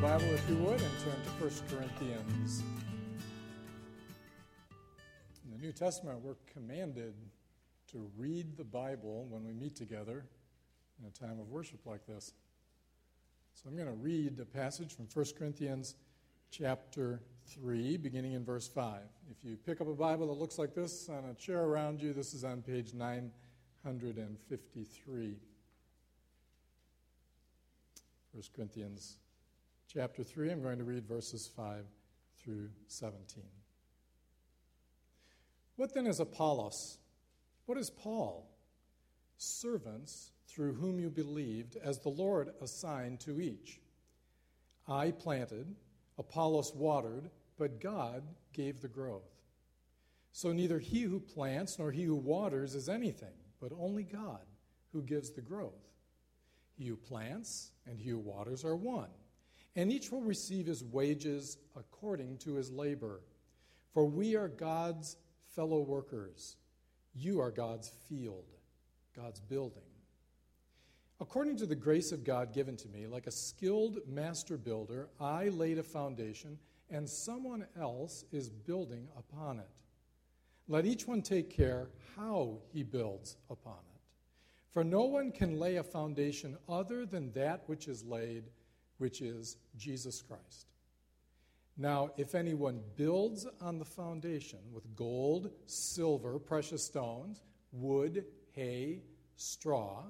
the 0.00 0.06
Bible, 0.06 0.26
if 0.26 0.48
you 0.48 0.54
would, 0.56 0.80
and 0.80 0.90
turn 1.02 1.16
to 1.24 1.30
1 1.44 1.50
Corinthians. 1.70 2.62
In 5.44 5.50
the 5.50 5.58
New 5.58 5.72
Testament, 5.72 6.20
we're 6.22 6.36
commanded 6.52 7.14
to 7.90 8.08
read 8.16 8.56
the 8.56 8.62
Bible 8.62 9.26
when 9.28 9.44
we 9.44 9.52
meet 9.52 9.74
together 9.74 10.24
in 11.00 11.06
a 11.08 11.10
time 11.10 11.40
of 11.40 11.48
worship 11.48 11.84
like 11.84 12.06
this. 12.06 12.32
So 13.54 13.68
I'm 13.68 13.74
going 13.74 13.88
to 13.88 13.94
read 13.94 14.38
a 14.38 14.44
passage 14.44 14.94
from 14.94 15.08
1 15.12 15.26
Corinthians 15.36 15.96
chapter 16.52 17.20
3, 17.46 17.96
beginning 17.96 18.34
in 18.34 18.44
verse 18.44 18.68
5. 18.68 19.00
If 19.32 19.44
you 19.44 19.56
pick 19.56 19.80
up 19.80 19.88
a 19.88 19.94
Bible 19.94 20.28
that 20.28 20.38
looks 20.38 20.60
like 20.60 20.74
this 20.74 21.08
on 21.08 21.24
a 21.24 21.34
chair 21.34 21.64
around 21.64 22.00
you, 22.00 22.12
this 22.12 22.34
is 22.34 22.44
on 22.44 22.62
page 22.62 22.94
953. 22.94 25.40
1 28.32 28.44
Corinthians 28.54 29.16
chapter 29.92 30.22
3. 30.22 30.50
I'm 30.50 30.62
going 30.62 30.78
to 30.78 30.84
read 30.84 31.06
verses 31.06 31.50
5 31.56 31.84
through 32.36 32.68
17. 32.88 33.42
What 35.76 35.94
then 35.94 36.06
is 36.06 36.20
Apollos? 36.20 36.98
What 37.66 37.78
is 37.78 37.88
Paul? 37.88 38.50
Servants 39.38 40.32
through 40.46 40.74
whom 40.74 40.98
you 40.98 41.08
believed, 41.08 41.76
as 41.76 41.98
the 41.98 42.08
Lord 42.08 42.50
assigned 42.60 43.20
to 43.20 43.40
each. 43.40 43.80
I 44.86 45.10
planted, 45.10 45.74
Apollos 46.18 46.74
watered, 46.74 47.30
but 47.58 47.80
God 47.80 48.24
gave 48.52 48.80
the 48.80 48.88
growth. 48.88 49.30
So 50.32 50.52
neither 50.52 50.78
he 50.78 51.02
who 51.02 51.20
plants 51.20 51.78
nor 51.78 51.92
he 51.92 52.04
who 52.04 52.16
waters 52.16 52.74
is 52.74 52.88
anything, 52.88 53.34
but 53.60 53.72
only 53.78 54.02
God 54.02 54.44
who 54.92 55.02
gives 55.02 55.30
the 55.30 55.40
growth. 55.40 55.88
He 56.76 56.86
who 56.86 56.96
plants 56.96 57.70
and 57.86 57.98
he 57.98 58.10
who 58.10 58.18
waters 58.18 58.64
are 58.64 58.76
one, 58.76 59.10
and 59.76 59.92
each 59.92 60.10
will 60.10 60.22
receive 60.22 60.66
his 60.66 60.82
wages 60.84 61.58
according 61.76 62.38
to 62.38 62.54
his 62.54 62.70
labor. 62.70 63.20
For 63.92 64.04
we 64.04 64.36
are 64.36 64.48
God's 64.48 65.16
fellow 65.54 65.80
workers. 65.80 66.56
You 67.14 67.40
are 67.40 67.50
God's 67.50 67.90
field, 68.08 68.46
God's 69.14 69.40
building. 69.40 69.82
According 71.20 71.56
to 71.56 71.66
the 71.66 71.74
grace 71.74 72.12
of 72.12 72.22
God 72.22 72.52
given 72.52 72.76
to 72.76 72.88
me, 72.88 73.06
like 73.06 73.26
a 73.26 73.32
skilled 73.32 73.98
master 74.06 74.56
builder, 74.56 75.08
I 75.20 75.48
laid 75.48 75.78
a 75.78 75.82
foundation, 75.82 76.58
and 76.90 77.08
someone 77.08 77.66
else 77.78 78.24
is 78.30 78.50
building 78.50 79.08
upon 79.16 79.58
it. 79.58 79.68
Let 80.68 80.86
each 80.86 81.08
one 81.08 81.22
take 81.22 81.50
care 81.50 81.88
how 82.16 82.58
he 82.72 82.82
builds 82.82 83.36
upon 83.50 83.78
it. 83.94 84.00
For 84.72 84.84
no 84.84 85.04
one 85.04 85.32
can 85.32 85.58
lay 85.58 85.76
a 85.76 85.82
foundation 85.82 86.56
other 86.68 87.04
than 87.04 87.32
that 87.32 87.62
which 87.66 87.88
is 87.88 88.04
laid, 88.04 88.44
which 88.98 89.22
is 89.22 89.56
Jesus 89.76 90.22
Christ. 90.22 90.66
Now, 91.76 92.10
if 92.16 92.34
anyone 92.34 92.80
builds 92.96 93.46
on 93.60 93.78
the 93.78 93.84
foundation 93.84 94.58
with 94.72 94.96
gold, 94.96 95.50
silver, 95.66 96.38
precious 96.38 96.84
stones, 96.84 97.42
wood, 97.72 98.24
hay, 98.52 99.02
straw, 99.36 100.02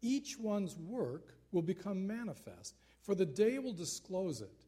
each 0.00 0.38
one's 0.38 0.76
work 0.76 1.34
will 1.52 1.62
become 1.62 2.06
manifest, 2.06 2.74
for 3.02 3.14
the 3.14 3.26
day 3.26 3.58
will 3.58 3.74
disclose 3.74 4.40
it, 4.40 4.64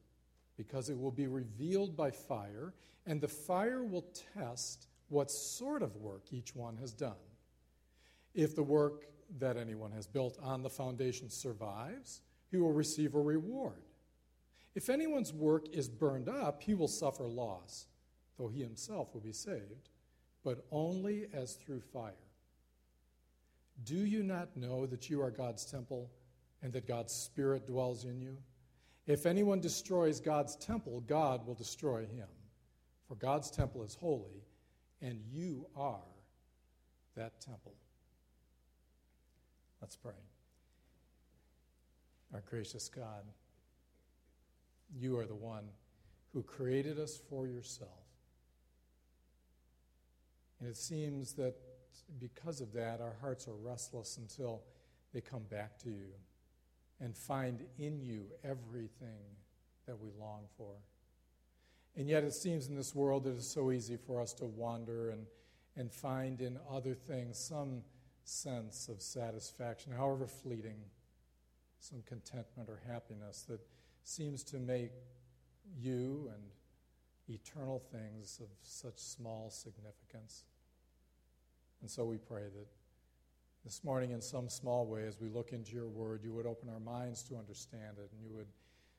because 0.58 0.90
it 0.90 0.98
will 0.98 1.10
be 1.10 1.26
revealed 1.26 1.96
by 1.96 2.10
fire, 2.10 2.74
and 3.06 3.20
the 3.20 3.28
fire 3.28 3.82
will 3.82 4.06
test 4.34 4.88
what 5.08 5.30
sort 5.30 5.82
of 5.82 5.96
work 5.96 6.24
each 6.32 6.54
one 6.54 6.76
has 6.76 6.92
done. 6.92 7.14
If 8.34 8.54
the 8.54 8.62
work 8.62 9.06
that 9.38 9.56
anyone 9.56 9.92
has 9.92 10.06
built 10.06 10.38
on 10.42 10.62
the 10.62 10.70
foundation 10.70 11.30
survives, 11.30 12.20
he 12.56 12.62
will 12.62 12.72
receive 12.72 13.14
a 13.14 13.20
reward. 13.20 13.82
If 14.74 14.88
anyone's 14.88 15.32
work 15.32 15.66
is 15.74 15.90
burned 15.90 16.28
up, 16.28 16.62
he 16.62 16.74
will 16.74 16.88
suffer 16.88 17.28
loss, 17.28 17.86
though 18.38 18.48
he 18.48 18.62
himself 18.62 19.12
will 19.12 19.20
be 19.20 19.32
saved, 19.32 19.90
but 20.42 20.64
only 20.70 21.26
as 21.34 21.54
through 21.54 21.80
fire. 21.80 22.12
Do 23.84 24.06
you 24.06 24.22
not 24.22 24.56
know 24.56 24.86
that 24.86 25.10
you 25.10 25.20
are 25.20 25.30
God's 25.30 25.66
temple 25.66 26.10
and 26.62 26.72
that 26.72 26.88
God's 26.88 27.12
Spirit 27.12 27.66
dwells 27.66 28.04
in 28.04 28.22
you? 28.22 28.38
If 29.06 29.26
anyone 29.26 29.60
destroys 29.60 30.18
God's 30.18 30.56
temple, 30.56 31.02
God 31.06 31.46
will 31.46 31.54
destroy 31.54 32.06
him. 32.06 32.28
For 33.06 33.16
God's 33.16 33.50
temple 33.50 33.82
is 33.82 33.94
holy, 33.94 34.44
and 35.02 35.20
you 35.30 35.66
are 35.76 36.00
that 37.16 37.38
temple. 37.38 37.74
Let's 39.82 39.96
pray. 39.96 40.14
Our 42.34 42.42
gracious 42.48 42.88
God, 42.88 43.24
you 44.98 45.18
are 45.18 45.26
the 45.26 45.34
one 45.34 45.64
who 46.32 46.42
created 46.42 46.98
us 46.98 47.18
for 47.30 47.46
yourself. 47.46 47.90
And 50.60 50.68
it 50.68 50.76
seems 50.76 51.34
that 51.34 51.54
because 52.18 52.60
of 52.60 52.72
that, 52.72 53.00
our 53.00 53.16
hearts 53.20 53.48
are 53.48 53.54
restless 53.54 54.18
until 54.18 54.62
they 55.12 55.20
come 55.20 55.44
back 55.50 55.78
to 55.78 55.90
you 55.90 56.12
and 57.00 57.16
find 57.16 57.62
in 57.78 58.00
you 58.00 58.26
everything 58.44 59.36
that 59.86 59.98
we 59.98 60.10
long 60.18 60.42
for. 60.56 60.72
And 61.96 62.08
yet, 62.08 62.24
it 62.24 62.34
seems 62.34 62.68
in 62.68 62.76
this 62.76 62.94
world 62.94 63.24
that 63.24 63.36
it's 63.36 63.46
so 63.46 63.70
easy 63.72 63.96
for 63.96 64.20
us 64.20 64.34
to 64.34 64.44
wander 64.44 65.10
and, 65.10 65.26
and 65.76 65.90
find 65.90 66.42
in 66.42 66.58
other 66.70 66.94
things 66.94 67.38
some 67.38 67.82
sense 68.24 68.88
of 68.88 69.00
satisfaction, 69.00 69.92
however 69.92 70.26
fleeting, 70.26 70.76
some 71.80 72.02
contentment 72.06 72.68
or 72.68 72.80
happiness 72.86 73.44
that 73.48 73.60
seems 74.04 74.42
to 74.44 74.56
make 74.56 74.92
you 75.78 76.30
and 76.32 76.42
eternal 77.28 77.82
things 77.92 78.40
of 78.40 78.48
such 78.62 78.98
small 78.98 79.50
significance. 79.50 80.44
And 81.80 81.90
so 81.90 82.04
we 82.04 82.18
pray 82.18 82.42
that 82.42 82.66
this 83.64 83.82
morning, 83.82 84.12
in 84.12 84.20
some 84.20 84.48
small 84.48 84.86
way, 84.86 85.06
as 85.06 85.20
we 85.20 85.28
look 85.28 85.52
into 85.52 85.72
your 85.72 85.88
word, 85.88 86.20
you 86.22 86.32
would 86.32 86.46
open 86.46 86.68
our 86.68 86.78
minds 86.78 87.22
to 87.24 87.36
understand 87.36 87.98
it 87.98 88.10
and 88.12 88.22
you 88.22 88.32
would 88.36 88.46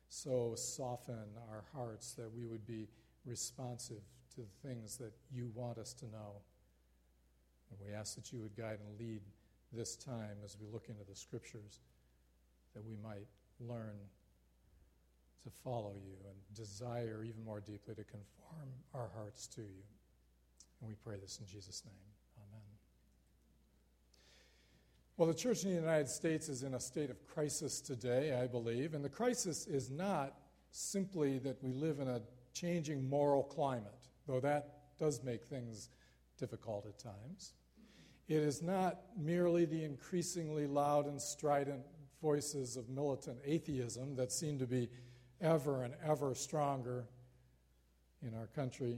so 0.09 0.53
soften 0.55 1.25
our 1.49 1.63
hearts 1.73 2.13
that 2.13 2.29
we 2.35 2.45
would 2.45 2.65
be 2.65 2.87
responsive 3.25 4.01
to 4.35 4.41
the 4.41 4.67
things 4.67 4.97
that 4.97 5.13
you 5.31 5.49
want 5.55 5.77
us 5.77 5.93
to 5.93 6.05
know. 6.05 6.41
And 7.71 7.79
we 7.85 7.93
ask 7.93 8.15
that 8.15 8.31
you 8.31 8.39
would 8.39 8.55
guide 8.55 8.79
and 8.85 8.99
lead 8.99 9.21
this 9.73 9.95
time 9.95 10.37
as 10.43 10.57
we 10.59 10.67
look 10.67 10.87
into 10.89 11.03
the 11.09 11.15
scriptures, 11.15 11.79
that 12.77 12.85
we 12.85 12.95
might 13.03 13.25
learn 13.59 13.97
to 15.43 15.49
follow 15.63 15.93
you 15.95 16.15
and 16.29 16.35
desire 16.55 17.23
even 17.23 17.43
more 17.43 17.59
deeply 17.59 17.95
to 17.95 18.03
conform 18.03 18.69
our 18.93 19.09
hearts 19.15 19.47
to 19.47 19.61
you. 19.61 19.83
And 20.79 20.87
we 20.87 20.95
pray 21.03 21.15
this 21.19 21.39
in 21.39 21.47
Jesus' 21.47 21.81
name. 21.83 21.95
Amen. 22.37 22.61
Well, 25.17 25.27
the 25.27 25.33
church 25.33 25.63
in 25.63 25.71
the 25.71 25.75
United 25.75 26.07
States 26.07 26.49
is 26.49 26.61
in 26.61 26.75
a 26.75 26.79
state 26.79 27.09
of 27.09 27.25
crisis 27.25 27.81
today, 27.81 28.39
I 28.39 28.45
believe. 28.45 28.93
And 28.93 29.03
the 29.03 29.09
crisis 29.09 29.65
is 29.65 29.89
not 29.89 30.35
simply 30.69 31.39
that 31.39 31.63
we 31.63 31.73
live 31.73 31.99
in 31.99 32.07
a 32.07 32.21
changing 32.53 33.09
moral 33.09 33.41
climate, 33.41 34.07
though 34.27 34.39
that 34.41 34.97
does 34.99 35.23
make 35.23 35.45
things 35.45 35.89
difficult 36.37 36.85
at 36.85 36.99
times. 36.99 37.53
It 38.27 38.43
is 38.43 38.61
not 38.61 38.99
merely 39.17 39.65
the 39.65 39.83
increasingly 39.83 40.67
loud 40.67 41.07
and 41.07 41.19
strident 41.19 41.81
voices 42.21 42.77
of 42.77 42.89
militant 42.89 43.37
atheism 43.45 44.15
that 44.15 44.31
seem 44.31 44.57
to 44.59 44.65
be 44.65 44.89
ever 45.41 45.83
and 45.83 45.93
ever 46.03 46.33
stronger 46.33 47.05
in 48.21 48.33
our 48.33 48.47
country. 48.47 48.97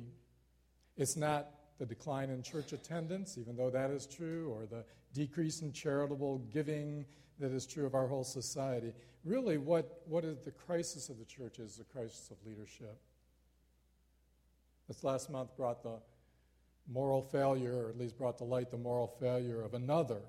It's 0.97 1.17
not 1.17 1.51
the 1.77 1.85
decline 1.85 2.29
in 2.29 2.41
church 2.43 2.73
attendance, 2.73 3.37
even 3.37 3.55
though 3.55 3.69
that 3.69 3.89
is 3.89 4.05
true, 4.05 4.49
or 4.49 4.65
the 4.65 4.83
decrease 5.13 5.61
in 5.61 5.71
charitable 5.71 6.39
giving 6.51 7.05
that 7.39 7.51
is 7.51 7.65
true 7.65 7.85
of 7.85 7.95
our 7.95 8.07
whole 8.07 8.23
society. 8.23 8.93
Really, 9.23 9.57
what, 9.57 10.01
what 10.05 10.25
is 10.25 10.39
the 10.39 10.51
crisis 10.51 11.09
of 11.09 11.17
the 11.17 11.25
church 11.25 11.59
is 11.59 11.77
the 11.77 11.85
crisis 11.85 12.31
of 12.31 12.37
leadership. 12.45 12.97
This 14.87 15.03
last 15.03 15.29
month 15.29 15.55
brought 15.55 15.83
the 15.83 15.99
moral 16.91 17.21
failure, 17.21 17.85
or 17.85 17.89
at 17.89 17.97
least 17.97 18.17
brought 18.17 18.37
to 18.39 18.43
light 18.43 18.71
the 18.71 18.77
moral 18.77 19.07
failure 19.19 19.61
of 19.61 19.73
another 19.73 20.21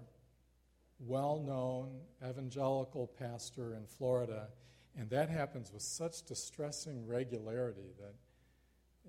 well 1.07 1.41
known 1.41 2.01
evangelical 2.29 3.07
pastor 3.19 3.75
in 3.75 3.87
Florida. 3.87 4.49
And 4.97 5.09
that 5.11 5.31
happens 5.31 5.73
with 5.73 5.83
such 5.83 6.23
distressing 6.23 7.07
regularity 7.07 7.93
that 7.99 8.15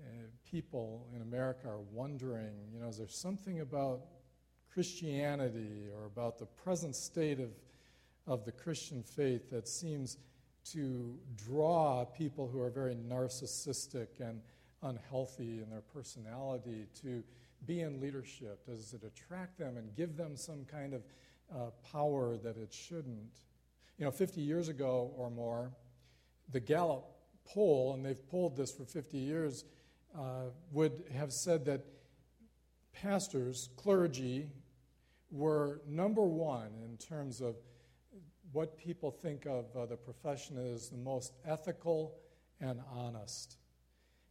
uh, 0.00 0.08
people 0.50 1.06
in 1.14 1.22
America 1.22 1.68
are 1.68 1.80
wondering 1.92 2.52
you 2.72 2.80
know, 2.80 2.88
is 2.88 2.98
there 2.98 3.08
something 3.08 3.60
about 3.60 4.00
Christianity 4.72 5.88
or 5.94 6.06
about 6.06 6.38
the 6.38 6.46
present 6.46 6.96
state 6.96 7.40
of, 7.40 7.50
of 8.26 8.44
the 8.44 8.52
Christian 8.52 9.02
faith 9.02 9.50
that 9.50 9.68
seems 9.68 10.16
to 10.64 11.18
draw 11.36 12.04
people 12.04 12.48
who 12.48 12.60
are 12.60 12.70
very 12.70 12.94
narcissistic 12.94 14.20
and 14.20 14.40
unhealthy 14.82 15.60
in 15.60 15.68
their 15.68 15.82
personality 15.92 16.86
to 17.02 17.22
be 17.66 17.80
in 17.80 18.00
leadership? 18.00 18.64
Does 18.66 18.94
it 18.94 19.02
attract 19.04 19.58
them 19.58 19.76
and 19.76 19.94
give 19.94 20.16
them 20.16 20.36
some 20.36 20.64
kind 20.64 20.94
of 20.94 21.02
uh, 21.54 21.70
power 21.92 22.36
that 22.38 22.56
it 22.56 22.72
shouldn't? 22.72 23.40
You 23.98 24.04
know, 24.04 24.10
50 24.10 24.40
years 24.40 24.68
ago 24.68 25.12
or 25.16 25.30
more, 25.30 25.72
the 26.50 26.60
Gallup 26.60 27.04
poll, 27.44 27.94
and 27.94 28.04
they've 28.04 28.28
polled 28.28 28.56
this 28.56 28.72
for 28.72 28.84
50 28.84 29.18
years, 29.18 29.64
uh, 30.16 30.50
would 30.70 31.04
have 31.14 31.32
said 31.32 31.64
that 31.66 31.84
pastors, 32.92 33.68
clergy, 33.76 34.48
were 35.30 35.80
number 35.86 36.22
one 36.22 36.70
in 36.84 36.96
terms 36.98 37.40
of 37.40 37.56
what 38.52 38.76
people 38.76 39.10
think 39.10 39.46
of 39.46 39.64
uh, 39.74 39.86
the 39.86 39.96
profession 39.96 40.58
as 40.58 40.90
the 40.90 40.98
most 40.98 41.32
ethical 41.46 42.14
and 42.60 42.80
honest. 42.94 43.56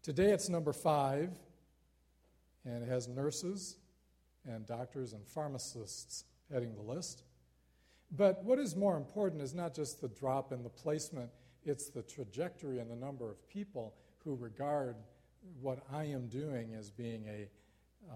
Today 0.03 0.31
it's 0.31 0.47
number 0.47 0.73
five, 0.73 1.31
and 2.65 2.83
it 2.83 2.89
has 2.89 3.07
nurses 3.07 3.77
and 4.45 4.65
doctors 4.65 5.13
and 5.13 5.25
pharmacists 5.27 6.25
heading 6.51 6.75
the 6.75 6.81
list. 6.81 7.24
But 8.12 8.44
what 8.44 8.59
is 8.59 8.75
more 8.75 8.98
important 8.98 9.42
is 9.42 9.53
not 9.53 9.74
just 9.74 10.01
the 10.01 10.09
drop 10.09 10.51
in 10.51 10.63
the 10.63 10.69
placement, 10.69 11.30
it's 11.63 11.89
the 11.89 12.01
trajectory 12.01 12.80
and 12.80 12.89
the 12.89 12.95
number 12.95 13.30
of 13.30 13.48
people 13.48 13.94
who 14.24 14.36
regard 14.36 14.95
what 15.62 15.80
I 15.92 16.06
am 16.06 16.27
doing 16.27 16.74
as 16.75 16.92
being 16.92 17.25
a 17.27 17.48
uh, 18.12 18.15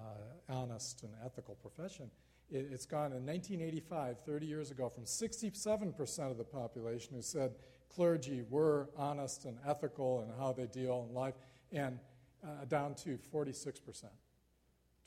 honest 0.53 1.03
and 1.03 1.13
ethical 1.23 1.55
profession. 1.55 2.09
It, 2.51 2.69
has 2.71 2.85
gone 2.85 3.11
in 3.13 3.25
1985, 3.25 4.17
30 4.25 4.45
years 4.45 4.71
ago, 4.71 4.89
from 4.89 5.05
67% 5.05 6.31
of 6.31 6.37
the 6.37 6.43
population 6.43 7.15
who 7.15 7.21
said 7.21 7.53
clergy 7.89 8.43
were 8.49 8.89
honest 8.97 9.45
and 9.45 9.57
ethical 9.65 10.21
in 10.21 10.29
how 10.37 10.53
they 10.53 10.67
deal 10.67 11.07
in 11.09 11.15
life, 11.15 11.35
and 11.71 11.99
uh, 12.43 12.65
down 12.65 12.93
to 12.95 13.17
46%. 13.33 14.05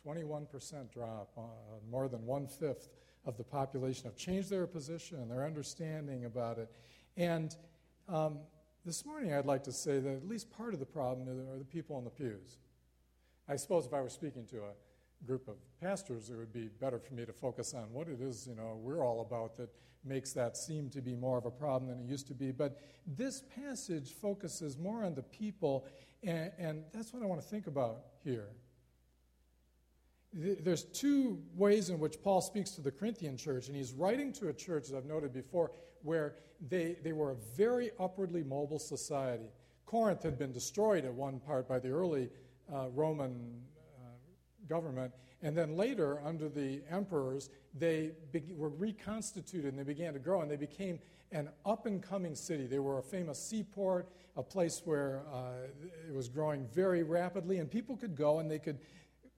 21% 0.07 0.93
drop, 0.93 1.31
uh, 1.37 1.43
more 1.91 2.09
than 2.09 2.25
one 2.25 2.47
fifth 2.47 2.89
of 3.29 3.37
the 3.37 3.45
population 3.45 4.07
have 4.07 4.17
changed 4.17 4.49
their 4.49 4.67
position 4.67 5.19
and 5.19 5.31
their 5.31 5.45
understanding 5.45 6.25
about 6.25 6.59
it. 6.59 6.73
And 7.17 7.55
um, 8.09 8.39
this 8.87 9.05
morning, 9.05 9.35
I'd 9.35 9.45
like 9.45 9.65
to 9.65 9.73
say 9.73 10.01
that 10.01 10.11
at 10.11 10.27
least 10.27 10.51
part 10.51 10.73
of 10.73 10.81
the 10.81 10.87
problem 10.87 11.29
are 11.29 11.59
the 11.59 11.65
people 11.65 11.99
in 11.99 12.05
the 12.05 12.11
pews. 12.11 12.57
I 13.47 13.57
suppose 13.57 13.85
if 13.85 13.93
I 13.93 14.01
were 14.01 14.09
speaking 14.09 14.47
to 14.47 14.57
a 14.57 15.27
group 15.27 15.47
of 15.47 15.57
pastors, 15.79 16.31
it 16.31 16.37
would 16.37 16.55
be 16.55 16.69
better 16.81 16.99
for 16.99 17.13
me 17.13 17.27
to 17.27 17.33
focus 17.33 17.75
on 17.75 17.93
what 17.93 18.09
it 18.09 18.23
is, 18.23 18.47
you 18.49 18.55
know, 18.55 18.79
we're 18.81 19.05
all 19.05 19.21
about 19.21 19.59
that 19.59 19.69
makes 20.05 20.33
that 20.33 20.57
seem 20.57 20.89
to 20.91 21.03
be 21.03 21.15
more 21.15 21.37
of 21.37 21.45
a 21.45 21.51
problem 21.51 21.91
than 21.91 22.01
it 22.01 22.11
used 22.11 22.29
to 22.29 22.35
be. 22.35 22.51
But 22.51 22.81
this 23.07 23.43
passage 23.55 24.13
focuses 24.13 24.79
more 24.79 25.05
on 25.05 25.15
the 25.15 25.23
people, 25.23 25.85
and, 26.23 26.51
and 26.57 26.85
that's 26.95 27.13
what 27.13 27.23
I 27.23 27.27
want 27.27 27.43
to 27.43 27.47
think 27.47 27.67
about 27.67 28.05
here. 28.25 28.49
There's 30.33 30.85
two 30.85 31.43
ways 31.57 31.89
in 31.89 31.99
which 31.99 32.23
Paul 32.23 32.41
speaks 32.41 32.73
to 32.73 32.83
the 32.83 32.91
Corinthian 32.91 33.37
church, 33.37 33.69
and 33.69 33.77
he's 33.77 33.93
writing 33.93 34.33
to 34.35 34.49
a 34.49 34.53
church, 34.53 34.85
as 34.85 34.95
I've 34.95 35.07
noted 35.07 35.33
before, 35.33 35.71
where 36.03 36.35
they, 36.69 36.97
they 37.03 37.13
were 37.13 37.33
a 37.33 37.37
very 37.57 37.91
upwardly 37.99 38.43
mobile 38.43 38.79
society. 38.79 39.49
Corinth 39.87 40.23
had 40.23 40.39
been 40.39 40.53
destroyed 40.53 41.05
at 41.07 41.15
one 41.15 41.41
part 41.41 41.67
by 41.67 41.79
the 41.79 41.89
early 41.89 42.29
uh, 42.73 42.89
Roman 42.91 43.63
uh, 43.99 44.09
government, 44.69 45.13
and 45.41 45.57
then 45.57 45.77
later, 45.77 46.21
under 46.25 46.49
the 46.49 46.83
emperors, 46.91 47.49
they 47.75 48.13
be- 48.31 48.53
were 48.55 48.69
reconstituted 48.69 49.71
and 49.73 49.79
they 49.79 49.85
began 49.85 50.13
to 50.13 50.19
grow, 50.19 50.43
and 50.43 50.51
they 50.51 50.57
became 50.57 50.99
an 51.33 51.49
up 51.65 51.87
and 51.87 52.03
coming 52.03 52.35
city. 52.35 52.67
They 52.67 52.79
were 52.79 52.99
a 52.99 53.03
famous 53.03 53.43
seaport, 53.43 54.09
a 54.37 54.43
place 54.43 54.83
where 54.85 55.23
uh, 55.33 55.69
it 56.07 56.15
was 56.15 56.29
growing 56.29 56.67
very 56.75 57.03
rapidly, 57.03 57.59
and 57.59 57.71
people 57.71 57.97
could 57.97 58.15
go 58.15 58.41
and 58.41 58.51
they 58.51 58.59
could 58.59 58.79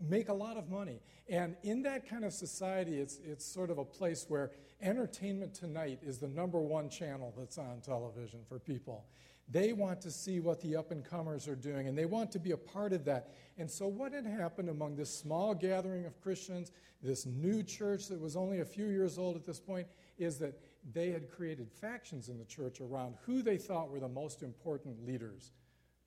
make 0.00 0.28
a 0.28 0.34
lot 0.34 0.56
of 0.56 0.68
money. 0.68 1.00
And 1.28 1.56
in 1.62 1.82
that 1.82 2.08
kind 2.08 2.24
of 2.24 2.32
society, 2.32 2.98
it's, 2.98 3.18
it's 3.24 3.44
sort 3.44 3.70
of 3.70 3.78
a 3.78 3.84
place 3.84 4.26
where 4.28 4.50
entertainment 4.80 5.54
tonight 5.54 6.00
is 6.02 6.18
the 6.18 6.28
number 6.28 6.60
one 6.60 6.88
channel 6.88 7.34
that's 7.36 7.58
on 7.58 7.80
television 7.82 8.40
for 8.48 8.58
people. 8.58 9.04
They 9.50 9.72
want 9.72 10.00
to 10.02 10.10
see 10.12 10.38
what 10.38 10.60
the 10.60 10.76
up 10.76 10.92
and 10.92 11.04
comers 11.04 11.48
are 11.48 11.56
doing, 11.56 11.88
and 11.88 11.98
they 11.98 12.04
want 12.04 12.30
to 12.32 12.38
be 12.38 12.52
a 12.52 12.56
part 12.56 12.92
of 12.92 13.04
that. 13.06 13.34
And 13.58 13.68
so, 13.68 13.88
what 13.88 14.12
had 14.12 14.24
happened 14.24 14.68
among 14.68 14.94
this 14.94 15.12
small 15.12 15.54
gathering 15.54 16.06
of 16.06 16.20
Christians, 16.20 16.70
this 17.02 17.26
new 17.26 17.64
church 17.64 18.06
that 18.08 18.20
was 18.20 18.36
only 18.36 18.60
a 18.60 18.64
few 18.64 18.86
years 18.86 19.18
old 19.18 19.34
at 19.34 19.44
this 19.44 19.58
point, 19.58 19.88
is 20.18 20.38
that 20.38 20.60
they 20.92 21.10
had 21.10 21.28
created 21.28 21.68
factions 21.72 22.28
in 22.28 22.38
the 22.38 22.44
church 22.44 22.80
around 22.80 23.16
who 23.26 23.42
they 23.42 23.58
thought 23.58 23.90
were 23.90 23.98
the 23.98 24.08
most 24.08 24.44
important 24.44 25.04
leaders. 25.04 25.50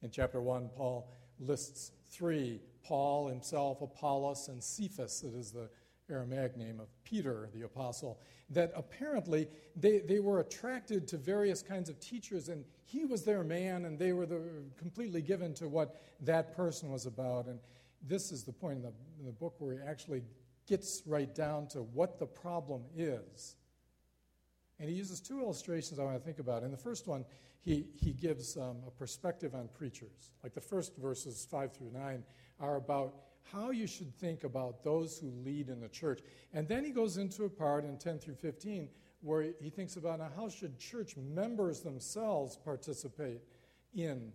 In 0.01 0.09
chapter 0.09 0.41
1, 0.41 0.69
Paul 0.75 1.09
lists 1.45 1.91
three 2.09 2.61
Paul 2.83 3.27
himself, 3.27 3.81
Apollos, 3.81 4.49
and 4.49 4.61
Cephas, 4.61 5.21
that 5.21 5.33
is 5.33 5.51
the 5.51 5.69
Aramaic 6.09 6.57
name 6.57 6.79
of 6.79 6.87
Peter, 7.03 7.49
the 7.53 7.63
apostle, 7.63 8.19
that 8.49 8.71
apparently 8.75 9.47
they, 9.75 9.99
they 9.99 10.19
were 10.19 10.39
attracted 10.41 11.07
to 11.07 11.17
various 11.17 11.61
kinds 11.61 11.89
of 11.89 11.99
teachers, 11.99 12.49
and 12.49 12.65
he 12.85 13.05
was 13.05 13.23
their 13.23 13.43
man, 13.43 13.85
and 13.85 13.97
they 13.97 14.11
were 14.11 14.25
the, 14.25 14.41
completely 14.77 15.21
given 15.21 15.53
to 15.55 15.67
what 15.67 16.01
that 16.21 16.55
person 16.55 16.91
was 16.91 17.05
about. 17.05 17.47
And 17.47 17.59
this 18.05 18.31
is 18.31 18.43
the 18.43 18.51
point 18.51 18.77
in 18.77 18.81
the, 18.83 18.93
in 19.19 19.25
the 19.25 19.31
book 19.31 19.55
where 19.59 19.73
he 19.73 19.79
actually 19.87 20.23
gets 20.67 21.01
right 21.05 21.33
down 21.33 21.67
to 21.67 21.79
what 21.79 22.19
the 22.19 22.25
problem 22.25 22.83
is. 22.95 23.55
And 24.79 24.89
he 24.89 24.95
uses 24.95 25.19
two 25.19 25.39
illustrations 25.39 25.99
I 25.99 26.03
want 26.03 26.17
to 26.17 26.23
think 26.23 26.39
about. 26.39 26.63
In 26.63 26.71
the 26.71 26.77
first 26.77 27.07
one, 27.07 27.25
he, 27.61 27.85
he 27.95 28.11
gives 28.11 28.57
um, 28.57 28.77
a 28.87 28.91
perspective 28.91 29.55
on 29.55 29.69
preachers. 29.73 30.31
Like 30.43 30.53
the 30.53 30.61
first 30.61 30.97
verses 30.97 31.47
5 31.49 31.73
through 31.73 31.91
9 31.91 32.23
are 32.59 32.75
about 32.75 33.15
how 33.51 33.71
you 33.71 33.87
should 33.87 34.13
think 34.15 34.43
about 34.43 34.83
those 34.83 35.17
who 35.17 35.31
lead 35.45 35.69
in 35.69 35.79
the 35.79 35.89
church. 35.89 36.21
And 36.53 36.67
then 36.67 36.83
he 36.83 36.91
goes 36.91 37.17
into 37.17 37.45
a 37.45 37.49
part 37.49 37.85
in 37.85 37.97
10 37.97 38.19
through 38.19 38.35
15 38.35 38.89
where 39.21 39.53
he 39.61 39.69
thinks 39.69 39.95
about 39.95 40.19
how 40.35 40.49
should 40.49 40.77
church 40.77 41.15
members 41.15 41.81
themselves 41.81 42.57
participate 42.57 43.41
in 43.95 44.33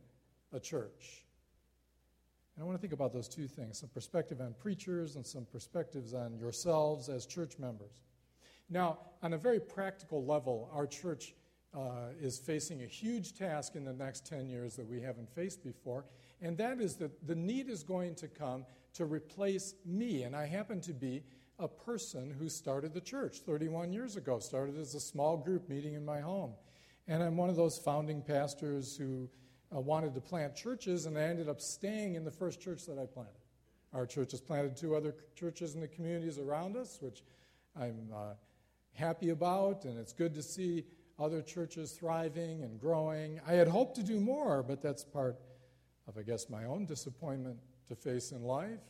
a 0.52 0.60
church. 0.60 1.24
And 2.56 2.62
I 2.62 2.66
want 2.66 2.76
to 2.76 2.80
think 2.80 2.94
about 2.94 3.12
those 3.12 3.28
two 3.28 3.46
things 3.46 3.78
some 3.78 3.90
perspective 3.90 4.40
on 4.40 4.54
preachers 4.58 5.16
and 5.16 5.26
some 5.26 5.44
perspectives 5.44 6.14
on 6.14 6.38
yourselves 6.38 7.08
as 7.08 7.26
church 7.26 7.58
members. 7.58 8.02
Now, 8.70 8.98
on 9.22 9.32
a 9.32 9.38
very 9.38 9.60
practical 9.60 10.24
level, 10.24 10.70
our 10.72 10.86
church 10.86 11.34
uh, 11.74 12.12
is 12.20 12.38
facing 12.38 12.82
a 12.82 12.86
huge 12.86 13.34
task 13.34 13.76
in 13.76 13.84
the 13.84 13.92
next 13.92 14.26
10 14.26 14.48
years 14.48 14.76
that 14.76 14.86
we 14.86 15.00
haven't 15.00 15.28
faced 15.34 15.62
before, 15.62 16.04
and 16.40 16.56
that 16.58 16.80
is 16.80 16.96
that 16.96 17.26
the 17.26 17.34
need 17.34 17.68
is 17.68 17.82
going 17.82 18.14
to 18.16 18.28
come 18.28 18.64
to 18.94 19.04
replace 19.04 19.74
me. 19.84 20.22
And 20.22 20.34
I 20.34 20.46
happen 20.46 20.80
to 20.82 20.92
be 20.92 21.22
a 21.58 21.68
person 21.68 22.34
who 22.38 22.48
started 22.48 22.94
the 22.94 23.00
church 23.00 23.38
31 23.40 23.92
years 23.92 24.16
ago, 24.16 24.38
started 24.38 24.78
as 24.78 24.94
a 24.94 25.00
small 25.00 25.36
group 25.36 25.68
meeting 25.68 25.94
in 25.94 26.04
my 26.04 26.20
home. 26.20 26.52
And 27.06 27.22
I'm 27.22 27.36
one 27.36 27.48
of 27.48 27.56
those 27.56 27.78
founding 27.78 28.22
pastors 28.22 28.96
who 28.96 29.28
uh, 29.74 29.80
wanted 29.80 30.14
to 30.14 30.20
plant 30.20 30.54
churches, 30.54 31.06
and 31.06 31.18
I 31.18 31.22
ended 31.22 31.48
up 31.48 31.60
staying 31.60 32.14
in 32.14 32.24
the 32.24 32.30
first 32.30 32.60
church 32.60 32.86
that 32.86 32.98
I 32.98 33.06
planted. 33.06 33.32
Our 33.92 34.06
church 34.06 34.30
has 34.32 34.40
planted 34.40 34.76
two 34.76 34.94
other 34.94 35.14
churches 35.34 35.74
in 35.74 35.80
the 35.80 35.88
communities 35.88 36.38
around 36.38 36.76
us, 36.76 36.98
which 37.00 37.22
I'm 37.74 38.08
uh, 38.14 38.34
happy 38.98 39.30
about, 39.30 39.84
and 39.84 39.98
it's 39.98 40.12
good 40.12 40.34
to 40.34 40.42
see 40.42 40.84
other 41.18 41.40
churches 41.40 41.92
thriving 41.92 42.62
and 42.62 42.78
growing. 42.80 43.40
I 43.46 43.52
had 43.52 43.68
hoped 43.68 43.96
to 43.96 44.02
do 44.02 44.20
more, 44.20 44.62
but 44.62 44.82
that's 44.82 45.04
part 45.04 45.38
of, 46.06 46.18
I 46.18 46.22
guess, 46.22 46.50
my 46.50 46.64
own 46.64 46.84
disappointment 46.84 47.58
to 47.88 47.94
face 47.94 48.32
in 48.32 48.42
life. 48.42 48.80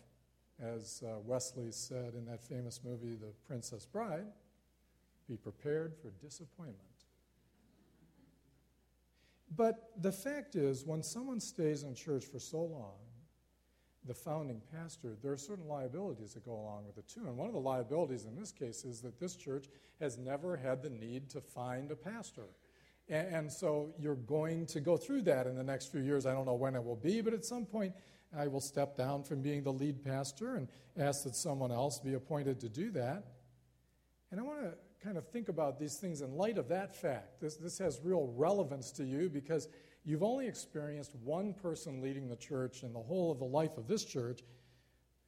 As 0.61 1.03
uh, 1.07 1.19
Wesley 1.21 1.71
said 1.71 2.15
in 2.15 2.25
that 2.27 2.43
famous 2.43 2.81
movie, 2.85 3.15
The 3.15 3.33
Princess 3.47 3.87
Bride, 3.87 4.27
be 5.29 5.37
prepared 5.37 5.95
for 6.03 6.11
disappointment. 6.25 6.79
But 9.55 9.91
the 10.01 10.13
fact 10.13 10.57
is, 10.57 10.85
when 10.85 11.03
someone 11.03 11.41
stays 11.41 11.83
in 11.85 11.95
church 11.95 12.25
for 12.27 12.39
so 12.39 12.61
long, 12.61 12.97
the 14.09 14.15
founding 14.15 14.61
pastor, 14.75 15.17
there 15.23 15.33
are 15.33 15.37
certain 15.37 15.69
liabilities 15.69 16.35
that 16.35 16.45
go 16.45 16.53
along 16.53 16.87
with 16.87 16.99
it 16.99 17.07
too. 17.07 17.27
And 17.27 17.37
one 17.37 17.47
of 17.47 17.53
the 17.53 17.61
liabilities 17.61 18.25
in 18.25 18.35
this 18.35 18.51
case 18.51 18.85
is 18.85 19.01
that 19.03 19.21
this 19.21 19.37
church 19.37 19.67
has 20.01 20.19
never 20.19 20.57
had 20.57 20.83
the 20.83 20.91
need 20.91 21.29
to 21.31 21.41
find 21.41 21.91
a 21.91 21.97
pastor. 21.97 22.47
And, 23.09 23.35
and, 23.35 23.53
so 23.53 23.95
you're 23.99 24.17
going 24.17 24.67
to 24.67 24.81
go 24.81 24.97
through 24.97 25.23
that 25.23 25.47
in 25.47 25.57
the 25.57 25.63
next 25.63 25.93
few 25.93 26.01
years. 26.01 26.27
I 26.27 26.33
don't 26.33 26.47
know 26.47 26.55
when 26.55 26.75
it 26.75 26.85
will 26.85 26.97
be, 26.97 27.21
but 27.21 27.33
at 27.33 27.45
some 27.45 27.65
point 27.65 27.95
I 28.37 28.49
will 28.49 28.61
step 28.61 28.97
down 28.97 29.23
from 29.23 29.41
being 29.41 29.63
the 29.63 29.73
lead 29.73 30.05
pastor 30.05 30.57
and 30.57 30.69
ask 30.99 31.25
that 31.25 31.37
someone 31.37 31.71
else 31.71 32.01
be 32.01 32.15
appointed 32.15 32.61
to 32.61 32.69
do 32.69 32.91
that. 32.93 33.25
And 34.31 34.41
I 34.41 34.43
want 34.43 34.61
to 34.63 34.75
kind 35.03 35.17
of 35.17 35.27
think 35.29 35.49
about 35.49 35.79
these 35.79 35.97
things 35.97 36.21
in 36.21 36.37
light 36.37 36.59
of 36.59 36.69
that 36.69 36.95
fact. 36.95 37.41
This, 37.41 37.57
this 37.57 37.79
has 37.79 38.01
real 38.03 38.33
relevance 38.37 38.91
to 38.93 39.05
you 39.05 39.31
because 39.31 39.69
you've 40.09 40.23
only 40.23 40.47
experienced 40.47 41.15
one 41.23 41.53
person 41.53 42.01
leading 42.01 42.29
the 42.29 42.37
church 42.37 42.83
in 42.83 42.95
the 42.95 42.99
whole 42.99 43.31
of 43.31 43.39
the 43.39 43.45
life 43.45 43.77
of 43.77 43.87
this 43.87 44.07
church, 44.07 44.41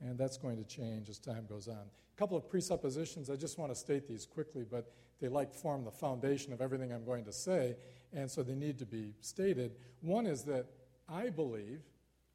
and 0.01 0.17
that's 0.17 0.39
going 0.39 0.57
to 0.57 0.65
change 0.65 1.11
as 1.11 1.19
time 1.19 1.45
goes 1.47 1.69
on. 1.69 1.77
A 1.77 2.19
couple 2.19 2.35
of 2.35 2.49
presuppositions, 2.49 3.29
I 3.29 3.37
just 3.37 3.59
want 3.59 3.71
to 3.71 3.77
state 3.79 4.09
these 4.09 4.25
quickly, 4.25 4.65
but 4.69 4.91
they 5.21 5.29
like 5.29 5.53
form 5.53 5.85
the 5.85 5.91
foundation 5.91 6.55
of 6.55 6.63
everything 6.63 6.95
I'm 6.95 7.05
going 7.05 7.27
to 7.27 7.33
say, 7.33 7.77
and 8.15 8.31
so 8.31 8.43
they 8.43 8.55
need 8.55 8.79
to 8.79 8.87
be 8.87 9.13
stated. 9.21 9.73
One 10.01 10.27
is 10.27 10.45
that 10.45 10.65
I 11.07 11.29
believe 11.29 11.83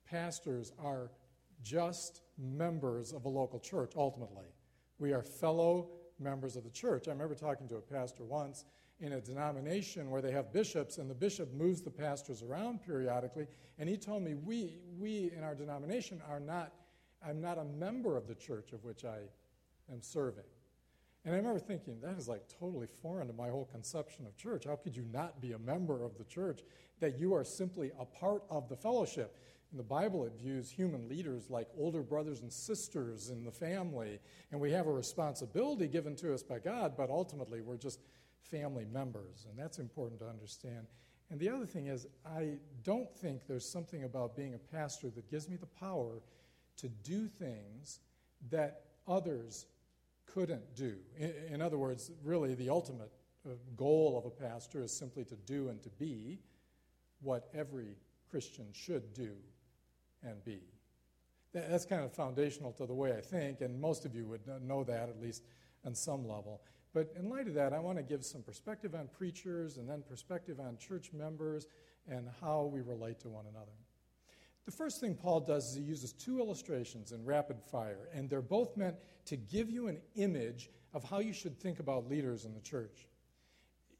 pastors 0.07 0.71
are 0.77 1.09
just 1.63 2.21
members 2.37 3.11
of 3.11 3.25
a 3.25 3.29
local 3.29 3.59
church 3.59 3.93
ultimately. 3.95 4.45
We 4.99 5.13
are 5.13 5.23
fellow 5.23 5.89
members 6.19 6.55
of 6.55 6.63
the 6.63 6.69
church. 6.69 7.07
I 7.07 7.11
remember 7.11 7.33
talking 7.33 7.67
to 7.69 7.77
a 7.77 7.81
pastor 7.81 8.23
once, 8.23 8.65
in 8.99 9.13
a 9.13 9.21
denomination 9.21 10.09
where 10.09 10.21
they 10.21 10.31
have 10.31 10.53
bishops, 10.53 10.97
and 10.97 11.09
the 11.09 11.15
bishop 11.15 11.53
moves 11.53 11.81
the 11.81 11.91
pastors 11.91 12.41
around 12.41 12.81
periodically. 12.81 13.47
And 13.77 13.89
he 13.89 13.97
told 13.97 14.23
me, 14.23 14.35
we, 14.35 14.77
we 14.97 15.31
in 15.35 15.43
our 15.43 15.55
denomination 15.55 16.21
are 16.29 16.39
not, 16.39 16.73
I'm 17.25 17.41
not 17.41 17.57
a 17.57 17.65
member 17.65 18.15
of 18.15 18.27
the 18.27 18.35
church 18.35 18.71
of 18.71 18.83
which 18.83 19.03
I 19.03 19.19
am 19.91 20.01
serving. 20.01 20.45
And 21.25 21.33
I 21.33 21.37
remember 21.37 21.59
thinking, 21.59 21.99
that 22.01 22.17
is 22.17 22.27
like 22.27 22.43
totally 22.59 22.87
foreign 23.01 23.27
to 23.27 23.33
my 23.33 23.49
whole 23.49 23.65
conception 23.65 24.25
of 24.27 24.37
church. 24.37 24.65
How 24.65 24.75
could 24.75 24.95
you 24.95 25.05
not 25.11 25.41
be 25.41 25.53
a 25.53 25.59
member 25.59 26.03
of 26.03 26.17
the 26.17 26.23
church? 26.23 26.61
That 26.99 27.19
you 27.19 27.33
are 27.33 27.43
simply 27.43 27.91
a 27.99 28.05
part 28.05 28.43
of 28.49 28.69
the 28.69 28.75
fellowship. 28.75 29.35
In 29.71 29.77
the 29.77 29.83
Bible, 29.83 30.23
it 30.25 30.33
views 30.39 30.69
human 30.69 31.09
leaders 31.09 31.49
like 31.49 31.67
older 31.77 32.03
brothers 32.03 32.41
and 32.41 32.53
sisters 32.53 33.29
in 33.29 33.43
the 33.43 33.51
family, 33.51 34.19
and 34.51 34.61
we 34.61 34.71
have 34.71 34.85
a 34.85 34.91
responsibility 34.91 35.87
given 35.87 36.15
to 36.17 36.33
us 36.33 36.43
by 36.43 36.59
God, 36.59 36.93
but 36.95 37.09
ultimately 37.09 37.61
we're 37.61 37.75
just 37.75 37.99
family 38.49 38.85
members, 38.85 39.45
and 39.49 39.57
that's 39.57 39.79
important 39.79 40.19
to 40.19 40.27
understand. 40.27 40.87
And 41.29 41.39
the 41.39 41.49
other 41.49 41.65
thing 41.65 41.87
is, 41.87 42.07
I 42.25 42.57
don't 42.83 43.13
think 43.17 43.47
there's 43.47 43.67
something 43.67 44.03
about 44.03 44.35
being 44.35 44.53
a 44.53 44.59
pastor 44.59 45.09
that 45.09 45.29
gives 45.29 45.49
me 45.49 45.55
the 45.55 45.65
power 45.65 46.21
to 46.77 46.89
do 46.89 47.27
things 47.27 47.99
that 48.49 48.81
others 49.07 49.65
couldn't 50.25 50.75
do. 50.75 50.95
In, 51.17 51.33
in 51.53 51.61
other 51.61 51.77
words, 51.77 52.11
really, 52.23 52.53
the 52.53 52.69
ultimate 52.69 53.11
uh, 53.45 53.53
goal 53.75 54.17
of 54.17 54.25
a 54.25 54.29
pastor 54.29 54.83
is 54.83 54.95
simply 54.95 55.23
to 55.25 55.35
do 55.35 55.69
and 55.69 55.81
to 55.83 55.89
be 55.89 56.39
what 57.21 57.49
every 57.53 57.95
Christian 58.29 58.67
should 58.73 59.13
do 59.13 59.31
and 60.23 60.43
be. 60.43 60.61
That's 61.53 61.85
kind 61.85 62.03
of 62.03 62.11
foundational 62.11 62.73
to 62.73 62.85
the 62.85 62.93
way 62.93 63.13
I 63.13 63.21
think, 63.21 63.61
and 63.61 63.79
most 63.79 64.05
of 64.05 64.13
you 64.13 64.25
would 64.27 64.41
know 64.61 64.83
that 64.83 65.09
at 65.09 65.21
least 65.21 65.43
on 65.85 65.95
some 65.95 66.27
level. 66.27 66.61
But 66.95 67.11
in 67.19 67.29
light 67.29 67.49
of 67.49 67.55
that, 67.55 67.73
I 67.73 67.79
want 67.79 67.97
to 67.97 68.03
give 68.03 68.23
some 68.23 68.41
perspective 68.41 68.95
on 68.95 69.09
preachers 69.09 69.75
and 69.75 69.87
then 69.87 70.01
perspective 70.07 70.61
on 70.61 70.77
church 70.77 71.11
members 71.11 71.67
and 72.09 72.29
how 72.39 72.71
we 72.71 72.79
relate 72.79 73.19
to 73.19 73.27
one 73.27 73.43
another. 73.51 73.73
The 74.63 74.71
first 74.71 75.01
thing 75.01 75.13
Paul 75.13 75.41
does 75.41 75.71
is 75.71 75.75
he 75.75 75.81
uses 75.81 76.13
two 76.13 76.39
illustrations 76.39 77.11
in 77.11 77.25
rapid 77.25 77.57
fire, 77.69 78.07
and 78.13 78.29
they're 78.29 78.41
both 78.41 78.77
meant 78.77 78.95
to 79.25 79.35
give 79.35 79.69
you 79.69 79.89
an 79.89 79.99
image 80.15 80.69
of 80.93 81.03
how 81.03 81.19
you 81.19 81.33
should 81.33 81.59
think 81.59 81.79
about 81.81 82.09
leaders 82.09 82.45
in 82.45 82.53
the 82.53 82.61
church. 82.61 83.09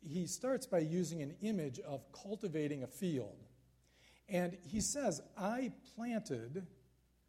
He 0.02 0.26
starts 0.26 0.66
by 0.66 0.80
using 0.80 1.22
an 1.22 1.36
image 1.42 1.82
of 1.82 2.10
cultivating 2.14 2.84
a 2.84 2.88
field. 2.88 3.44
And 4.30 4.56
he 4.62 4.80
says, 4.80 5.20
I 5.38 5.74
planted, 5.98 6.66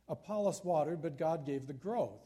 Apollos 0.09 0.63
watered, 0.63 1.03
but 1.03 1.19
God 1.19 1.45
gave 1.45 1.67
the 1.67 1.73
growth. 1.73 2.23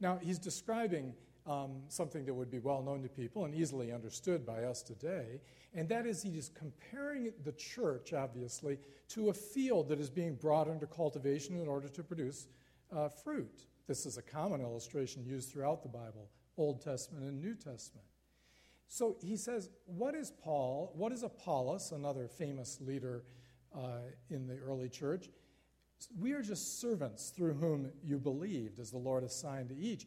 Now, 0.00 0.18
he's 0.20 0.40
describing 0.40 1.14
um, 1.50 1.82
something 1.88 2.24
that 2.26 2.34
would 2.34 2.50
be 2.50 2.60
well 2.60 2.80
known 2.80 3.02
to 3.02 3.08
people 3.08 3.44
and 3.44 3.54
easily 3.54 3.92
understood 3.92 4.46
by 4.46 4.62
us 4.62 4.82
today. 4.82 5.40
And 5.74 5.88
that 5.88 6.06
is, 6.06 6.22
he 6.22 6.38
is 6.38 6.48
comparing 6.48 7.32
the 7.44 7.52
church, 7.52 8.12
obviously, 8.12 8.78
to 9.08 9.30
a 9.30 9.34
field 9.34 9.88
that 9.88 9.98
is 9.98 10.10
being 10.10 10.36
brought 10.36 10.68
under 10.68 10.86
cultivation 10.86 11.58
in 11.58 11.66
order 11.66 11.88
to 11.88 12.02
produce 12.04 12.46
uh, 12.96 13.08
fruit. 13.08 13.66
This 13.88 14.06
is 14.06 14.16
a 14.16 14.22
common 14.22 14.60
illustration 14.60 15.24
used 15.24 15.50
throughout 15.50 15.82
the 15.82 15.88
Bible, 15.88 16.28
Old 16.56 16.82
Testament 16.82 17.24
and 17.24 17.40
New 17.40 17.54
Testament. 17.54 18.06
So 18.86 19.16
he 19.20 19.36
says, 19.36 19.70
What 19.86 20.14
is 20.14 20.30
Paul? 20.30 20.92
What 20.94 21.10
is 21.12 21.24
Apollos, 21.24 21.90
another 21.90 22.28
famous 22.28 22.80
leader 22.80 23.24
uh, 23.74 24.02
in 24.28 24.46
the 24.46 24.56
early 24.58 24.88
church? 24.88 25.28
We 26.18 26.32
are 26.32 26.42
just 26.42 26.80
servants 26.80 27.30
through 27.30 27.54
whom 27.54 27.90
you 28.04 28.18
believed, 28.18 28.78
as 28.78 28.90
the 28.90 28.98
Lord 28.98 29.22
assigned 29.24 29.68
to 29.68 29.76
each. 29.76 30.06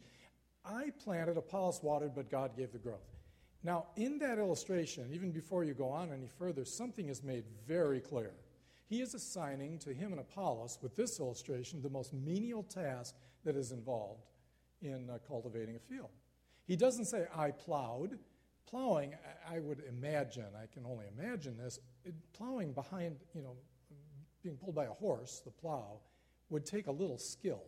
I 0.64 0.90
planted, 1.02 1.36
Apollos 1.36 1.80
watered, 1.82 2.14
but 2.14 2.30
God 2.30 2.56
gave 2.56 2.72
the 2.72 2.78
growth. 2.78 3.14
Now, 3.62 3.86
in 3.96 4.18
that 4.18 4.38
illustration, 4.38 5.08
even 5.12 5.30
before 5.30 5.64
you 5.64 5.74
go 5.74 5.88
on 5.88 6.12
any 6.12 6.28
further, 6.28 6.64
something 6.64 7.08
is 7.08 7.22
made 7.22 7.44
very 7.66 8.00
clear. 8.00 8.32
He 8.86 9.00
is 9.00 9.14
assigning 9.14 9.78
to 9.80 9.94
him 9.94 10.12
and 10.12 10.20
Apollos, 10.20 10.78
with 10.82 10.94
this 10.94 11.18
illustration, 11.18 11.80
the 11.80 11.88
most 11.88 12.12
menial 12.12 12.62
task 12.62 13.14
that 13.44 13.56
is 13.56 13.72
involved 13.72 14.26
in 14.82 15.08
uh, 15.08 15.18
cultivating 15.26 15.76
a 15.76 15.78
field. 15.78 16.10
He 16.66 16.76
doesn't 16.76 17.06
say, 17.06 17.26
I 17.34 17.50
plowed. 17.50 18.18
Plowing, 18.68 19.14
I, 19.50 19.56
I 19.56 19.58
would 19.60 19.82
imagine, 19.88 20.46
I 20.62 20.66
can 20.72 20.84
only 20.86 21.06
imagine 21.18 21.56
this, 21.56 21.78
it, 22.04 22.14
plowing 22.32 22.72
behind, 22.72 23.16
you 23.34 23.42
know, 23.42 23.56
being 24.42 24.56
pulled 24.56 24.74
by 24.74 24.84
a 24.84 24.92
horse, 24.92 25.40
the 25.44 25.50
plow, 25.50 26.00
would 26.50 26.66
take 26.66 26.86
a 26.86 26.92
little 26.92 27.18
skill. 27.18 27.62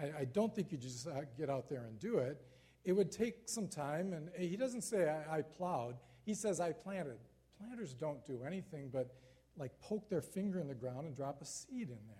I, 0.00 0.20
I 0.20 0.24
don't 0.24 0.54
think 0.54 0.72
you 0.72 0.78
just 0.78 1.06
uh, 1.06 1.22
get 1.36 1.50
out 1.50 1.68
there 1.68 1.84
and 1.84 1.98
do 1.98 2.18
it. 2.18 2.40
It 2.84 2.92
would 2.92 3.12
take 3.12 3.42
some 3.46 3.68
time, 3.68 4.12
and 4.12 4.30
he 4.36 4.56
doesn't 4.56 4.82
say, 4.82 5.08
I, 5.08 5.38
I 5.38 5.42
plowed. 5.42 5.96
He 6.24 6.34
says, 6.34 6.60
I 6.60 6.72
planted. 6.72 7.18
Planters 7.58 7.92
don't 7.92 8.24
do 8.24 8.42
anything 8.46 8.88
but 8.90 9.14
like 9.56 9.72
poke 9.80 10.08
their 10.08 10.22
finger 10.22 10.60
in 10.60 10.68
the 10.68 10.74
ground 10.74 11.06
and 11.06 11.14
drop 11.14 11.42
a 11.42 11.44
seed 11.44 11.90
in 11.90 11.98
there. 12.08 12.16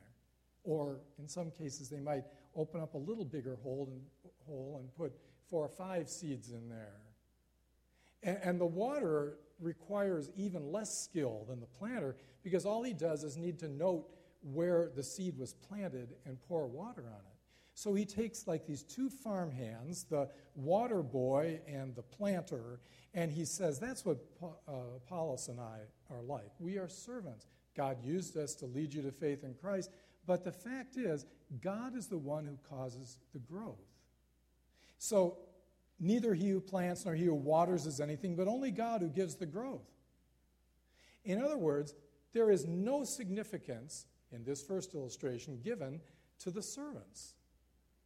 Or 0.62 1.00
in 1.18 1.26
some 1.26 1.50
cases, 1.50 1.88
they 1.88 2.00
might 2.00 2.24
open 2.54 2.80
up 2.80 2.94
a 2.94 2.98
little 2.98 3.24
bigger 3.24 3.56
hole 3.62 3.88
and, 3.90 4.02
hole 4.46 4.76
and 4.80 4.94
put 4.94 5.18
four 5.48 5.64
or 5.64 5.68
five 5.68 6.08
seeds 6.08 6.50
in 6.50 6.68
there. 6.68 7.00
And, 8.22 8.38
and 8.42 8.60
the 8.60 8.66
water 8.66 9.38
requires 9.58 10.30
even 10.36 10.70
less 10.70 11.02
skill 11.02 11.44
than 11.48 11.60
the 11.60 11.66
planter 11.66 12.16
because 12.42 12.66
all 12.66 12.82
he 12.82 12.92
does 12.92 13.24
is 13.24 13.36
need 13.36 13.58
to 13.60 13.68
note 13.68 14.06
where 14.42 14.90
the 14.94 15.02
seed 15.02 15.38
was 15.38 15.54
planted 15.54 16.14
and 16.26 16.38
pour 16.48 16.66
water 16.66 17.04
on 17.06 17.20
it. 17.20 17.29
So 17.80 17.94
he 17.94 18.04
takes 18.04 18.46
like 18.46 18.66
these 18.66 18.82
two 18.82 19.08
farm 19.08 19.50
hands, 19.50 20.04
the 20.04 20.28
water 20.54 21.02
boy 21.02 21.60
and 21.66 21.94
the 21.94 22.02
planter, 22.02 22.78
and 23.14 23.32
he 23.32 23.46
says, 23.46 23.78
That's 23.78 24.04
what 24.04 24.18
uh, 24.42 24.72
Apollos 24.96 25.48
and 25.48 25.58
I 25.58 25.78
are 26.10 26.20
like. 26.20 26.50
We 26.58 26.76
are 26.76 26.90
servants. 26.90 27.46
God 27.74 27.96
used 28.04 28.36
us 28.36 28.54
to 28.56 28.66
lead 28.66 28.92
you 28.92 29.00
to 29.00 29.10
faith 29.10 29.44
in 29.44 29.54
Christ, 29.54 29.90
but 30.26 30.44
the 30.44 30.52
fact 30.52 30.98
is, 30.98 31.24
God 31.62 31.96
is 31.96 32.06
the 32.06 32.18
one 32.18 32.44
who 32.44 32.58
causes 32.68 33.16
the 33.32 33.38
growth. 33.38 33.78
So 34.98 35.38
neither 35.98 36.34
he 36.34 36.50
who 36.50 36.60
plants 36.60 37.06
nor 37.06 37.14
he 37.14 37.24
who 37.24 37.34
waters 37.34 37.86
is 37.86 37.98
anything, 37.98 38.36
but 38.36 38.46
only 38.46 38.72
God 38.72 39.00
who 39.00 39.08
gives 39.08 39.36
the 39.36 39.46
growth. 39.46 39.88
In 41.24 41.42
other 41.42 41.56
words, 41.56 41.94
there 42.34 42.50
is 42.50 42.66
no 42.66 43.04
significance 43.04 44.04
in 44.32 44.44
this 44.44 44.62
first 44.62 44.94
illustration 44.94 45.60
given 45.64 46.02
to 46.40 46.50
the 46.50 46.62
servants. 46.62 47.36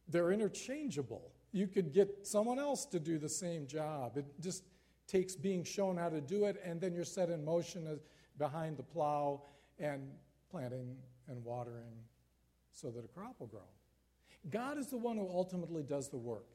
They're 0.07 0.31
interchangeable. 0.31 1.31
You 1.51 1.67
could 1.67 1.93
get 1.93 2.27
someone 2.27 2.59
else 2.59 2.85
to 2.87 2.99
do 2.99 3.17
the 3.17 3.29
same 3.29 3.65
job. 3.65 4.17
It 4.17 4.25
just 4.39 4.63
takes 5.07 5.35
being 5.35 5.63
shown 5.63 5.97
how 5.97 6.09
to 6.09 6.21
do 6.21 6.45
it, 6.45 6.61
and 6.63 6.81
then 6.81 6.93
you're 6.93 7.03
set 7.03 7.29
in 7.29 7.43
motion 7.43 7.99
behind 8.37 8.77
the 8.77 8.83
plow 8.83 9.43
and 9.79 10.09
planting 10.49 10.95
and 11.27 11.43
watering 11.43 11.93
so 12.71 12.89
that 12.91 13.05
a 13.05 13.07
crop 13.07 13.35
will 13.39 13.47
grow. 13.47 13.61
God 14.49 14.77
is 14.77 14.87
the 14.87 14.97
one 14.97 15.17
who 15.17 15.27
ultimately 15.29 15.83
does 15.83 16.09
the 16.09 16.17
work. 16.17 16.45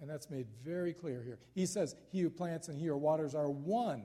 And 0.00 0.08
that's 0.08 0.30
made 0.30 0.46
very 0.62 0.92
clear 0.92 1.22
here. 1.22 1.38
He 1.54 1.66
says, 1.66 1.96
He 2.10 2.20
who 2.20 2.30
plants 2.30 2.68
and 2.68 2.78
he 2.78 2.86
who 2.86 2.96
waters 2.96 3.34
are 3.34 3.48
one. 3.48 4.04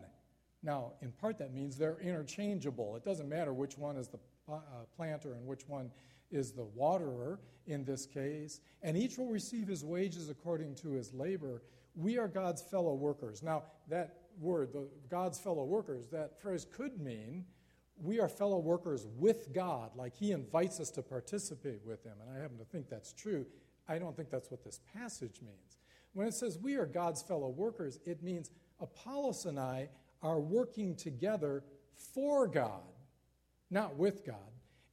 Now, 0.64 0.94
in 1.02 1.12
part, 1.12 1.38
that 1.40 1.54
means 1.54 1.78
they're 1.78 2.00
interchangeable. 2.00 2.96
It 2.96 3.04
doesn't 3.04 3.28
matter 3.28 3.54
which 3.54 3.78
one 3.78 3.98
is 3.98 4.08
the 4.08 4.20
uh, 4.48 4.60
planter 4.96 5.34
and 5.34 5.46
which 5.46 5.68
one 5.68 5.92
is 6.32 6.52
the 6.52 6.64
waterer 6.64 7.40
in 7.68 7.84
this 7.84 8.06
case, 8.06 8.60
and 8.82 8.98
each 8.98 9.18
will 9.18 9.30
receive 9.30 9.68
his 9.68 9.84
wages 9.84 10.30
according 10.30 10.76
to 10.76 10.92
his 10.92 11.14
labor. 11.14 11.62
We 11.96 12.18
are 12.18 12.28
God's 12.28 12.62
fellow 12.62 12.94
workers. 12.94 13.44
Now, 13.44 13.64
that 13.90 14.18
word, 14.40 14.74
the 14.74 14.88
God's 15.10 15.40
fellow 15.40 15.64
workers, 15.64 16.08
that 16.08 16.42
phrase 16.42 16.66
could 16.72 17.00
mean 17.00 17.46
we 18.02 18.20
are 18.20 18.28
fellow 18.28 18.58
workers 18.58 19.08
with 19.18 19.54
God, 19.54 19.92
like 19.96 20.16
he 20.16 20.32
invites 20.32 20.80
us 20.80 20.90
to 20.92 21.04
participate 21.04 21.82
with 21.86 22.04
him. 22.04 22.14
And 22.22 22.36
I 22.36 22.42
happen 22.42 22.58
to 22.58 22.66
think 22.66 22.90
that's 22.90 23.14
true. 23.14 23.46
I 23.88 24.00
don't 24.00 24.16
think 24.16 24.30
that's 24.30 24.50
what 24.50 24.64
this 24.64 24.80
passage 24.94 25.42
means. 25.42 25.78
When 26.14 26.28
it 26.28 26.34
says 26.34 26.58
we 26.58 26.76
are 26.76 26.86
God's 26.86 27.22
fellow 27.22 27.50
workers, 27.50 28.00
it 28.06 28.24
means 28.24 28.52
Apollos 28.80 29.46
and 29.46 29.60
I 29.60 29.90
are 30.24 30.40
working 30.40 30.96
together 30.96 31.64
for 32.14 32.48
God, 32.48 32.82
not 33.70 33.96
with 33.96 34.26
God. 34.26 34.36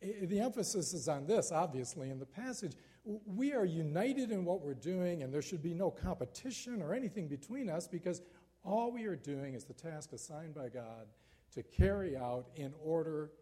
The 0.01 0.39
emphasis 0.39 0.95
is 0.95 1.09
on 1.09 1.27
this, 1.27 1.51
obviously, 1.51 2.11
in 2.11 2.19
the 2.19 2.27
passage. 2.27 2.73
We 3.05 3.53
are 3.53 3.65
united 3.65 4.31
in 4.31 4.45
what 4.45 4.61
we're 4.61 4.75
doing, 4.75 5.23
and 5.23 5.35
there 5.35 5.43
should 5.43 5.63
be 5.63 5.75
no 5.75 5.91
competition 5.91 6.83
or 6.83 6.95
anything 6.95 7.27
between 7.27 7.69
us 7.69 7.89
because 7.89 8.23
all 8.65 8.93
we 8.93 9.07
are 9.07 9.17
doing 9.17 9.55
is 9.55 9.65
the 9.65 9.75
task 9.75 10.13
assigned 10.13 10.55
by 10.55 10.69
God 10.69 11.07
to 11.53 11.63
carry 11.63 12.17
out 12.17 12.47
in 12.55 12.73
order 12.85 13.33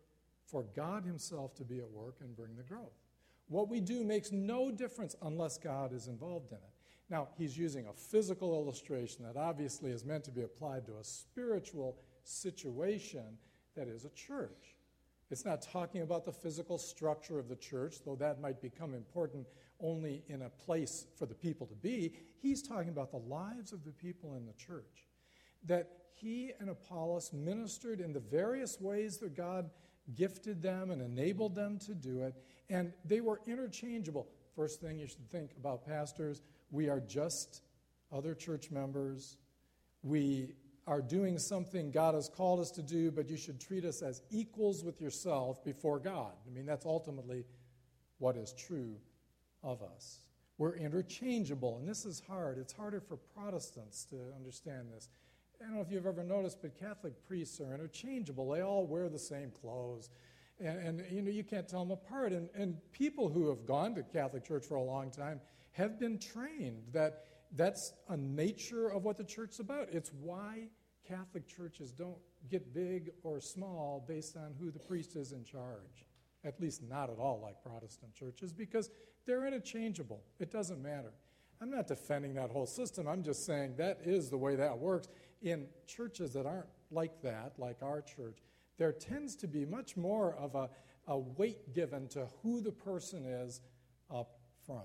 for 0.46 0.64
God 0.74 1.04
Himself 1.04 1.54
to 1.56 1.64
be 1.64 1.78
at 1.78 1.90
work 1.90 2.16
and 2.20 2.34
bring 2.34 2.56
the 2.56 2.62
growth. 2.62 2.94
What 3.48 3.68
we 3.68 3.80
do 3.80 4.02
makes 4.02 4.32
no 4.32 4.70
difference 4.70 5.14
unless 5.22 5.58
God 5.58 5.92
is 5.92 6.06
involved 6.08 6.52
in 6.52 6.58
it. 6.58 6.72
Now, 7.10 7.28
he's 7.36 7.56
using 7.56 7.86
a 7.86 7.92
physical 7.92 8.54
illustration 8.54 9.24
that 9.24 9.36
obviously 9.36 9.90
is 9.90 10.04
meant 10.04 10.24
to 10.24 10.32
be 10.32 10.42
applied 10.42 10.86
to 10.86 10.98
a 10.98 11.04
spiritual 11.04 11.98
situation 12.24 13.38
that 13.76 13.88
is 13.88 14.04
a 14.04 14.10
church. 14.10 14.75
It's 15.30 15.44
not 15.44 15.62
talking 15.62 16.02
about 16.02 16.24
the 16.24 16.32
physical 16.32 16.78
structure 16.78 17.38
of 17.38 17.48
the 17.48 17.56
church, 17.56 17.96
though 18.04 18.16
that 18.16 18.40
might 18.40 18.60
become 18.60 18.94
important 18.94 19.46
only 19.80 20.24
in 20.28 20.42
a 20.42 20.48
place 20.48 21.06
for 21.18 21.26
the 21.26 21.34
people 21.34 21.66
to 21.66 21.74
be. 21.74 22.12
He's 22.40 22.62
talking 22.62 22.88
about 22.90 23.10
the 23.10 23.18
lives 23.18 23.72
of 23.72 23.84
the 23.84 23.90
people 23.90 24.36
in 24.36 24.46
the 24.46 24.52
church. 24.54 25.08
that 25.66 25.88
he 26.14 26.52
and 26.60 26.70
Apollos 26.70 27.32
ministered 27.32 28.00
in 28.00 28.12
the 28.12 28.20
various 28.20 28.80
ways 28.80 29.18
that 29.18 29.36
God 29.36 29.70
gifted 30.14 30.62
them 30.62 30.90
and 30.90 31.02
enabled 31.02 31.54
them 31.54 31.78
to 31.80 31.94
do 31.94 32.22
it, 32.22 32.34
and 32.70 32.92
they 33.04 33.20
were 33.20 33.40
interchangeable. 33.46 34.28
First 34.54 34.80
thing 34.80 34.98
you 34.98 35.06
should 35.06 35.28
think 35.30 35.50
about 35.58 35.84
pastors 35.84 36.42
we 36.70 36.88
are 36.88 37.00
just 37.00 37.62
other 38.12 38.34
church 38.34 38.70
members. 38.70 39.36
We 40.02 40.54
are 40.86 41.02
doing 41.02 41.38
something 41.38 41.90
God 41.90 42.14
has 42.14 42.28
called 42.28 42.60
us 42.60 42.70
to 42.72 42.82
do, 42.82 43.10
but 43.10 43.28
you 43.28 43.36
should 43.36 43.60
treat 43.60 43.84
us 43.84 44.02
as 44.02 44.22
equals 44.30 44.84
with 44.84 45.00
yourself 45.00 45.64
before 45.64 45.98
God. 45.98 46.32
I 46.46 46.50
mean, 46.54 46.64
that's 46.64 46.86
ultimately 46.86 47.44
what 48.18 48.36
is 48.36 48.52
true 48.52 48.96
of 49.62 49.82
us. 49.82 50.20
We're 50.58 50.76
interchangeable, 50.76 51.76
and 51.78 51.88
this 51.88 52.06
is 52.06 52.22
hard. 52.26 52.58
It's 52.58 52.72
harder 52.72 53.00
for 53.00 53.16
Protestants 53.16 54.04
to 54.06 54.16
understand 54.34 54.88
this. 54.94 55.08
I 55.60 55.64
don't 55.64 55.74
know 55.74 55.80
if 55.80 55.90
you've 55.90 56.06
ever 56.06 56.22
noticed, 56.22 56.62
but 56.62 56.78
Catholic 56.78 57.12
priests 57.26 57.60
are 57.60 57.74
interchangeable. 57.74 58.48
They 58.50 58.62
all 58.62 58.86
wear 58.86 59.08
the 59.08 59.18
same 59.18 59.50
clothes. 59.50 60.10
And, 60.60 60.78
and 60.78 61.04
you 61.10 61.20
know, 61.20 61.30
you 61.30 61.44
can't 61.44 61.68
tell 61.68 61.80
them 61.80 61.90
apart. 61.90 62.32
And, 62.32 62.48
and 62.54 62.76
people 62.92 63.28
who 63.28 63.48
have 63.48 63.66
gone 63.66 63.94
to 63.96 64.02
Catholic 64.02 64.46
Church 64.46 64.64
for 64.64 64.76
a 64.76 64.82
long 64.82 65.10
time 65.10 65.40
have 65.72 65.98
been 65.98 66.18
trained 66.18 66.84
that 66.92 67.24
that's 67.54 67.92
a 68.08 68.16
nature 68.16 68.88
of 68.88 69.04
what 69.04 69.16
the 69.16 69.24
church's 69.24 69.60
about. 69.60 69.88
It's 69.92 70.10
why 70.12 70.68
Catholic 71.06 71.46
churches 71.46 71.92
don't 71.92 72.18
get 72.50 72.74
big 72.74 73.10
or 73.22 73.40
small 73.40 74.04
based 74.06 74.36
on 74.36 74.54
who 74.58 74.70
the 74.70 74.78
priest 74.78 75.16
is 75.16 75.32
in 75.32 75.44
charge. 75.44 76.06
At 76.44 76.60
least 76.60 76.82
not 76.82 77.10
at 77.10 77.18
all 77.18 77.40
like 77.42 77.62
Protestant 77.62 78.14
churches, 78.14 78.52
because 78.52 78.90
they're 79.26 79.46
interchangeable. 79.46 80.22
It 80.38 80.50
doesn't 80.50 80.82
matter. 80.82 81.12
I'm 81.60 81.70
not 81.70 81.86
defending 81.86 82.34
that 82.34 82.50
whole 82.50 82.66
system. 82.66 83.08
I'm 83.08 83.22
just 83.22 83.46
saying 83.46 83.76
that 83.78 84.00
is 84.04 84.30
the 84.30 84.36
way 84.36 84.56
that 84.56 84.78
works. 84.78 85.08
In 85.42 85.66
churches 85.86 86.32
that 86.34 86.46
aren't 86.46 86.66
like 86.90 87.22
that, 87.22 87.54
like 87.58 87.82
our 87.82 88.02
church, 88.02 88.38
there 88.78 88.92
tends 88.92 89.34
to 89.36 89.48
be 89.48 89.64
much 89.64 89.96
more 89.96 90.34
of 90.36 90.54
a, 90.54 90.68
a 91.08 91.18
weight 91.18 91.74
given 91.74 92.08
to 92.08 92.26
who 92.42 92.60
the 92.60 92.72
person 92.72 93.24
is 93.24 93.60
up 94.14 94.38
front. 94.66 94.84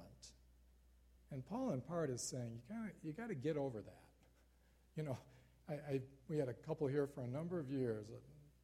And 1.32 1.46
Paul, 1.46 1.72
in 1.72 1.82
part, 1.82 2.10
is 2.10 2.22
saying 2.22 2.52
you 2.52 2.76
got 2.76 2.90
you 3.04 3.14
got 3.14 3.30
to 3.30 3.36
get 3.36 3.58
over 3.58 3.82
that. 3.82 4.04
You 4.98 5.04
know, 5.04 5.18
I, 5.70 5.74
I, 5.74 6.02
we 6.28 6.38
had 6.38 6.50
a 6.50 6.54
couple 6.54 6.88
here 6.88 7.08
for 7.08 7.22
a 7.22 7.28
number 7.28 7.58
of 7.60 7.70
years, 7.70 8.08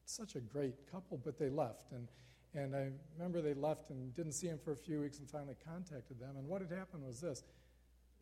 such 0.05 0.35
a 0.35 0.41
great 0.41 0.91
couple, 0.91 1.19
but 1.23 1.39
they 1.39 1.49
left, 1.49 1.91
and 1.91 2.07
and 2.53 2.75
I 2.75 2.89
remember 3.17 3.41
they 3.41 3.53
left 3.53 3.89
and 3.89 4.13
didn't 4.15 4.33
see 4.33 4.47
him 4.47 4.59
for 4.63 4.71
a 4.71 4.75
few 4.75 5.01
weeks, 5.01 5.19
and 5.19 5.29
finally 5.29 5.55
contacted 5.65 6.19
them. 6.19 6.35
And 6.37 6.47
what 6.47 6.61
had 6.61 6.71
happened 6.71 7.05
was 7.05 7.21
this: 7.21 7.43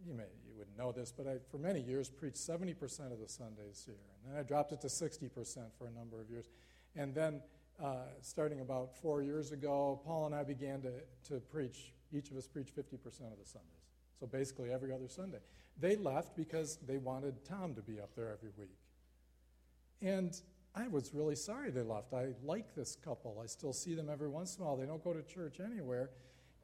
you 0.05 0.13
may 0.13 0.25
you 0.47 0.53
wouldn't 0.55 0.77
know 0.77 0.91
this, 0.91 1.11
but 1.11 1.25
I 1.27 1.37
for 1.49 1.57
many 1.57 1.81
years 1.81 2.09
preached 2.09 2.37
70% 2.37 3.11
of 3.11 3.19
the 3.19 3.27
Sundays 3.27 3.83
here, 3.85 3.95
and 4.23 4.33
then 4.33 4.39
I 4.39 4.43
dropped 4.43 4.71
it 4.73 4.81
to 4.81 4.87
60% 4.87 5.31
for 5.77 5.87
a 5.87 5.91
number 5.91 6.21
of 6.21 6.29
years, 6.29 6.49
and 6.95 7.13
then. 7.13 7.41
Uh, 7.77 8.05
starting 8.21 8.61
about 8.61 8.95
four 9.01 9.21
years 9.21 9.51
ago, 9.51 9.99
Paul 10.05 10.27
and 10.27 10.33
I 10.33 10.45
began 10.45 10.81
to, 10.83 10.93
to 11.27 11.41
preach, 11.41 11.91
each 12.13 12.31
of 12.31 12.37
us 12.37 12.47
preach 12.47 12.69
50% 12.73 12.93
of 13.33 13.37
the 13.37 13.43
Sundays. 13.43 13.85
So 14.19 14.27
basically 14.27 14.71
every 14.71 14.91
other 14.91 15.07
Sunday. 15.07 15.39
They 15.79 15.95
left 15.95 16.35
because 16.35 16.77
they 16.87 16.97
wanted 16.97 17.43
Tom 17.43 17.75
to 17.75 17.81
be 17.81 17.99
up 17.99 18.15
there 18.15 18.31
every 18.31 18.51
week. 18.57 18.77
And 20.01 20.39
I 20.73 20.87
was 20.87 21.13
really 21.13 21.35
sorry 21.35 21.71
they 21.71 21.81
left. 21.81 22.13
I 22.13 22.27
like 22.43 22.75
this 22.75 22.95
couple. 22.95 23.39
I 23.41 23.47
still 23.47 23.73
see 23.73 23.95
them 23.95 24.09
every 24.09 24.29
once 24.29 24.57
in 24.57 24.63
a 24.63 24.67
while. 24.67 24.77
They 24.77 24.85
don't 24.85 25.03
go 25.03 25.13
to 25.13 25.21
church 25.23 25.59
anywhere. 25.59 26.11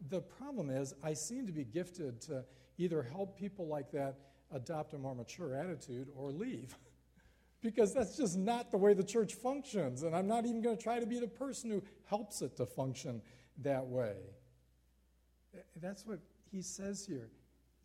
The 0.10 0.22
problem 0.22 0.70
is, 0.70 0.94
I 1.04 1.14
seem 1.14 1.46
to 1.48 1.54
be 1.54 1.64
gifted 1.64 2.22
to 2.22 2.44
either 2.78 3.04
help 3.04 3.38
people 3.38 3.68
like 3.68 3.92
that 3.92 4.16
adopt 4.54 4.94
a 4.94 4.98
more 4.98 5.16
mature 5.16 5.56
attitude 5.56 6.08
or 6.16 6.32
leave. 6.32 6.76
because 7.62 7.94
that's 7.94 8.18
just 8.18 8.38
not 8.38 8.72
the 8.72 8.78
way 8.78 8.94
the 8.94 9.04
church 9.04 9.36
functions. 9.36 10.04
And 10.04 10.16
I'm 10.16 10.28
not 10.28 10.46
even 10.46 10.62
going 10.62 10.78
to 10.78 10.84
try 10.84 11.00
to 11.00 11.06
be 11.06 11.20
the 11.20 11.28
person 11.28 11.70
who 11.70 11.84
helps 12.06 12.42
it 12.42 12.58
to 12.58 12.66
function 12.66 13.22
that 13.60 13.86
way. 13.86 14.16
That's 15.82 16.06
what 16.06 16.20
he 16.52 16.62
says 16.62 17.06
here. 17.06 17.30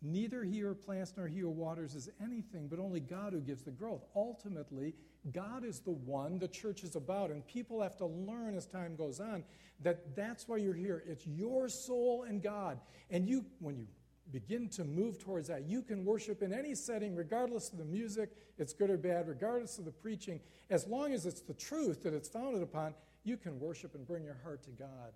Neither 0.01 0.43
he 0.43 0.59
who 0.59 0.75
plants 0.75 1.13
nor 1.17 1.27
he 1.27 1.39
who 1.39 1.49
waters 1.49 1.95
is 1.95 2.09
anything, 2.21 2.67
but 2.67 2.79
only 2.79 2.99
God 2.99 3.33
who 3.33 3.39
gives 3.39 3.63
the 3.63 3.71
growth. 3.71 4.05
Ultimately, 4.15 4.93
God 5.33 5.65
is 5.65 5.79
the 5.79 5.91
one 5.91 6.37
the 6.37 6.47
church 6.47 6.83
is 6.83 6.95
about, 6.95 7.31
and 7.31 7.45
people 7.47 7.81
have 7.81 7.97
to 7.97 8.05
learn 8.05 8.55
as 8.55 8.67
time 8.67 8.95
goes 8.95 9.19
on 9.19 9.43
that 9.83 10.15
that's 10.15 10.47
why 10.47 10.57
you're 10.57 10.73
here. 10.73 11.03
It's 11.05 11.25
your 11.27 11.69
soul 11.69 12.25
and 12.27 12.41
God. 12.41 12.79
And 13.09 13.27
you, 13.27 13.45
when 13.59 13.77
you 13.77 13.87
begin 14.31 14.69
to 14.69 14.83
move 14.83 15.19
towards 15.19 15.47
that, 15.47 15.67
you 15.67 15.81
can 15.81 16.03
worship 16.03 16.41
in 16.41 16.53
any 16.53 16.75
setting, 16.75 17.15
regardless 17.15 17.71
of 17.71 17.77
the 17.77 17.85
music, 17.85 18.31
it's 18.57 18.73
good 18.73 18.89
or 18.89 18.97
bad, 18.97 19.27
regardless 19.27 19.77
of 19.77 19.85
the 19.85 19.91
preaching. 19.91 20.39
As 20.69 20.87
long 20.87 21.13
as 21.13 21.25
it's 21.25 21.41
the 21.41 21.53
truth 21.53 22.03
that 22.03 22.13
it's 22.13 22.27
founded 22.27 22.63
upon, 22.63 22.93
you 23.23 23.37
can 23.37 23.59
worship 23.59 23.93
and 23.95 24.05
bring 24.05 24.23
your 24.23 24.37
heart 24.43 24.63
to 24.63 24.71
God, 24.71 25.13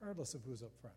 regardless 0.00 0.34
of 0.34 0.42
who's 0.44 0.62
up 0.62 0.72
front. 0.80 0.96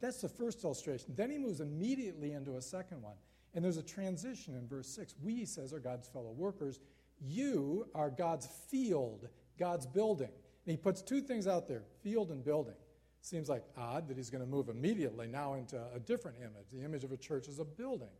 That's 0.00 0.20
the 0.20 0.28
first 0.28 0.62
illustration. 0.64 1.14
Then 1.16 1.30
he 1.30 1.38
moves 1.38 1.60
immediately 1.60 2.32
into 2.32 2.56
a 2.56 2.62
second 2.62 3.02
one. 3.02 3.16
And 3.54 3.64
there's 3.64 3.78
a 3.78 3.82
transition 3.82 4.54
in 4.54 4.68
verse 4.68 4.88
6. 4.88 5.14
We, 5.22 5.46
says, 5.46 5.72
are 5.72 5.78
God's 5.78 6.08
fellow 6.08 6.32
workers. 6.32 6.80
You 7.20 7.88
are 7.94 8.10
God's 8.10 8.46
field, 8.70 9.28
God's 9.58 9.86
building. 9.86 10.28
And 10.66 10.70
he 10.70 10.76
puts 10.76 11.00
two 11.00 11.22
things 11.22 11.46
out 11.46 11.66
there 11.66 11.82
field 12.02 12.30
and 12.30 12.44
building. 12.44 12.74
Seems 13.22 13.48
like 13.48 13.64
odd 13.76 14.08
that 14.08 14.16
he's 14.16 14.30
going 14.30 14.44
to 14.44 14.48
move 14.48 14.68
immediately 14.68 15.26
now 15.26 15.54
into 15.54 15.82
a 15.94 15.98
different 15.98 16.36
image. 16.38 16.66
The 16.72 16.84
image 16.84 17.02
of 17.02 17.12
a 17.12 17.16
church 17.16 17.48
is 17.48 17.58
a 17.58 17.64
building, 17.64 18.14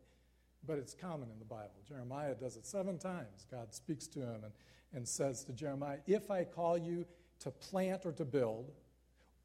but 0.67 0.79
it's 0.79 0.95
common 0.95 1.31
in 1.31 1.39
the 1.39 1.45
Bible. 1.45 1.75
Jeremiah 1.87 2.35
does 2.35 2.57
it 2.57 2.67
seven 2.67 2.99
times. 2.99 3.47
God 3.51 3.73
speaks 3.73 4.09
to 4.09 4.21
him 4.21 4.43
and, 4.43 4.53
and 4.95 5.07
says 5.07 5.45
to 5.45 5.53
Jeremiah, 5.53 5.99
If 6.07 6.31
I 6.31 6.45
call 6.45 6.77
you 6.77 7.05
to 7.41 7.51
plant 7.51 8.05
or 8.05 8.13
to 8.13 8.25
build, 8.25 8.73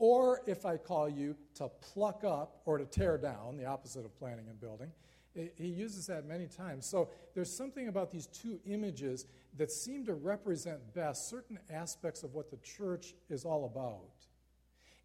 or 0.01 0.41
if 0.47 0.65
I 0.65 0.77
call 0.77 1.07
you 1.07 1.35
to 1.53 1.69
pluck 1.69 2.23
up 2.23 2.63
or 2.65 2.79
to 2.79 2.85
tear 2.85 3.19
down, 3.19 3.55
the 3.55 3.65
opposite 3.65 4.03
of 4.03 4.17
planting 4.17 4.47
and 4.49 4.59
building. 4.59 4.91
He 5.35 5.67
uses 5.67 6.07
that 6.07 6.25
many 6.25 6.47
times. 6.47 6.87
So 6.87 7.09
there's 7.35 7.55
something 7.55 7.87
about 7.87 8.09
these 8.09 8.25
two 8.25 8.59
images 8.65 9.27
that 9.57 9.71
seem 9.71 10.03
to 10.07 10.15
represent 10.15 10.95
best 10.95 11.29
certain 11.29 11.59
aspects 11.69 12.23
of 12.23 12.33
what 12.33 12.49
the 12.49 12.57
church 12.57 13.13
is 13.29 13.45
all 13.45 13.65
about. 13.65 14.25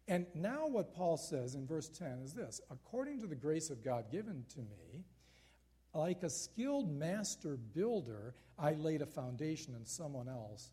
And 0.07 0.25
now, 0.33 0.65
what 0.67 0.95
Paul 0.95 1.17
says 1.17 1.53
in 1.53 1.67
verse 1.67 1.89
10 1.89 2.21
is 2.23 2.33
this 2.33 2.59
According 2.71 3.21
to 3.21 3.27
the 3.27 3.35
grace 3.35 3.69
of 3.69 3.83
God 3.83 4.11
given 4.11 4.45
to 4.55 4.61
me, 4.61 5.05
like 5.93 6.23
a 6.23 6.29
skilled 6.29 6.91
master 6.91 7.55
builder, 7.55 8.33
I 8.57 8.73
laid 8.73 9.03
a 9.03 9.05
foundation 9.05 9.75
and 9.75 9.87
someone 9.87 10.27
else 10.27 10.71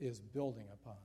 is 0.00 0.18
building 0.18 0.66
upon. 0.72 0.96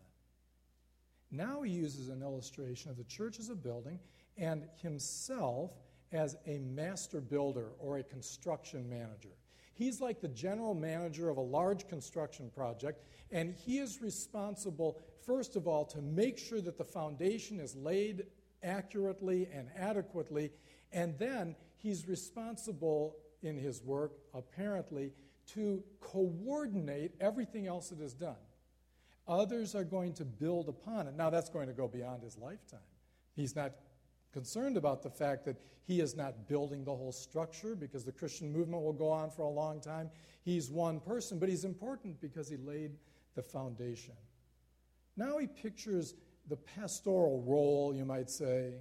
Now 1.32 1.62
he 1.62 1.72
uses 1.72 2.10
an 2.10 2.22
illustration 2.22 2.92
of 2.92 2.98
the 2.98 3.04
church 3.04 3.40
as 3.40 3.50
a 3.50 3.56
building 3.56 4.00
and 4.38 4.64
himself 4.82 5.72
as 6.12 6.38
a 6.46 6.60
master 6.60 7.20
builder 7.22 7.70
or 7.80 7.98
a 7.98 8.04
construction 8.04 8.90
manager. 8.90 9.36
He's 9.74 10.00
like 10.00 10.22
the 10.22 10.30
general 10.30 10.74
manager 10.74 11.30
of 11.30 11.38
a 11.38 11.42
large 11.42 11.88
construction 11.90 12.50
project, 12.56 13.04
and 13.32 13.54
he 13.54 13.80
is 13.80 14.02
responsible, 14.02 15.02
first 15.26 15.58
of 15.58 15.68
all, 15.68 15.84
to 15.86 16.02
make 16.02 16.38
sure 16.38 16.62
that 16.62 16.78
the 16.78 16.86
foundation 16.86 17.60
is 17.60 17.76
laid 17.76 18.28
accurately 18.64 19.50
and 19.54 19.68
adequately, 19.76 20.52
and 20.94 21.20
then 21.20 21.58
he's 21.76 22.08
responsible 22.08 23.18
in 23.42 23.58
his 23.58 23.84
work, 23.84 24.14
apparently, 24.34 25.12
to 25.48 25.84
coordinate 26.00 27.12
everything 27.20 27.68
else 27.68 27.90
that 27.90 28.00
is 28.00 28.14
done. 28.14 28.36
Others 29.28 29.76
are 29.76 29.84
going 29.84 30.14
to 30.14 30.26
build 30.26 30.70
upon 30.70 31.08
it. 31.08 31.16
Now, 31.16 31.30
that's 31.30 31.50
going 31.50 31.68
to 31.68 31.74
go 31.74 31.88
beyond 31.88 32.24
his 32.24 32.38
lifetime. 32.38 32.80
He's 33.36 33.56
not 33.56 33.74
concerned 34.32 34.78
about 34.78 35.02
the 35.02 35.10
fact 35.10 35.46
that 35.46 35.58
he 35.86 36.00
is 36.02 36.16
not 36.16 36.48
building 36.48 36.84
the 36.84 36.96
whole 36.96 37.12
structure 37.12 37.76
because 37.76 38.04
the 38.04 38.12
Christian 38.12 38.52
movement 38.52 38.84
will 38.84 38.94
go 38.94 39.10
on 39.10 39.30
for 39.30 39.44
a 39.44 39.50
long 39.50 39.80
time. 39.80 40.10
He's 40.44 40.70
one 40.70 41.00
person, 41.00 41.40
but 41.40 41.50
he's 41.50 41.64
important 41.64 42.20
because 42.22 42.50
he 42.50 42.58
laid 42.58 42.92
the 43.36 43.42
foundation. 43.42 44.14
Now 45.16 45.38
he 45.38 45.48
pictures 45.48 46.16
the 46.48 46.58
pastoral 46.58 47.44
role, 47.48 47.94
you 47.96 48.06
might 48.06 48.30
say, 48.30 48.74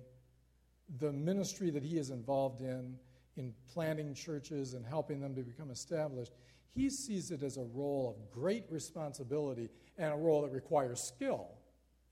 the 0.99 1.13
ministry 1.13 1.71
that 1.71 1.83
he 1.83 1.99
is 1.99 2.11
involved 2.11 2.61
in, 2.61 2.97
in 3.37 3.55
planting 3.73 4.15
churches 4.15 4.75
and 4.75 4.85
helping 4.85 5.21
them 5.21 5.35
to 5.35 5.43
become 5.43 5.71
established. 5.71 6.33
He 6.75 6.91
sees 6.91 7.31
it 7.31 7.43
as 7.43 7.57
a 7.57 7.63
role 7.63 8.17
of 8.17 8.31
great 8.31 8.65
responsibility 8.71 9.71
and 9.99 10.13
a 10.13 10.17
role 10.17 10.43
that 10.43 10.53
requires 10.53 11.01
skill. 11.01 11.49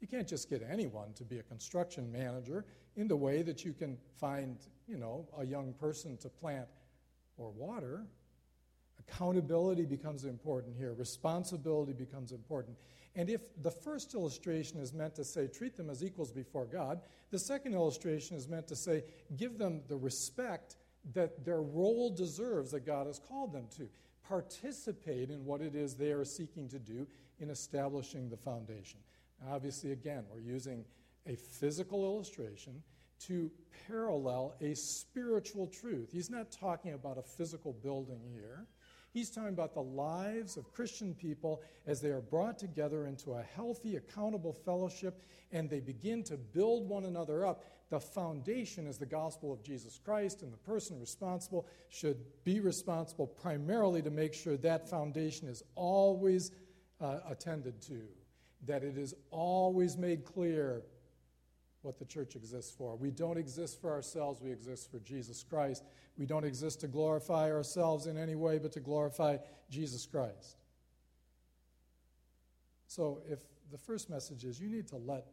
You 0.01 0.09
can't 0.09 0.27
just 0.27 0.51
get 0.51 0.67
anyone 0.69 1.13
to 1.15 1.25
be 1.25 1.39
a 1.39 1.43
construction 1.43 2.11
manager 2.11 2.65
in 2.97 3.09
the 3.09 3.17
way 3.17 3.43
that 3.43 3.65
you 3.65 3.73
can 3.73 3.97
find, 4.21 4.59
you 4.87 4.97
know, 4.97 5.29
a 5.39 5.45
young 5.45 5.73
person 5.75 6.17
to 6.19 6.29
plant 6.29 6.69
or 7.37 7.51
water. 7.51 8.07
Accountability 8.99 9.85
becomes 9.85 10.25
important 10.25 10.77
here, 10.77 10.93
responsibility 10.95 11.93
becomes 11.93 12.33
important. 12.33 12.77
And 13.15 13.29
if 13.29 13.41
the 13.63 13.71
first 13.71 14.15
illustration 14.15 14.79
is 14.81 14.93
meant 14.93 15.15
to 15.17 15.25
say, 15.25 15.47
treat 15.47 15.77
them 15.77 15.91
as 15.91 16.03
equals 16.03 16.33
before 16.33 16.67
God, 16.67 17.01
the 17.31 17.39
second 17.39 17.75
illustration 17.75 18.37
is 18.37 18.49
meant 18.49 18.67
to 18.69 18.77
say, 18.77 19.05
give 19.37 19.59
them 19.59 19.83
the 19.89 19.97
respect 19.97 20.77
that 21.15 21.45
their 21.45 21.61
role 21.61 22.11
deserves 22.11 22.71
that 22.71 22.87
God 22.87 23.07
has 23.07 23.19
called 23.19 23.53
them 23.53 23.67
to. 23.77 23.89
participate 24.29 25.31
in 25.31 25.45
what 25.45 25.61
it 25.61 25.75
is 25.75 25.95
they 25.95 26.13
are 26.13 26.25
seeking 26.25 26.69
to 26.69 26.79
do 26.79 27.07
in 27.43 27.51
establishing 27.51 28.29
the 28.29 28.37
foundation. 28.37 29.01
Now, 29.41 29.55
obviously, 29.55 29.93
again, 29.93 30.25
we're 30.33 30.41
using 30.41 30.85
a 31.27 31.35
physical 31.35 32.05
illustration 32.05 32.83
to 33.27 33.51
parallel 33.87 34.55
a 34.61 34.75
spiritual 34.75 35.67
truth. 35.67 36.11
He's 36.13 36.31
not 36.31 36.51
talking 36.51 36.95
about 36.95 37.19
a 37.19 37.23
physical 37.23 37.73
building 37.73 38.21
here. 38.33 38.67
He's 39.13 39.31
talking 39.31 39.51
about 39.51 39.75
the 39.75 39.83
lives 39.83 40.57
of 40.57 40.73
Christian 40.73 41.15
people 41.15 41.63
as 41.87 42.01
they 42.01 42.09
are 42.09 42.23
brought 42.23 42.59
together 42.59 43.07
into 43.07 43.33
a 43.33 43.43
healthy, 43.43 43.97
accountable 43.97 44.55
fellowship 44.55 45.23
and 45.53 45.69
they 45.69 45.81
begin 45.81 46.23
to 46.25 46.37
build 46.37 46.89
one 46.89 47.05
another 47.05 47.47
up. 47.47 47.65
The 47.91 48.01
foundation 48.01 48.87
is 48.87 48.97
the 48.97 49.05
gospel 49.05 49.53
of 49.53 49.63
Jesus 49.63 50.01
Christ, 50.03 50.41
and 50.41 50.51
the 50.51 50.57
person 50.57 50.99
responsible 50.99 51.67
should 51.91 52.17
be 52.43 52.59
responsible 52.59 53.27
primarily 53.27 54.01
to 54.01 54.11
make 54.11 54.33
sure 54.33 54.57
that 54.57 54.89
foundation 54.89 55.47
is 55.47 55.63
always 55.75 56.53
uh, 57.03 57.19
attended 57.29 57.81
to, 57.83 58.01
that 58.67 58.83
it 58.85 58.97
is 58.97 59.15
always 59.31 59.97
made 59.97 60.25
clear 60.25 60.83
what 61.83 61.99
the 61.99 62.05
church 62.05 62.37
exists 62.37 62.73
for. 62.73 62.95
We 62.97 63.11
don't 63.11 63.37
exist 63.37 63.81
for 63.81 63.91
ourselves, 63.91 64.41
we 64.41 64.53
exist 64.53 64.91
for 64.91 65.01
Jesus 65.01 65.43
Christ. 65.43 65.83
We 66.17 66.27
don't 66.27 66.45
exist 66.45 66.81
to 66.81 66.89
glorify 66.89 67.51
ourselves 67.51 68.07
in 68.07 68.17
any 68.17 68.35
way, 68.35 68.59
but 68.59 68.73
to 68.73 68.81
glorify 68.81 69.39
Jesus 69.71 70.07
Christ. 70.07 70.57
So, 72.87 73.23
if 73.29 73.41
the 73.71 73.79
first 73.79 74.11
message 74.11 74.45
is 74.45 74.61
you 74.61 74.69
need 74.69 74.87
to 74.89 74.97
let 74.97 75.27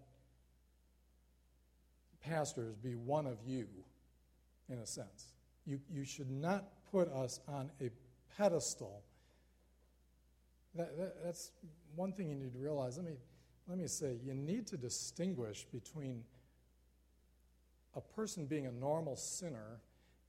pastors 2.22 2.76
be 2.78 2.96
one 2.96 3.28
of 3.28 3.38
you, 3.46 3.68
in 4.70 4.80
a 4.80 4.86
sense, 4.86 5.34
you, 5.66 5.80
you 5.92 6.06
should 6.06 6.32
not 6.32 6.66
put 6.92 7.10
us 7.10 7.42
on 7.48 7.70
a 7.82 7.90
pedestal. 8.38 9.04
That, 10.76 10.98
that, 10.98 11.24
that's 11.24 11.52
one 11.96 12.14
thing 12.14 12.30
you 12.30 12.36
need 12.36 12.54
to 12.54 12.60
realize. 12.60 12.98
Let 12.98 13.06
me, 13.06 13.18
let 13.68 13.78
me 13.78 13.88
say, 13.88 14.18
you 14.24 14.34
need 14.34 14.68
to 14.68 14.78
distinguish 14.78 15.66
between 15.72 16.24
a 17.96 18.02
person 18.02 18.46
being 18.46 18.68
a 18.68 18.72
normal 18.72 19.16
sinner 19.16 19.82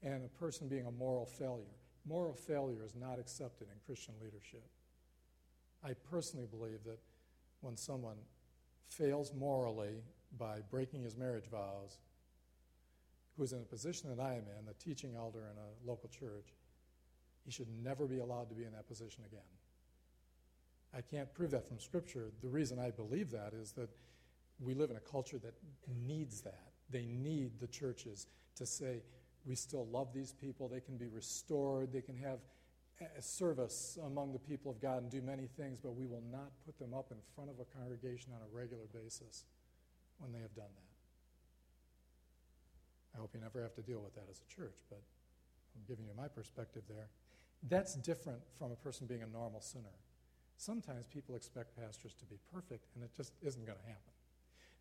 and 0.02 0.24
a 0.24 0.28
person 0.28 0.68
being 0.68 0.86
a 0.86 0.90
moral 0.90 1.26
failure. 1.26 1.76
Moral 2.06 2.34
failure 2.34 2.82
is 2.84 2.94
not 2.94 3.18
accepted 3.18 3.68
in 3.68 3.74
Christian 3.84 4.14
leadership. 4.22 4.64
I 5.84 5.92
personally 6.10 6.46
believe 6.50 6.84
that 6.84 6.98
when 7.60 7.76
someone 7.76 8.16
fails 8.88 9.32
morally 9.34 10.02
by 10.38 10.60
breaking 10.70 11.02
his 11.02 11.16
marriage 11.16 11.46
vows, 11.50 11.98
who's 13.36 13.52
in 13.52 13.60
a 13.60 13.64
position 13.64 14.14
that 14.14 14.22
I 14.22 14.34
am 14.34 14.44
in, 14.58 14.66
the 14.66 14.74
teaching 14.74 15.14
elder 15.16 15.40
in 15.40 15.56
a 15.56 15.88
local 15.90 16.08
church, 16.08 16.52
he 17.44 17.50
should 17.50 17.68
never 17.82 18.06
be 18.06 18.18
allowed 18.18 18.48
to 18.50 18.54
be 18.54 18.64
in 18.64 18.72
that 18.72 18.86
position 18.86 19.24
again. 19.26 19.40
I 20.96 21.00
can't 21.00 21.32
prove 21.32 21.52
that 21.52 21.66
from 21.66 21.78
Scripture. 21.78 22.32
The 22.42 22.48
reason 22.48 22.78
I 22.78 22.90
believe 22.90 23.30
that 23.30 23.52
is 23.52 23.72
that 23.72 23.88
we 24.58 24.74
live 24.74 24.90
in 24.90 24.96
a 24.96 25.00
culture 25.00 25.38
that 25.38 25.54
needs 26.06 26.40
that. 26.42 26.72
They 26.90 27.06
need 27.06 27.60
the 27.60 27.68
churches 27.68 28.26
to 28.56 28.66
say, 28.66 29.02
we 29.46 29.54
still 29.54 29.86
love 29.86 30.12
these 30.12 30.32
people. 30.32 30.68
They 30.68 30.80
can 30.80 30.96
be 30.96 31.06
restored. 31.06 31.92
They 31.92 32.02
can 32.02 32.16
have 32.16 32.40
a 33.16 33.22
service 33.22 33.98
among 34.04 34.32
the 34.32 34.38
people 34.38 34.70
of 34.70 34.80
God 34.80 35.02
and 35.02 35.10
do 35.10 35.22
many 35.22 35.46
things, 35.46 35.78
but 35.82 35.94
we 35.94 36.06
will 36.06 36.22
not 36.30 36.50
put 36.66 36.78
them 36.78 36.92
up 36.92 37.10
in 37.10 37.16
front 37.34 37.48
of 37.48 37.56
a 37.58 37.64
congregation 37.78 38.32
on 38.34 38.40
a 38.42 38.54
regular 38.54 38.84
basis 38.92 39.44
when 40.18 40.32
they 40.32 40.40
have 40.40 40.54
done 40.54 40.68
that. 40.74 40.90
I 43.16 43.20
hope 43.20 43.30
you 43.34 43.40
never 43.40 43.62
have 43.62 43.74
to 43.74 43.82
deal 43.82 44.00
with 44.00 44.14
that 44.16 44.26
as 44.30 44.42
a 44.42 44.54
church, 44.54 44.76
but 44.90 45.00
I'm 45.74 45.82
giving 45.88 46.04
you 46.04 46.12
my 46.16 46.28
perspective 46.28 46.82
there. 46.88 47.08
That's 47.68 47.94
different 47.94 48.40
from 48.58 48.72
a 48.72 48.76
person 48.76 49.06
being 49.06 49.22
a 49.22 49.26
normal 49.26 49.60
sinner. 49.60 49.96
Sometimes 50.60 51.06
people 51.06 51.36
expect 51.36 51.74
pastors 51.74 52.12
to 52.12 52.26
be 52.26 52.36
perfect, 52.52 52.84
and 52.94 53.02
it 53.02 53.10
just 53.16 53.32
isn't 53.40 53.64
going 53.64 53.78
to 53.78 53.84
happen. 53.86 54.12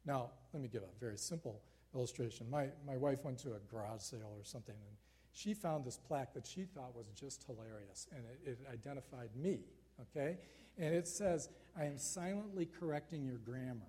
Now, 0.06 0.32
let 0.52 0.62
me 0.62 0.68
give 0.68 0.84
a 0.84 1.00
very 1.00 1.18
simple 1.18 1.62
illustration. 1.96 2.50
My, 2.50 2.68
my 2.86 2.98
wife 2.98 3.24
went 3.24 3.38
to 3.40 3.54
a 3.54 3.60
garage 3.72 4.02
sale 4.02 4.34
or 4.38 4.44
something, 4.44 4.76
and 4.76 4.98
she 5.32 5.54
found 5.54 5.86
this 5.86 5.96
plaque 5.96 6.34
that 6.34 6.46
she 6.46 6.66
thought 6.66 6.94
was 6.94 7.06
just 7.16 7.46
hilarious, 7.46 8.08
and 8.12 8.26
it, 8.26 8.50
it 8.50 8.60
identified 8.74 9.30
me, 9.42 9.62
okay? 10.02 10.40
And 10.78 10.94
it 10.94 11.08
says, 11.08 11.48
I 11.80 11.86
am 11.86 11.98
silently 11.98 12.68
correcting 12.78 13.24
your 13.24 13.38
grammar. 13.38 13.80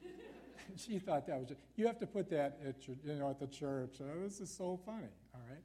she 0.76 1.00
thought 1.00 1.26
that 1.26 1.40
was 1.40 1.48
just, 1.48 1.60
you 1.74 1.88
have 1.88 1.98
to 1.98 2.06
put 2.06 2.30
that 2.30 2.60
at 2.64 2.86
your, 2.86 2.96
you 3.04 3.14
know, 3.14 3.30
at 3.30 3.40
the 3.40 3.48
church. 3.48 3.96
Oh, 4.00 4.22
this 4.22 4.38
is 4.38 4.48
so 4.48 4.78
funny, 4.86 5.10
all 5.34 5.40
right? 5.50 5.64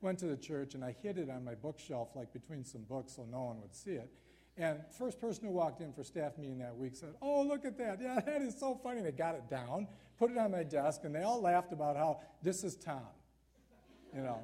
Went 0.00 0.20
to 0.20 0.26
the 0.26 0.38
church, 0.38 0.74
and 0.74 0.82
I 0.82 0.96
hid 1.02 1.18
it 1.18 1.28
on 1.28 1.44
my 1.44 1.54
bookshelf, 1.54 2.08
like 2.14 2.32
between 2.32 2.64
some 2.64 2.84
books, 2.84 3.16
so 3.16 3.26
no 3.30 3.42
one 3.42 3.60
would 3.60 3.74
see 3.74 3.96
it. 3.96 4.10
And 4.56 4.78
first 4.96 5.20
person 5.20 5.44
who 5.44 5.50
walked 5.50 5.80
in 5.80 5.92
for 5.92 6.04
staff 6.04 6.38
meeting 6.38 6.58
that 6.58 6.76
week 6.76 6.94
said, 6.94 7.14
"Oh, 7.20 7.42
look 7.42 7.64
at 7.64 7.76
that! 7.78 8.00
Yeah, 8.00 8.20
that 8.26 8.42
is 8.42 8.58
so 8.58 8.78
funny." 8.82 9.00
They 9.00 9.10
got 9.10 9.34
it 9.34 9.48
down, 9.50 9.88
put 10.16 10.30
it 10.30 10.38
on 10.38 10.52
my 10.52 10.62
desk, 10.62 11.00
and 11.04 11.14
they 11.14 11.22
all 11.22 11.40
laughed 11.40 11.72
about 11.72 11.96
how 11.96 12.20
this 12.42 12.62
is 12.62 12.76
Tom. 12.76 13.02
You 14.14 14.22
know. 14.22 14.40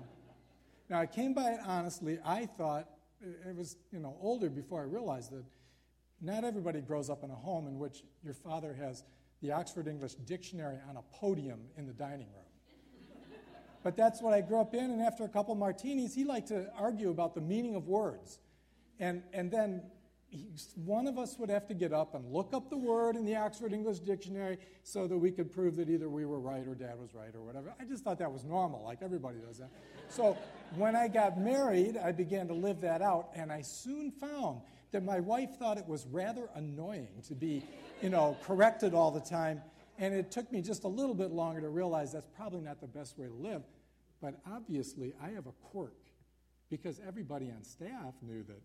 Now 0.89 0.99
I 1.01 1.07
came 1.07 1.33
by 1.33 1.51
it 1.53 1.61
honestly. 1.65 2.19
I 2.25 2.47
thought 2.47 2.89
uh, 3.25 3.51
it 3.51 3.55
was 3.55 3.77
you 3.93 4.01
know 4.01 4.17
older 4.21 4.51
before 4.51 4.81
I 4.81 4.85
realized 4.85 5.31
that 5.31 5.45
not 6.21 6.43
everybody 6.43 6.81
grows 6.81 7.09
up 7.09 7.23
in 7.23 7.31
a 7.31 7.35
home 7.35 7.69
in 7.69 7.79
which 7.79 8.03
your 8.25 8.35
father 8.35 8.75
has 8.75 9.05
the 9.43 9.53
Oxford 9.53 9.87
English 9.87 10.15
Dictionary 10.15 10.79
on 10.89 10.97
a 10.97 11.03
podium 11.15 11.61
in 11.77 11.87
the 11.87 11.93
dining 11.93 12.27
room. 12.35 13.21
but 13.85 13.97
that's 13.97 14.21
what 14.21 14.35
I 14.35 14.41
grew 14.41 14.61
up 14.61 14.75
in, 14.75 14.91
and 14.91 15.01
after 15.01 15.25
a 15.25 15.29
couple 15.29 15.55
martinis, 15.55 16.15
he 16.15 16.25
liked 16.25 16.49
to 16.49 16.71
argue 16.77 17.11
about 17.11 17.35
the 17.35 17.41
meaning 17.41 17.75
of 17.75 17.89
words. 17.89 18.39
And, 18.99 19.23
and 19.33 19.51
then 19.51 19.83
one 20.77 21.07
of 21.07 21.19
us 21.19 21.37
would 21.39 21.51
have 21.51 21.67
to 21.69 21.75
get 21.75 21.93
up 21.93 22.15
and 22.15 22.33
look 22.33 22.55
up 22.55 22.71
the 22.71 22.77
word 22.77 23.17
in 23.17 23.25
the 23.25 23.37
Oxford 23.37 23.73
English 23.73 23.99
Dictionary 24.01 24.59
so 24.85 25.07
that 25.07 25.17
we 25.17 25.31
could 25.31 25.51
prove 25.51 25.77
that 25.77 25.89
either 25.89 26.09
we 26.09 26.25
were 26.25 26.39
right 26.39 26.67
or 26.67 26.75
dad 26.75 26.99
was 26.99 27.15
right 27.15 27.35
or 27.35 27.43
whatever. 27.43 27.75
I 27.81 27.85
just 27.85 28.05
thought 28.05 28.19
that 28.19 28.33
was 28.33 28.45
normal, 28.45 28.85
like 28.85 29.03
everybody 29.03 29.39
does 29.39 29.59
that. 29.59 29.71
So 30.09 30.37
when 30.77 30.95
I 30.95 31.09
got 31.09 31.39
married, 31.39 31.97
I 31.97 32.13
began 32.13 32.47
to 32.49 32.55
live 32.55 32.81
that 32.83 33.03
out, 33.03 33.31
and 33.35 33.51
I 33.51 33.63
soon 33.63 34.13
found 34.13 34.61
that 34.93 35.05
my 35.05 35.21
wife 35.21 35.57
thought 35.59 35.79
it 35.79 35.87
was 35.87 36.07
rather 36.07 36.49
annoying 36.55 37.23
to 37.29 37.35
be, 37.35 37.65
you 38.03 38.11
know, 38.11 38.37
corrected 38.45 38.95
all 38.95 39.11
the 39.11 39.21
time. 39.21 39.63
And 39.99 40.15
it 40.15 40.31
took 40.31 40.51
me 40.51 40.63
just 40.63 40.85
a 40.85 40.89
little 40.89 41.15
bit 41.15 41.31
longer 41.31 41.61
to 41.61 41.69
realize 41.69 42.13
that's 42.13 42.29
probably 42.37 42.61
not 42.61 42.81
the 42.81 42.87
best 42.87 43.19
way 43.19 43.27
to 43.27 43.35
live. 43.35 43.63
But 44.21 44.41
obviously, 44.51 45.13
I 45.23 45.31
have 45.31 45.47
a 45.47 45.53
quirk 45.63 45.97
because 46.71 47.01
everybody 47.07 47.51
on 47.51 47.65
staff 47.65 48.15
knew 48.23 48.43
that 48.45 48.61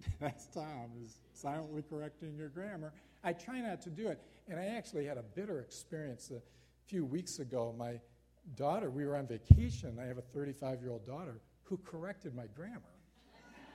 That's 0.20 0.46
Tom, 0.46 0.90
is 1.04 1.18
silently 1.32 1.82
correcting 1.88 2.36
your 2.36 2.48
grammar. 2.48 2.92
I 3.24 3.32
try 3.32 3.60
not 3.60 3.80
to 3.82 3.90
do 3.90 4.08
it. 4.08 4.20
And 4.48 4.60
I 4.60 4.66
actually 4.66 5.06
had 5.06 5.18
a 5.18 5.22
bitter 5.22 5.60
experience 5.60 6.30
a 6.30 6.40
few 6.86 7.04
weeks 7.04 7.40
ago. 7.40 7.74
My 7.76 8.00
daughter, 8.54 8.90
we 8.90 9.04
were 9.04 9.16
on 9.16 9.26
vacation. 9.26 9.98
I 10.00 10.04
have 10.04 10.18
a 10.18 10.22
35 10.22 10.80
year 10.80 10.90
old 10.90 11.06
daughter 11.06 11.40
who 11.64 11.78
corrected 11.78 12.34
my 12.34 12.46
grammar. 12.54 12.80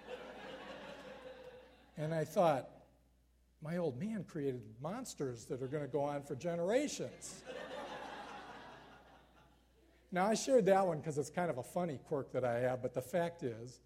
and 1.98 2.14
I 2.14 2.24
thought, 2.24 2.70
my 3.62 3.78
old 3.78 4.00
man 4.00 4.24
created 4.24 4.62
monsters 4.82 5.46
that 5.46 5.62
are 5.62 5.68
going 5.68 5.84
to 5.84 5.90
go 5.90 6.02
on 6.02 6.24
for 6.24 6.36
generations. 6.36 7.44
now, 10.12 10.26
I 10.26 10.34
shared 10.34 10.66
that 10.66 10.88
one 10.88 10.98
because 10.98 11.18
it's 11.18 11.30
kind 11.30 11.50
of 11.52 11.58
a 11.60 11.64
funny 11.64 12.00
quirk 12.08 12.32
that 12.32 12.44
I 12.44 12.60
have, 12.60 12.82
but 12.82 12.94
the 12.94 13.02
fact 13.02 13.44
is, 13.44 13.82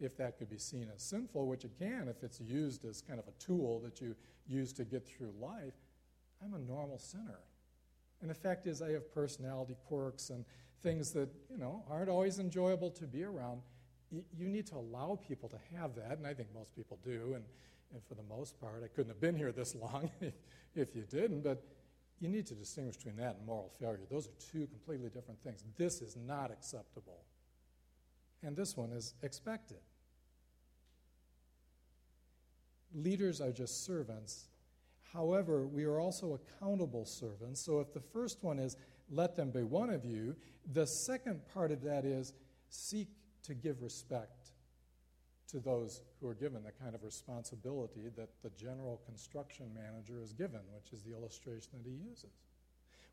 if 0.00 0.16
that 0.16 0.38
could 0.38 0.48
be 0.48 0.58
seen 0.58 0.88
as 0.94 1.02
sinful, 1.02 1.46
which 1.46 1.64
it 1.64 1.72
can 1.78 2.08
if 2.08 2.22
it's 2.22 2.40
used 2.40 2.84
as 2.84 3.00
kind 3.00 3.18
of 3.18 3.26
a 3.26 3.32
tool 3.44 3.80
that 3.80 4.00
you 4.00 4.14
use 4.46 4.72
to 4.74 4.84
get 4.84 5.06
through 5.06 5.32
life, 5.40 5.74
I'm 6.42 6.54
a 6.54 6.58
normal 6.58 6.98
sinner. 6.98 7.40
And 8.20 8.30
the 8.30 8.34
fact 8.34 8.66
is, 8.66 8.82
I 8.82 8.90
have 8.92 9.12
personality 9.12 9.76
quirks 9.86 10.30
and 10.30 10.44
things 10.82 11.12
that, 11.12 11.28
you 11.50 11.58
know, 11.58 11.84
aren't 11.90 12.08
always 12.08 12.38
enjoyable 12.38 12.90
to 12.90 13.06
be 13.06 13.24
around. 13.24 13.60
you 14.10 14.48
need 14.48 14.66
to 14.66 14.76
allow 14.76 15.18
people 15.26 15.48
to 15.48 15.58
have 15.76 15.94
that, 15.96 16.18
and 16.18 16.26
I 16.26 16.34
think 16.34 16.48
most 16.54 16.74
people 16.74 16.98
do. 17.04 17.34
And, 17.34 17.44
and 17.92 18.02
for 18.08 18.14
the 18.14 18.22
most 18.22 18.60
part, 18.60 18.82
I 18.84 18.88
couldn't 18.88 19.10
have 19.10 19.20
been 19.20 19.36
here 19.36 19.52
this 19.52 19.74
long 19.80 20.10
if, 20.20 20.34
if 20.74 20.94
you 20.94 21.02
didn't, 21.02 21.42
but 21.42 21.62
you 22.20 22.28
need 22.28 22.46
to 22.46 22.54
distinguish 22.54 22.96
between 22.96 23.16
that 23.16 23.36
and 23.36 23.46
moral 23.46 23.70
failure. 23.78 24.00
Those 24.10 24.26
are 24.26 24.32
two 24.52 24.66
completely 24.66 25.08
different 25.10 25.40
things. 25.42 25.64
This 25.76 26.00
is 26.02 26.16
not 26.16 26.50
acceptable 26.50 27.24
and 28.42 28.56
this 28.56 28.76
one 28.76 28.92
is 28.92 29.14
expected. 29.22 29.78
Leaders 32.94 33.40
are 33.40 33.52
just 33.52 33.84
servants. 33.84 34.48
However, 35.12 35.66
we 35.66 35.84
are 35.84 36.00
also 36.00 36.34
accountable 36.34 37.04
servants. 37.04 37.60
So 37.60 37.80
if 37.80 37.92
the 37.92 38.00
first 38.00 38.42
one 38.42 38.58
is, 38.58 38.76
let 39.10 39.36
them 39.36 39.50
be 39.50 39.62
one 39.62 39.90
of 39.90 40.04
you, 40.04 40.36
the 40.72 40.86
second 40.86 41.40
part 41.52 41.72
of 41.72 41.82
that 41.82 42.04
is, 42.04 42.34
seek 42.68 43.08
to 43.44 43.54
give 43.54 43.82
respect 43.82 44.52
to 45.48 45.58
those 45.58 46.02
who 46.20 46.28
are 46.28 46.34
given 46.34 46.62
the 46.62 46.72
kind 46.72 46.94
of 46.94 47.02
responsibility 47.02 48.10
that 48.16 48.28
the 48.42 48.50
general 48.50 49.00
construction 49.06 49.70
manager 49.74 50.20
is 50.22 50.32
given, 50.32 50.60
which 50.74 50.92
is 50.92 51.02
the 51.02 51.12
illustration 51.12 51.70
that 51.82 51.88
he 51.88 51.96
uses. 51.96 52.32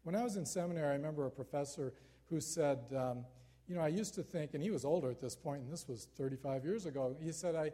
When 0.03 0.15
I 0.15 0.23
was 0.23 0.35
in 0.35 0.45
seminary, 0.45 0.89
I 0.89 0.93
remember 0.93 1.25
a 1.25 1.31
professor 1.31 1.93
who 2.29 2.41
said, 2.41 2.79
um, 2.95 3.25
you 3.67 3.75
know, 3.75 3.81
I 3.81 3.87
used 3.87 4.13
to 4.15 4.23
think, 4.23 4.53
and 4.53 4.61
he 4.61 4.69
was 4.69 4.85
older 4.85 5.09
at 5.09 5.19
this 5.19 5.35
point, 5.35 5.61
and 5.63 5.71
this 5.71 5.87
was 5.87 6.07
35 6.17 6.63
years 6.65 6.85
ago. 6.85 7.15
He 7.21 7.31
said, 7.31 7.55
I, 7.55 7.71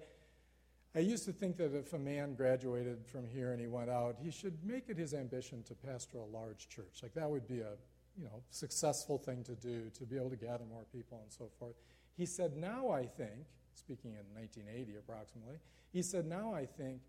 I 0.96 1.00
used 1.00 1.26
to 1.26 1.34
think 1.34 1.58
that 1.58 1.76
if 1.76 1.94
a 1.94 2.00
man 2.00 2.34
graduated 2.34 3.06
from 3.06 3.28
here 3.28 3.52
and 3.52 3.60
he 3.60 3.68
went 3.68 3.90
out, 3.90 4.16
he 4.22 4.32
should 4.32 4.58
make 4.64 4.90
it 4.90 4.98
his 4.98 5.14
ambition 5.14 5.64
to 5.64 5.74
pastor 5.74 6.20
a 6.20 6.26
large 6.26 6.70
church. 6.70 7.00
Like 7.04 7.14
that 7.14 7.30
would 7.30 7.48
be 7.48 7.60
a, 7.60 7.74
you 8.18 8.24
know, 8.24 8.42
successful 8.50 9.18
thing 9.18 9.44
to 9.44 9.56
do 9.56 9.90
to 9.98 10.06
be 10.06 10.16
able 10.16 10.30
to 10.30 10.36
gather 10.38 10.66
more 10.66 10.86
people 10.94 11.20
and 11.24 11.32
so 11.32 11.50
forth. 11.60 11.76
He 12.18 12.26
said, 12.26 12.56
now 12.56 12.90
I 12.90 13.06
think, 13.06 13.48
speaking 13.74 14.12
in 14.12 14.26
1980 14.36 14.98
approximately, 14.98 15.56
he 15.92 16.02
said, 16.02 16.26
now 16.26 16.54
I 16.54 16.66
think 16.66 17.02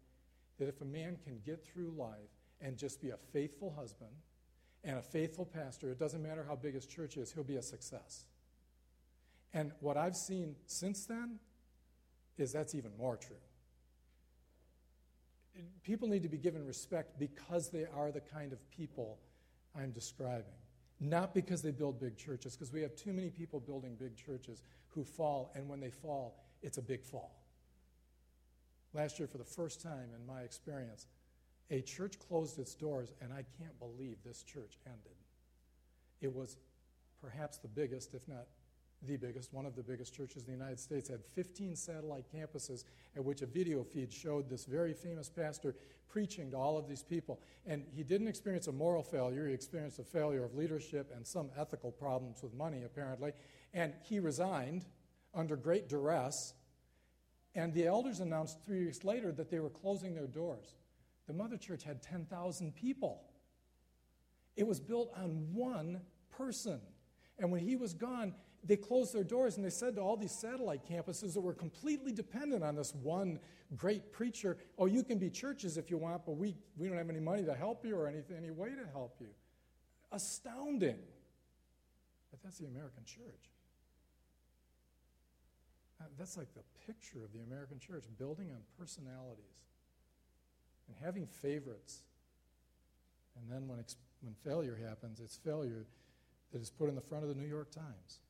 that 0.59 0.68
if 0.68 0.81
a 0.81 0.85
man 0.85 1.18
can 1.25 1.40
get 1.45 1.64
through 1.64 1.92
life 1.97 2.31
and 2.61 2.77
just 2.77 3.01
be 3.01 3.11
a 3.11 3.16
faithful 3.33 3.75
husband 3.77 4.12
and 4.85 4.99
a 4.99 5.03
faithful 5.03 5.45
pastor, 5.45 5.90
it 5.90 5.99
doesn't 5.99 6.23
matter 6.23 6.45
how 6.47 6.57
big 6.57 6.75
his 6.75 6.87
church 6.87 7.16
is, 7.16 7.33
he'll 7.33 7.45
be 7.45 7.57
a 7.57 7.62
success. 7.62 8.27
And 9.55 9.73
what 9.81 9.97
I've 9.97 10.17
seen 10.17 10.57
since 10.67 11.05
then 11.07 11.38
is 12.38 12.53
that's 12.53 12.75
even 12.75 12.91
more 12.97 13.17
true. 13.17 13.37
People 15.83 16.09
need 16.09 16.23
to 16.23 16.29
be 16.29 16.38
given 16.38 16.67
respect 16.67 17.19
because 17.19 17.69
they 17.69 17.85
are 17.95 18.11
the 18.11 18.21
kind 18.21 18.53
of 18.53 18.71
people 18.71 19.19
I'm 19.77 19.91
describing, 19.91 20.55
not 21.01 21.35
because 21.35 21.61
they 21.61 21.71
build 21.71 22.01
big 22.01 22.17
churches, 22.17 22.57
because 22.57 22.73
we 22.73 22.81
have 22.81 22.97
too 22.97 23.12
many 23.12 23.29
people 23.29 23.61
building 23.61 23.97
big 23.97 24.17
churches 24.17 24.62
who 24.88 25.05
fall, 25.05 25.53
and 25.55 25.69
when 25.69 25.81
they 25.81 25.91
fall, 25.91 26.43
it's 26.62 26.79
a 26.79 26.83
big 26.83 27.05
fall. 27.05 27.43
Last 28.95 29.19
year, 29.19 29.29
for 29.29 29.38
the 29.38 29.45
first 29.45 29.83
time 29.83 30.11
in 30.19 30.27
my 30.27 30.41
experience, 30.43 31.07
a 31.71 31.81
church 31.81 32.19
closed 32.19 32.59
its 32.59 32.75
doors, 32.75 33.12
and 33.21 33.33
I 33.33 33.45
can't 33.59 33.79
believe 33.79 34.17
this 34.25 34.43
church 34.43 34.79
ended. 34.87 35.17
It 36.21 36.35
was 36.35 36.57
perhaps 37.21 37.59
the 37.59 37.69
biggest, 37.69 38.15
if 38.15 38.27
not 38.29 38.47
the 39.07 39.17
biggest, 39.17 39.53
one 39.53 39.67
of 39.67 39.75
the 39.75 39.83
biggest 39.83 40.15
churches 40.15 40.45
in 40.45 40.53
the 40.53 40.59
United 40.59 40.79
States, 40.79 41.09
had 41.09 41.25
15 41.25 41.77
satellite 41.77 42.25
campuses 42.35 42.85
at 43.17 43.25
which 43.25 43.43
a 43.43 43.47
video 43.47 43.83
feed 43.83 44.12
showed 44.12 44.49
this 44.49 44.65
very 44.65 44.93
famous 44.93 45.29
pastor 45.29 45.75
preaching 46.09 46.51
to 46.51 46.57
all 46.57 46.77
of 46.77 46.87
these 46.87 47.03
people. 47.03 47.41
And 47.67 47.85
he 47.95 48.03
didn't 48.03 48.29
experience 48.29 48.67
a 48.67 48.73
moral 48.73 49.03
failure, 49.03 49.49
he 49.49 49.55
experienced 49.55 49.99
a 49.99 50.05
failure 50.05 50.45
of 50.45 50.55
leadership 50.55 51.11
and 51.15 51.27
some 51.27 51.51
ethical 51.59 51.91
problems 51.91 52.43
with 52.43 52.55
money, 52.55 52.83
apparently. 52.85 53.33
And 53.75 53.95
he 54.03 54.21
resigned 54.21 54.85
under 55.35 55.57
great 55.57 55.88
duress. 55.88 56.55
And 57.55 57.75
the 57.75 57.87
elders 57.87 58.21
announced 58.21 58.59
three 58.65 58.85
weeks 58.85 59.05
later 59.05 59.33
that 59.33 59.51
they 59.51 59.59
were 59.59 59.71
closing 59.71 60.15
their 60.15 60.27
doors. 60.27 60.75
The 61.27 61.33
mother 61.33 61.57
church 61.57 61.83
had 61.83 62.03
10,000 62.03 62.75
people. 62.75 63.23
It 64.57 64.67
was 64.67 64.81
built 64.81 65.12
on 65.17 65.49
one 65.53 66.03
person. 66.31 66.81
And 67.38 67.51
when 67.51 67.61
he 67.61 67.77
was 67.77 67.95
gone, 67.95 68.35
they 68.64 68.77
closed 68.77 69.12
their 69.14 69.25
doors 69.25 69.57
and 69.57 69.64
they 69.64 69.70
said 69.70 69.96
to 69.96 70.01
all 70.01 70.16
these 70.16 70.33
satellite 70.33 70.83
campuses 70.88 71.35
that 71.35 71.40
were 71.40 71.55
completely 71.55 72.12
dependent 72.12 72.62
on 72.62 72.77
this 72.77 72.94
one 72.94 73.40
great 73.77 74.12
preacher, 74.12 74.57
oh, 74.79 74.87
you 74.87 75.03
can 75.03 75.18
be 75.18 75.31
churches 75.31 75.77
if 75.77 75.90
you 75.90 75.98
want, 75.98 76.25
but 76.25 76.37
we, 76.37 76.55
we 76.77 76.88
don't 76.88 76.96
have 76.96 77.11
any 77.11 77.20
money 77.20 77.44
to 77.44 77.55
help 77.55 77.85
you 77.85 77.96
or 77.96 78.07
anything, 78.07 78.37
any 78.37 78.51
way 78.51 78.68
to 78.68 78.87
help 78.92 79.16
you. 79.20 79.29
Astounding. 80.12 80.98
But 82.31 82.42
that's 82.42 82.59
the 82.59 82.66
American 82.66 83.05
church. 83.05 83.51
That's 86.18 86.37
like 86.37 86.53
the 86.55 86.62
picture 86.87 87.25
of 87.25 87.33
the 87.33 87.40
American 87.40 87.79
church, 87.79 88.05
building 88.18 88.51
on 88.51 88.59
personalities 88.79 89.44
and 90.88 90.96
having 91.05 91.27
favorites. 91.27 92.03
And 93.37 93.51
then 93.51 93.68
when, 93.68 93.85
when 94.20 94.35
failure 94.44 94.79
happens, 94.87 95.20
it's 95.20 95.37
failure 95.37 95.87
that 96.53 96.61
is 96.61 96.70
put 96.70 96.88
in 96.88 96.94
the 96.94 97.01
front 97.01 97.25
of 97.25 97.29
the 97.29 97.40
New 97.40 97.48
York 97.48 97.70
Times. 97.70 98.20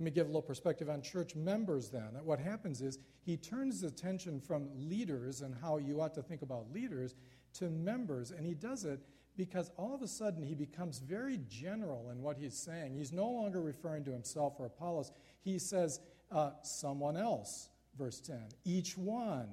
Let 0.00 0.04
me 0.06 0.10
give 0.12 0.28
a 0.28 0.30
little 0.30 0.40
perspective 0.40 0.88
on 0.88 1.02
church 1.02 1.36
members 1.36 1.90
then. 1.90 2.08
What 2.24 2.38
happens 2.38 2.80
is 2.80 2.98
he 3.20 3.36
turns 3.36 3.82
his 3.82 3.92
attention 3.92 4.40
from 4.40 4.70
leaders 4.74 5.42
and 5.42 5.54
how 5.54 5.76
you 5.76 6.00
ought 6.00 6.14
to 6.14 6.22
think 6.22 6.40
about 6.40 6.72
leaders 6.72 7.16
to 7.58 7.68
members, 7.68 8.30
and 8.30 8.46
he 8.46 8.54
does 8.54 8.86
it 8.86 9.00
because 9.36 9.70
all 9.76 9.94
of 9.94 10.00
a 10.00 10.08
sudden 10.08 10.42
he 10.42 10.54
becomes 10.54 11.00
very 11.00 11.38
general 11.50 12.08
in 12.10 12.22
what 12.22 12.38
he's 12.38 12.56
saying. 12.56 12.94
He's 12.94 13.12
no 13.12 13.28
longer 13.28 13.60
referring 13.60 14.04
to 14.04 14.10
himself 14.10 14.54
or 14.58 14.64
Apollos. 14.64 15.12
He 15.42 15.58
says, 15.58 16.00
uh, 16.32 16.52
someone 16.62 17.18
else, 17.18 17.68
verse 17.98 18.20
10, 18.20 18.38
each 18.64 18.96
one, 18.96 19.48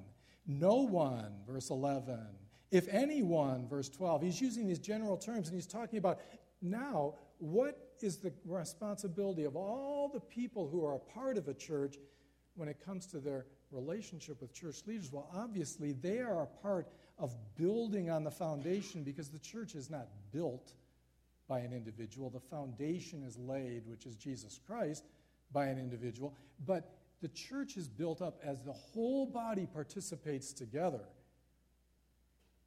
no 0.46 0.76
one, 0.76 1.30
verse 1.46 1.68
11, 1.68 2.20
if 2.70 2.88
anyone, 2.88 3.68
verse 3.68 3.90
12. 3.90 4.22
He's 4.22 4.40
using 4.40 4.66
these 4.66 4.78
general 4.78 5.18
terms 5.18 5.48
and 5.48 5.54
he's 5.54 5.66
talking 5.66 5.98
about 5.98 6.20
now 6.62 7.16
what 7.36 7.87
is 8.02 8.18
the 8.18 8.32
responsibility 8.44 9.44
of 9.44 9.56
all 9.56 10.08
the 10.08 10.20
people 10.20 10.68
who 10.68 10.84
are 10.84 10.96
a 10.96 10.98
part 10.98 11.36
of 11.36 11.48
a 11.48 11.54
church 11.54 11.96
when 12.54 12.68
it 12.68 12.84
comes 12.84 13.06
to 13.06 13.18
their 13.18 13.46
relationship 13.70 14.40
with 14.40 14.52
church 14.52 14.86
leaders? 14.86 15.10
Well, 15.12 15.28
obviously, 15.34 15.92
they 15.92 16.20
are 16.20 16.42
a 16.42 16.46
part 16.46 16.88
of 17.18 17.34
building 17.56 18.10
on 18.10 18.24
the 18.24 18.30
foundation 18.30 19.02
because 19.02 19.28
the 19.28 19.38
church 19.38 19.74
is 19.74 19.90
not 19.90 20.08
built 20.32 20.72
by 21.48 21.60
an 21.60 21.72
individual. 21.72 22.30
The 22.30 22.40
foundation 22.40 23.22
is 23.22 23.36
laid, 23.38 23.86
which 23.86 24.06
is 24.06 24.14
Jesus 24.14 24.60
Christ, 24.66 25.04
by 25.52 25.66
an 25.66 25.78
individual. 25.78 26.34
But 26.66 26.90
the 27.20 27.28
church 27.28 27.76
is 27.76 27.88
built 27.88 28.22
up 28.22 28.38
as 28.44 28.62
the 28.62 28.72
whole 28.72 29.26
body 29.26 29.66
participates 29.66 30.52
together. 30.52 31.04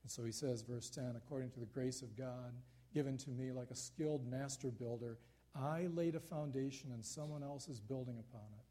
And 0.04 0.12
so 0.12 0.24
he 0.24 0.32
says, 0.32 0.64
verse 0.64 0.90
10 0.90 1.14
according 1.16 1.52
to 1.52 1.60
the 1.60 1.68
grace 1.68 2.02
of 2.02 2.18
God 2.18 2.54
given 2.94 3.18
to 3.18 3.30
me 3.30 3.52
like 3.52 3.72
a 3.72 3.76
skilled 3.76 4.30
master 4.30 4.70
builder. 4.70 5.18
I 5.56 5.88
laid 5.94 6.16
a 6.16 6.20
foundation 6.20 6.92
and 6.94 7.06
someone 7.06 7.44
else 7.44 7.68
is 7.68 7.80
building 7.80 8.18
upon 8.20 8.48
it. 8.58 8.66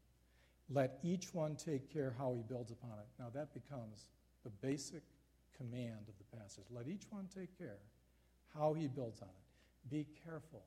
Let 0.73 0.99
each 1.03 1.33
one 1.33 1.55
take 1.55 1.91
care 1.91 2.15
how 2.17 2.33
he 2.33 2.43
builds 2.47 2.71
upon 2.71 2.91
it. 2.91 3.07
Now 3.19 3.27
that 3.33 3.53
becomes 3.53 4.07
the 4.43 4.49
basic 4.49 5.03
command 5.55 6.07
of 6.07 6.13
the 6.17 6.37
passage. 6.37 6.65
Let 6.71 6.87
each 6.87 7.03
one 7.09 7.27
take 7.33 7.57
care 7.57 7.77
how 8.53 8.73
he 8.73 8.87
builds 8.87 9.21
on 9.21 9.27
it. 9.27 9.89
Be 9.89 10.07
careful 10.23 10.63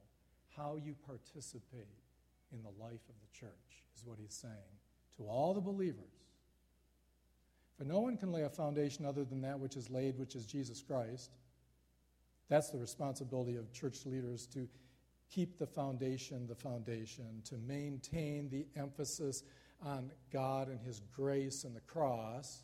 how 0.57 0.79
you 0.83 0.95
participate 1.07 1.89
in 2.53 2.63
the 2.63 2.83
life 2.83 3.03
of 3.09 3.15
the 3.21 3.39
church, 3.39 3.83
is 3.97 4.05
what 4.05 4.19
he's 4.21 4.35
saying 4.35 4.79
to 5.17 5.25
all 5.25 5.55
the 5.55 5.61
believers. 5.61 6.25
For 7.77 7.85
no 7.85 8.01
one 8.01 8.17
can 8.17 8.33
lay 8.33 8.43
a 8.43 8.49
foundation 8.49 9.05
other 9.05 9.25
than 9.25 9.41
that 9.43 9.59
which 9.59 9.77
is 9.77 9.91
laid, 9.91 10.17
which 10.19 10.37
is 10.37 10.47
Jesus 10.47 10.81
Christ. 10.81 11.31
That's 12.49 12.71
the 12.71 12.79
responsibility 12.79 13.57
of 13.57 13.73
church 13.73 14.07
leaders 14.07 14.47
to 14.49 14.69
keep 15.31 15.59
the 15.59 15.67
foundation 15.67 16.47
the 16.47 16.55
foundation, 16.55 17.43
to 17.45 17.57
maintain 17.59 18.49
the 18.51 18.67
emphasis 18.77 19.43
on 19.83 20.11
God 20.33 20.69
and 20.69 20.81
His 20.81 21.01
grace 21.15 21.65
and 21.65 21.75
the 21.75 21.81
cross. 21.81 22.63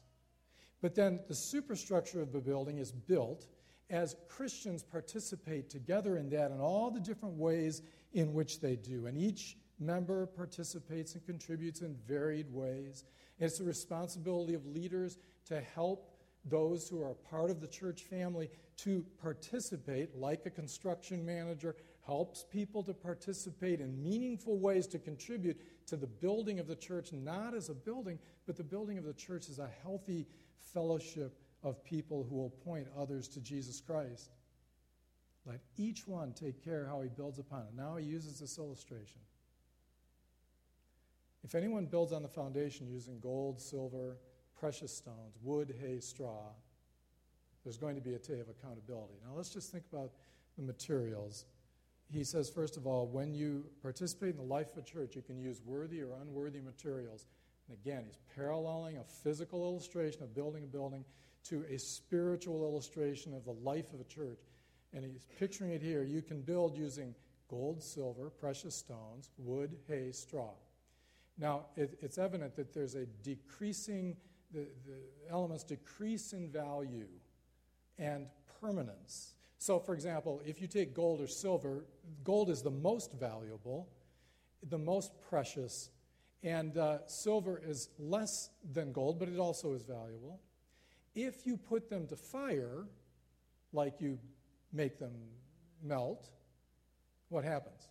But 0.81 0.95
then 0.95 1.21
the 1.29 1.35
superstructure 1.35 2.23
of 2.23 2.33
the 2.33 2.40
building 2.40 2.79
is 2.79 2.93
built 2.93 3.47
as 3.90 4.16
Christians 4.29 4.83
participate 4.83 5.69
together 5.69 6.16
in 6.16 6.31
that 6.31 6.53
in 6.53 6.61
all 6.61 6.90
the 6.90 7.01
different 7.01 7.35
ways 7.35 7.83
in 8.12 8.33
which 8.33 8.61
they 8.61 8.77
do. 8.77 9.07
And 9.07 9.19
each 9.19 9.57
member 9.79 10.27
participates 10.27 11.14
and 11.14 11.25
contributes 11.25 11.81
in 11.81 11.97
varied 12.07 12.53
ways. 12.53 13.05
It's 13.38 13.59
the 13.59 13.64
responsibility 13.64 14.55
of 14.55 14.64
leaders 14.66 15.19
to 15.47 15.61
help 15.61 16.10
those 16.44 16.88
who 16.88 17.03
are 17.03 17.14
part 17.14 17.50
of 17.50 17.61
the 17.61 17.66
church 17.66 18.03
family 18.03 18.50
to 18.79 19.05
participate, 19.20 20.16
like 20.16 20.46
a 20.46 20.50
construction 20.50 21.24
manager 21.24 21.76
helps 22.07 22.44
people 22.44 22.83
to 22.83 22.94
participate 22.94 23.81
in 23.81 24.03
meaningful 24.03 24.59
ways 24.59 24.87
to 24.87 24.98
contribute 24.98 25.61
to 25.87 25.96
the 25.96 26.07
building 26.07 26.59
of 26.59 26.66
the 26.66 26.76
church, 26.76 27.12
not 27.12 27.55
as 27.55 27.68
a 27.68 27.74
building, 27.74 28.18
but 28.46 28.57
the 28.57 28.64
building 28.64 28.96
of 28.96 29.05
the 29.05 29.12
church 29.12 29.48
as 29.50 29.59
a 29.59 29.68
healthy 29.83 30.26
fellowship 30.72 31.38
of 31.62 31.85
people 31.85 32.26
who 32.29 32.37
will 32.37 32.50
point 32.50 32.87
others 32.98 33.29
to 33.29 33.40
Jesus 33.40 33.81
Christ. 33.81 34.31
Let 35.44 35.61
each 35.76 36.07
one 36.07 36.33
take 36.33 36.64
care 36.64 36.87
how 36.87 37.03
he 37.03 37.09
builds 37.09 37.38
upon 37.38 37.61
it. 37.62 37.74
Now 37.76 37.96
he 37.96 38.05
uses 38.05 38.40
this 38.40 38.59
illustration. 38.59 39.20
If 41.42 41.55
anyone 41.55 41.87
builds 41.87 42.12
on 42.12 42.22
the 42.22 42.29
foundation 42.29 42.88
using 42.88 43.18
gold, 43.18 43.61
silver, 43.61 44.16
precious 44.61 44.94
stones, 44.94 45.37
wood, 45.42 45.75
hay, 45.81 45.99
straw, 45.99 46.53
there's 47.64 47.79
going 47.79 47.94
to 47.94 48.01
be 48.01 48.14
a 48.14 48.18
day 48.18 48.40
of 48.40 48.49
accountability. 48.49 49.14
Now 49.25 49.33
let's 49.35 49.51
just 49.51 49.73
think 49.73 49.85
about 49.92 50.12
the 50.57 50.62
materials. 50.62 51.46
He 52.12 52.25
says, 52.25 52.51
first 52.51 52.77
of 52.77 52.87
all, 52.87 53.07
when 53.07 53.35
you 53.35 53.64
participate 53.83 54.31
in 54.31 54.37
the 54.37 54.42
life 54.42 54.73
of 54.73 54.79
a 54.79 54.83
church, 54.83 55.16
you 55.16 55.23
can 55.23 55.38
use 55.38 55.61
worthy 55.64 56.03
or 56.03 56.09
unworthy 56.20 56.61
materials. 56.61 57.27
And 57.68 57.79
again, 57.79 58.03
he's 58.05 58.18
paralleling 58.35 58.99
a 58.99 59.05
physical 59.05 59.64
illustration 59.64 60.23
of 60.23 60.35
building 60.35 60.64
a 60.64 60.66
building 60.66 61.05
to 61.44 61.64
a 61.70 61.79
spiritual 61.79 62.62
illustration 62.64 63.33
of 63.35 63.44
the 63.44 63.53
life 63.53 63.92
of 63.94 64.01
a 64.01 64.05
church. 64.05 64.40
And 64.92 65.05
he's 65.05 65.27
picturing 65.38 65.70
it 65.70 65.83
here. 65.83 66.03
You 66.03 66.20
can 66.20 66.42
build 66.42 66.77
using 66.77 67.14
gold, 67.49 67.83
silver, 67.83 68.31
precious 68.31 68.75
stones, 68.75 69.31
wood, 69.38 69.77
hay, 69.88 70.11
straw. 70.12 70.51
Now, 71.38 71.66
it, 71.77 71.96
it's 72.01 72.18
evident 72.18 72.57
that 72.57 72.75
there's 72.75 72.96
a 72.96 73.07
decreasing 73.23 74.16
the, 74.52 74.66
the 74.86 75.30
elements 75.30 75.64
decrease 75.64 76.32
in 76.32 76.48
value 76.50 77.08
and 77.98 78.26
permanence. 78.60 79.34
So, 79.58 79.78
for 79.78 79.94
example, 79.94 80.40
if 80.44 80.60
you 80.60 80.66
take 80.66 80.94
gold 80.94 81.20
or 81.20 81.26
silver, 81.26 81.84
gold 82.24 82.50
is 82.50 82.62
the 82.62 82.70
most 82.70 83.12
valuable, 83.12 83.88
the 84.68 84.78
most 84.78 85.12
precious, 85.28 85.90
and 86.42 86.76
uh, 86.78 87.06
silver 87.06 87.60
is 87.64 87.90
less 87.98 88.50
than 88.72 88.92
gold, 88.92 89.18
but 89.18 89.28
it 89.28 89.38
also 89.38 89.74
is 89.74 89.82
valuable. 89.82 90.40
If 91.14 91.46
you 91.46 91.56
put 91.56 91.90
them 91.90 92.06
to 92.06 92.16
fire, 92.16 92.86
like 93.72 94.00
you 94.00 94.18
make 94.72 94.98
them 94.98 95.12
melt, 95.82 96.30
what 97.28 97.44
happens? 97.44 97.88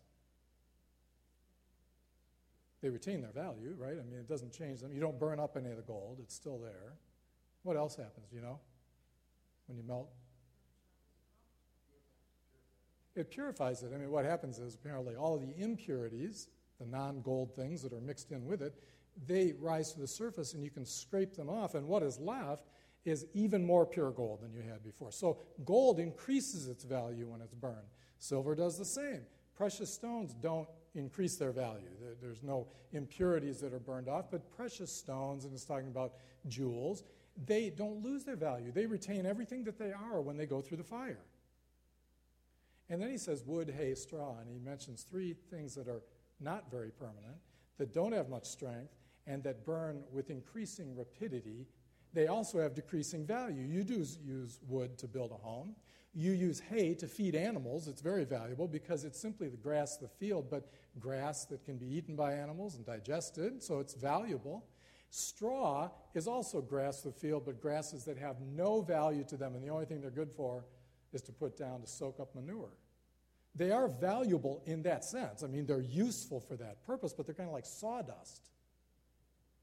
They 2.81 2.89
retain 2.89 3.21
their 3.21 3.31
value, 3.31 3.75
right? 3.77 3.97
I 3.99 4.03
mean, 4.09 4.19
it 4.19 4.27
doesn't 4.27 4.53
change 4.53 4.79
them. 4.79 4.93
You 4.93 5.01
don't 5.01 5.19
burn 5.19 5.39
up 5.39 5.57
any 5.57 5.69
of 5.69 5.77
the 5.77 5.83
gold, 5.83 6.19
it's 6.21 6.35
still 6.35 6.57
there. 6.57 6.93
What 7.63 7.75
else 7.75 7.95
happens, 7.95 8.31
you 8.33 8.41
know, 8.41 8.59
when 9.67 9.77
you 9.77 9.83
melt? 9.83 10.09
It 13.15 13.29
purifies 13.31 13.83
it. 13.83 13.91
I 13.93 13.97
mean, 13.97 14.11
what 14.11 14.23
happens 14.23 14.59
is 14.59 14.75
apparently 14.75 15.15
all 15.15 15.35
of 15.35 15.41
the 15.41 15.53
impurities, 15.61 16.47
the 16.79 16.85
non 16.85 17.21
gold 17.21 17.53
things 17.53 17.81
that 17.81 17.91
are 17.91 17.99
mixed 17.99 18.31
in 18.31 18.45
with 18.45 18.61
it, 18.61 18.75
they 19.27 19.53
rise 19.59 19.91
to 19.93 19.99
the 19.99 20.07
surface 20.07 20.53
and 20.53 20.63
you 20.63 20.69
can 20.69 20.85
scrape 20.85 21.35
them 21.35 21.49
off. 21.49 21.75
And 21.75 21.87
what 21.87 22.03
is 22.03 22.17
left 22.19 22.69
is 23.03 23.25
even 23.33 23.65
more 23.65 23.85
pure 23.85 24.11
gold 24.11 24.41
than 24.41 24.53
you 24.53 24.61
had 24.61 24.83
before. 24.83 25.11
So 25.11 25.39
gold 25.65 25.99
increases 25.99 26.67
its 26.67 26.83
value 26.83 27.27
when 27.27 27.41
it's 27.41 27.53
burned. 27.53 27.87
Silver 28.19 28.55
does 28.55 28.77
the 28.77 28.85
same. 28.85 29.21
Precious 29.55 29.93
stones 29.93 30.33
don't 30.33 30.67
increase 30.99 31.35
their 31.35 31.51
value. 31.51 31.89
There's 32.21 32.43
no 32.43 32.67
impurities 32.91 33.59
that 33.62 33.73
are 33.73 33.79
burned 33.79 34.07
off, 34.07 34.25
but 34.29 34.55
precious 34.55 34.91
stones, 34.91 35.45
and 35.45 35.53
it's 35.53 35.65
talking 35.65 35.88
about 35.88 36.13
jewels, 36.47 37.03
they 37.45 37.69
don't 37.69 38.03
lose 38.03 38.23
their 38.25 38.35
value. 38.35 38.71
They 38.71 38.85
retain 38.85 39.25
everything 39.25 39.63
that 39.63 39.79
they 39.79 39.91
are 39.91 40.21
when 40.21 40.38
they 40.38 40.45
go 40.45 40.62
through 40.62 40.77
the 40.77 40.83
fire. 40.83 41.23
And 42.89 43.01
then 43.01 43.09
he 43.09 43.17
says 43.17 43.43
wood, 43.45 43.73
hay, 43.75 43.95
straw, 43.95 44.38
and 44.39 44.49
he 44.49 44.59
mentions 44.59 45.03
three 45.03 45.35
things 45.49 45.75
that 45.75 45.88
are 45.88 46.01
not 46.39 46.71
very 46.71 46.91
permanent, 46.91 47.38
that 47.77 47.93
don't 47.93 48.12
have 48.12 48.29
much 48.29 48.45
strength, 48.45 48.93
and 49.27 49.43
that 49.43 49.65
burn 49.65 50.03
with 50.12 50.29
increasing 50.29 50.95
rapidity. 50.95 51.67
They 52.13 52.27
also 52.27 52.59
have 52.59 52.73
decreasing 52.73 53.25
value. 53.25 53.62
You 53.62 53.83
do 53.83 54.03
use 54.23 54.59
wood 54.67 54.97
to 54.97 55.07
build 55.07 55.31
a 55.31 55.35
home. 55.35 55.75
You 56.13 56.31
use 56.31 56.59
hay 56.59 56.95
to 56.95 57.07
feed 57.07 57.35
animals. 57.35 57.87
It's 57.87 58.01
very 58.01 58.25
valuable 58.25 58.67
because 58.67 59.05
it's 59.05 59.19
simply 59.19 59.47
the 59.47 59.57
grass 59.57 59.95
of 59.95 60.01
the 60.01 60.15
field, 60.25 60.49
but 60.49 60.67
grass 60.99 61.45
that 61.45 61.63
can 61.65 61.77
be 61.77 61.85
eaten 61.85 62.15
by 62.15 62.33
animals 62.33 62.75
and 62.75 62.85
digested, 62.85 63.61
so 63.61 63.79
it's 63.79 63.93
valuable. 63.93 64.65
Straw 65.11 65.89
is 66.13 66.27
also 66.27 66.61
grass 66.61 67.03
of 67.05 67.13
the 67.13 67.19
field, 67.19 67.43
but 67.45 67.61
grasses 67.61 68.05
that 68.05 68.17
have 68.17 68.37
no 68.41 68.81
value 68.81 69.23
to 69.25 69.37
them, 69.37 69.55
and 69.55 69.63
the 69.63 69.69
only 69.69 69.85
thing 69.85 70.01
they're 70.01 70.11
good 70.11 70.31
for 70.31 70.65
is 71.13 71.21
to 71.23 71.31
put 71.31 71.57
down 71.57 71.81
to 71.81 71.87
soak 71.87 72.19
up 72.19 72.35
manure. 72.35 72.69
They 73.55 73.71
are 73.71 73.87
valuable 73.87 74.61
in 74.65 74.83
that 74.83 75.03
sense. 75.03 75.43
I 75.43 75.47
mean, 75.47 75.65
they're 75.65 75.81
useful 75.81 76.39
for 76.39 76.55
that 76.57 76.85
purpose, 76.85 77.13
but 77.13 77.25
they're 77.25 77.35
kind 77.35 77.49
of 77.49 77.53
like 77.53 77.65
sawdust. 77.65 78.49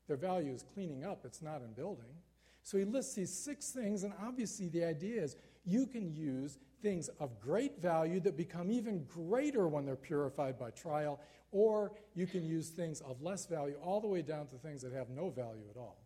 Their 0.08 0.16
value 0.16 0.52
is 0.52 0.64
cleaning 0.74 1.04
up, 1.04 1.24
it's 1.24 1.42
not 1.42 1.62
in 1.62 1.72
building. 1.72 2.14
So 2.62 2.78
he 2.78 2.84
lists 2.84 3.14
these 3.14 3.32
six 3.32 3.70
things, 3.70 4.02
and 4.02 4.12
obviously 4.20 4.68
the 4.68 4.84
idea 4.84 5.22
is 5.22 5.36
you 5.66 5.86
can 5.86 6.14
use 6.14 6.58
things 6.80 7.08
of 7.20 7.40
great 7.40 7.80
value 7.82 8.20
that 8.20 8.36
become 8.36 8.70
even 8.70 9.04
greater 9.04 9.68
when 9.68 9.84
they're 9.84 9.96
purified 9.96 10.58
by 10.58 10.70
trial, 10.70 11.20
or 11.50 11.92
you 12.14 12.26
can 12.26 12.44
use 12.44 12.70
things 12.70 13.00
of 13.00 13.20
less 13.20 13.46
value 13.46 13.74
all 13.82 14.00
the 14.00 14.06
way 14.06 14.22
down 14.22 14.46
to 14.46 14.56
things 14.56 14.80
that 14.82 14.92
have 14.92 15.10
no 15.10 15.30
value 15.30 15.64
at 15.70 15.76
all. 15.76 15.98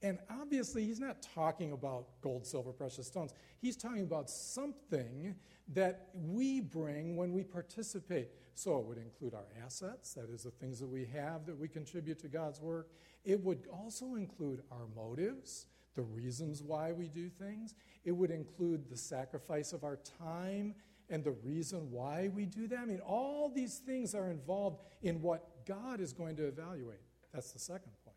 And 0.00 0.18
obviously, 0.30 0.84
he's 0.84 1.00
not 1.00 1.22
talking 1.22 1.72
about 1.72 2.20
gold, 2.20 2.46
silver, 2.46 2.72
precious 2.72 3.08
stones. 3.08 3.34
He's 3.60 3.76
talking 3.76 4.02
about 4.02 4.30
something 4.30 5.34
that 5.74 6.10
we 6.14 6.60
bring 6.60 7.16
when 7.16 7.32
we 7.32 7.42
participate. 7.42 8.28
So 8.54 8.78
it 8.78 8.84
would 8.84 8.98
include 8.98 9.34
our 9.34 9.46
assets, 9.64 10.14
that 10.14 10.30
is, 10.30 10.44
the 10.44 10.50
things 10.52 10.78
that 10.78 10.88
we 10.88 11.04
have 11.06 11.46
that 11.46 11.58
we 11.58 11.66
contribute 11.66 12.20
to 12.20 12.28
God's 12.28 12.60
work. 12.60 12.90
It 13.24 13.42
would 13.42 13.66
also 13.72 14.14
include 14.14 14.62
our 14.70 14.86
motives, 14.94 15.66
the 15.98 16.04
reasons 16.04 16.62
why 16.62 16.92
we 16.92 17.08
do 17.08 17.28
things. 17.28 17.74
It 18.04 18.12
would 18.12 18.30
include 18.30 18.88
the 18.88 18.96
sacrifice 18.96 19.72
of 19.72 19.82
our 19.82 19.98
time 20.16 20.76
and 21.10 21.24
the 21.24 21.32
reason 21.32 21.90
why 21.90 22.30
we 22.32 22.46
do 22.46 22.68
that. 22.68 22.78
I 22.78 22.84
mean, 22.84 23.00
all 23.00 23.50
these 23.52 23.78
things 23.78 24.14
are 24.14 24.30
involved 24.30 24.78
in 25.02 25.20
what 25.20 25.66
God 25.66 26.00
is 26.00 26.12
going 26.12 26.36
to 26.36 26.46
evaluate. 26.46 27.00
That's 27.34 27.50
the 27.50 27.58
second 27.58 27.90
point. 28.04 28.16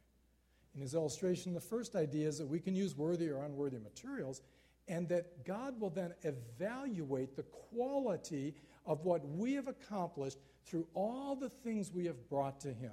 In 0.76 0.82
his 0.82 0.94
illustration, 0.94 1.56
the 1.56 1.60
first 1.60 1.96
idea 1.96 2.28
is 2.28 2.38
that 2.38 2.48
we 2.48 2.60
can 2.60 2.76
use 2.76 2.96
worthy 2.96 3.30
or 3.30 3.44
unworthy 3.44 3.80
materials, 3.80 4.44
and 4.88 5.10
that 5.10 5.44
God 5.44 5.82
will 5.82 5.90
then 5.90 6.14
evaluate 6.22 7.36
the 7.36 7.44
quality 7.44 8.54
of 8.86 9.06
what 9.06 9.28
we 9.28 9.54
have 9.54 9.68
accomplished 9.68 10.38
through 10.68 10.86
all 10.94 11.36
the 11.36 11.50
things 11.50 11.92
we 11.92 12.06
have 12.06 12.30
brought 12.30 12.60
to 12.62 12.74
Him, 12.74 12.92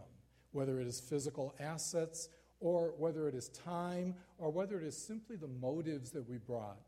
whether 0.53 0.81
it 0.81 0.87
is 0.87 0.99
physical 0.99 1.55
assets, 1.61 2.31
or 2.61 2.95
whether 2.99 3.29
it 3.29 3.35
is 3.35 3.49
time, 3.51 4.15
or 4.39 4.51
whether 4.51 4.81
it 4.81 4.87
is 4.87 4.97
simply 4.97 5.37
the 5.37 5.49
motives 5.49 6.11
that 6.11 6.29
we 6.29 6.39
brought. 6.39 6.79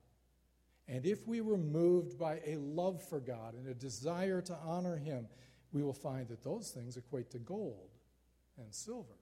And 0.88 1.06
if 1.06 1.28
we 1.28 1.40
were 1.40 1.56
moved 1.56 2.18
by 2.18 2.40
a 2.44 2.56
love 2.56 3.02
for 3.02 3.20
God 3.20 3.54
and 3.54 3.68
a 3.68 3.74
desire 3.74 4.40
to 4.42 4.56
honor 4.64 4.96
Him, 4.96 5.28
we 5.72 5.83
will 5.83 5.92
find 5.92 6.26
that 6.28 6.42
those 6.42 6.70
things 6.70 6.96
equate 6.96 7.30
to 7.30 7.38
gold 7.38 7.90
and 8.59 8.74
silver. 8.74 9.14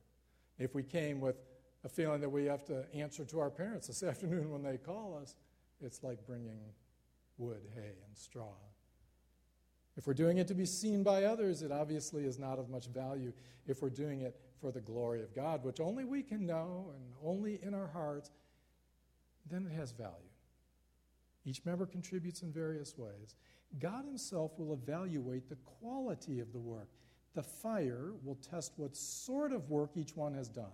If 0.58 0.74
we 0.74 0.82
came 0.82 1.20
with 1.20 1.36
a 1.84 1.88
feeling 1.88 2.20
that 2.22 2.30
we 2.30 2.46
have 2.46 2.64
to 2.66 2.86
answer 2.94 3.24
to 3.26 3.38
our 3.38 3.50
parents 3.50 3.86
this 3.86 4.02
afternoon 4.02 4.50
when 4.50 4.62
they 4.62 4.78
call 4.78 5.18
us, 5.20 5.34
it's 5.80 6.02
like 6.02 6.26
bringing 6.26 6.58
wood, 7.36 7.60
hay, 7.74 7.92
and 8.06 8.16
straw. 8.16 8.54
If 9.96 10.06
we're 10.06 10.14
doing 10.14 10.38
it 10.38 10.48
to 10.48 10.54
be 10.54 10.64
seen 10.64 11.02
by 11.02 11.24
others, 11.24 11.62
it 11.62 11.72
obviously 11.72 12.24
is 12.24 12.38
not 12.38 12.58
of 12.58 12.70
much 12.70 12.86
value. 12.86 13.32
If 13.66 13.82
we're 13.82 13.90
doing 13.90 14.22
it 14.22 14.40
for 14.60 14.70
the 14.70 14.80
glory 14.80 15.22
of 15.22 15.34
God, 15.34 15.64
which 15.64 15.80
only 15.80 16.04
we 16.04 16.22
can 16.22 16.46
know 16.46 16.92
and 16.94 17.14
only 17.24 17.58
in 17.62 17.74
our 17.74 17.88
hearts, 17.88 18.30
then 19.50 19.66
it 19.66 19.74
has 19.74 19.92
value. 19.92 20.14
Each 21.44 21.64
member 21.64 21.86
contributes 21.86 22.42
in 22.42 22.52
various 22.52 22.96
ways. 22.98 23.34
God 23.78 24.04
Himself 24.04 24.52
will 24.58 24.72
evaluate 24.72 25.48
the 25.48 25.56
quality 25.80 26.40
of 26.40 26.52
the 26.52 26.58
work. 26.58 26.88
The 27.34 27.42
fire 27.42 28.12
will 28.24 28.36
test 28.36 28.72
what 28.76 28.96
sort 28.96 29.52
of 29.52 29.70
work 29.70 29.92
each 29.96 30.16
one 30.16 30.34
has 30.34 30.48
done. 30.48 30.66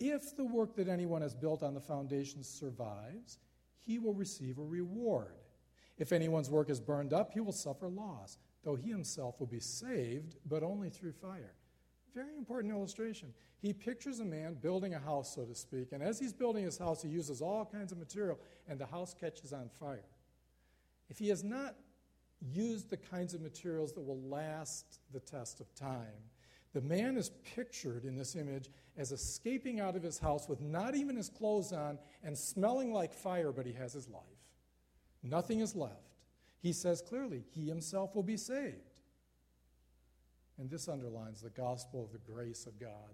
If 0.00 0.36
the 0.36 0.44
work 0.44 0.76
that 0.76 0.88
anyone 0.88 1.22
has 1.22 1.34
built 1.34 1.62
on 1.62 1.74
the 1.74 1.80
foundation 1.80 2.42
survives, 2.42 3.38
he 3.78 3.98
will 3.98 4.14
receive 4.14 4.58
a 4.58 4.64
reward. 4.64 5.34
If 5.98 6.12
anyone's 6.12 6.50
work 6.50 6.68
is 6.68 6.80
burned 6.80 7.12
up, 7.12 7.32
he 7.32 7.40
will 7.40 7.52
suffer 7.52 7.88
loss, 7.88 8.38
though 8.64 8.74
he 8.74 8.90
himself 8.90 9.38
will 9.38 9.46
be 9.46 9.60
saved, 9.60 10.36
but 10.46 10.62
only 10.62 10.90
through 10.90 11.12
fire. 11.12 11.54
Very 12.14 12.36
important 12.36 12.72
illustration. 12.72 13.32
He 13.60 13.72
pictures 13.72 14.20
a 14.20 14.24
man 14.24 14.54
building 14.54 14.94
a 14.94 14.98
house, 14.98 15.34
so 15.34 15.44
to 15.44 15.54
speak, 15.54 15.92
and 15.92 16.02
as 16.02 16.18
he's 16.20 16.32
building 16.32 16.64
his 16.64 16.78
house, 16.78 17.02
he 17.02 17.08
uses 17.08 17.42
all 17.42 17.64
kinds 17.64 17.92
of 17.92 17.98
material, 17.98 18.38
and 18.68 18.78
the 18.78 18.86
house 18.86 19.14
catches 19.18 19.52
on 19.52 19.68
fire. 19.80 20.04
If 21.08 21.18
he 21.18 21.28
has 21.28 21.42
not 21.42 21.74
used 22.52 22.90
the 22.90 22.96
kinds 22.96 23.34
of 23.34 23.40
materials 23.40 23.92
that 23.94 24.02
will 24.02 24.20
last 24.20 25.00
the 25.12 25.20
test 25.20 25.60
of 25.60 25.74
time, 25.74 26.30
the 26.72 26.80
man 26.80 27.16
is 27.16 27.30
pictured 27.54 28.04
in 28.04 28.16
this 28.16 28.36
image 28.36 28.68
as 28.96 29.12
escaping 29.12 29.80
out 29.80 29.96
of 29.96 30.02
his 30.02 30.18
house 30.18 30.48
with 30.48 30.60
not 30.60 30.94
even 30.94 31.16
his 31.16 31.28
clothes 31.28 31.72
on 31.72 31.98
and 32.22 32.36
smelling 32.36 32.92
like 32.92 33.14
fire, 33.14 33.52
but 33.52 33.66
he 33.66 33.72
has 33.72 33.92
his 33.92 34.08
life. 34.08 34.22
Nothing 35.22 35.60
is 35.60 35.74
left. 35.74 36.18
He 36.60 36.72
says 36.72 37.00
clearly, 37.00 37.44
he 37.54 37.66
himself 37.66 38.14
will 38.14 38.22
be 38.22 38.36
saved. 38.36 38.93
And 40.58 40.70
this 40.70 40.88
underlines 40.88 41.40
the 41.40 41.50
gospel 41.50 42.04
of 42.04 42.12
the 42.12 42.32
grace 42.32 42.66
of 42.66 42.78
God 42.78 43.10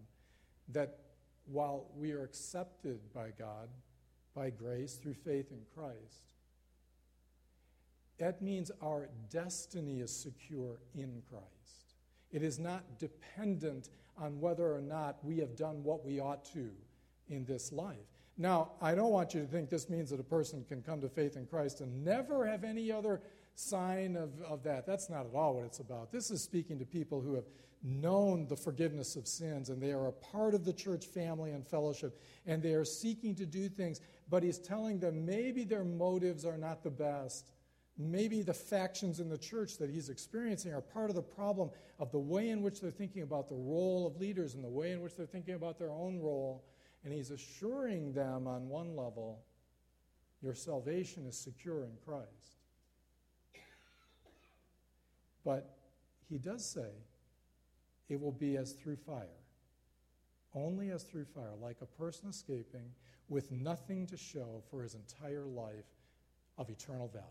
that 0.68 0.98
while 1.46 1.86
we 1.96 2.12
are 2.12 2.22
accepted 2.22 3.00
by 3.12 3.30
God 3.38 3.68
by 4.34 4.50
grace 4.50 4.94
through 4.94 5.14
faith 5.14 5.50
in 5.50 5.62
Christ, 5.74 6.28
that 8.18 8.42
means 8.42 8.70
our 8.82 9.08
destiny 9.30 10.00
is 10.00 10.14
secure 10.14 10.78
in 10.94 11.22
Christ. 11.28 11.94
It 12.30 12.42
is 12.42 12.58
not 12.58 12.98
dependent 12.98 13.88
on 14.18 14.38
whether 14.40 14.74
or 14.74 14.82
not 14.82 15.24
we 15.24 15.38
have 15.38 15.56
done 15.56 15.82
what 15.82 16.04
we 16.04 16.20
ought 16.20 16.44
to 16.52 16.70
in 17.28 17.44
this 17.44 17.72
life. 17.72 17.96
Now, 18.36 18.72
I 18.80 18.94
don't 18.94 19.10
want 19.10 19.34
you 19.34 19.40
to 19.40 19.46
think 19.46 19.70
this 19.70 19.88
means 19.88 20.10
that 20.10 20.20
a 20.20 20.24
person 20.24 20.64
can 20.68 20.82
come 20.82 21.00
to 21.00 21.08
faith 21.08 21.36
in 21.36 21.46
Christ 21.46 21.80
and 21.80 22.04
never 22.04 22.46
have 22.46 22.64
any 22.64 22.92
other 22.92 23.20
sign 23.68 24.16
of, 24.16 24.30
of 24.42 24.62
that. 24.64 24.86
That's 24.86 25.10
not 25.10 25.26
at 25.26 25.34
all 25.34 25.54
what 25.54 25.64
it's 25.64 25.80
about. 25.80 26.12
This 26.12 26.30
is 26.30 26.42
speaking 26.42 26.78
to 26.78 26.84
people 26.84 27.20
who 27.20 27.34
have 27.34 27.44
known 27.82 28.46
the 28.46 28.56
forgiveness 28.56 29.16
of 29.16 29.26
sins 29.26 29.70
and 29.70 29.82
they 29.82 29.92
are 29.92 30.08
a 30.08 30.12
part 30.12 30.54
of 30.54 30.64
the 30.64 30.72
church 30.72 31.06
family 31.06 31.52
and 31.52 31.66
fellowship 31.66 32.20
and 32.46 32.62
they 32.62 32.74
are 32.74 32.84
seeking 32.84 33.34
to 33.36 33.46
do 33.46 33.68
things, 33.68 34.00
but 34.28 34.42
he's 34.42 34.58
telling 34.58 34.98
them 34.98 35.24
maybe 35.24 35.64
their 35.64 35.84
motives 35.84 36.44
are 36.44 36.58
not 36.58 36.82
the 36.82 36.90
best 36.90 37.50
Maybe 38.02 38.40
the 38.40 38.54
factions 38.54 39.20
in 39.20 39.28
the 39.28 39.36
church 39.36 39.76
that 39.76 39.90
he's 39.90 40.08
experiencing 40.08 40.72
are 40.72 40.80
part 40.80 41.10
of 41.10 41.16
the 41.16 41.22
problem 41.22 41.70
of 41.98 42.10
the 42.12 42.18
way 42.18 42.48
in 42.48 42.62
which 42.62 42.80
they're 42.80 42.90
thinking 42.90 43.20
about 43.20 43.46
the 43.46 43.54
role 43.54 44.06
of 44.06 44.18
leaders 44.18 44.54
and 44.54 44.64
the 44.64 44.68
way 44.70 44.92
in 44.92 45.02
which 45.02 45.16
they're 45.16 45.26
thinking 45.26 45.54
about 45.54 45.78
their 45.78 45.90
own 45.90 46.18
role. 46.18 46.64
And 47.04 47.12
he's 47.12 47.30
assuring 47.30 48.14
them 48.14 48.46
on 48.46 48.70
one 48.70 48.96
level 48.96 49.42
your 50.42 50.54
salvation 50.54 51.26
is 51.26 51.36
secure 51.36 51.84
in 51.84 51.90
Christ. 52.02 52.59
But 55.44 55.76
he 56.28 56.38
does 56.38 56.64
say 56.64 56.90
it 58.08 58.20
will 58.20 58.32
be 58.32 58.56
as 58.56 58.72
through 58.72 58.96
fire. 58.96 59.26
Only 60.54 60.90
as 60.90 61.04
through 61.04 61.26
fire, 61.26 61.54
like 61.60 61.76
a 61.80 61.86
person 61.86 62.28
escaping 62.28 62.92
with 63.28 63.52
nothing 63.52 64.06
to 64.08 64.16
show 64.16 64.62
for 64.70 64.82
his 64.82 64.94
entire 64.94 65.44
life 65.44 65.86
of 66.58 66.68
eternal 66.68 67.08
value. 67.08 67.26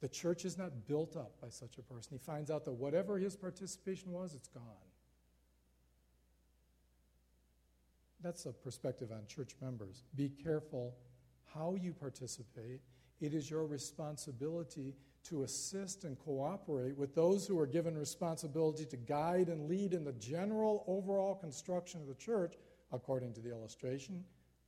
The 0.00 0.08
church 0.08 0.44
is 0.44 0.56
not 0.56 0.86
built 0.86 1.16
up 1.16 1.32
by 1.40 1.48
such 1.48 1.78
a 1.78 1.82
person. 1.82 2.12
He 2.12 2.18
finds 2.18 2.50
out 2.50 2.64
that 2.64 2.72
whatever 2.72 3.18
his 3.18 3.36
participation 3.36 4.12
was, 4.12 4.34
it's 4.34 4.48
gone. 4.48 4.62
That's 8.22 8.44
a 8.46 8.52
perspective 8.52 9.10
on 9.12 9.26
church 9.26 9.54
members. 9.60 10.04
Be 10.14 10.28
careful 10.28 10.94
how 11.54 11.76
you 11.80 11.92
participate. 11.92 12.80
It 13.20 13.34
is 13.34 13.50
your 13.50 13.66
responsibility 13.66 14.94
to 15.24 15.42
assist 15.42 16.04
and 16.04 16.18
cooperate 16.18 16.96
with 16.96 17.14
those 17.14 17.46
who 17.46 17.58
are 17.58 17.66
given 17.66 17.96
responsibility 17.96 18.84
to 18.86 18.96
guide 18.96 19.48
and 19.48 19.68
lead 19.68 19.92
in 19.92 20.04
the 20.04 20.12
general 20.12 20.84
overall 20.86 21.34
construction 21.34 22.00
of 22.00 22.06
the 22.06 22.14
church, 22.14 22.54
according 22.92 23.32
to 23.34 23.40
the 23.40 23.50
illustration. 23.50 24.24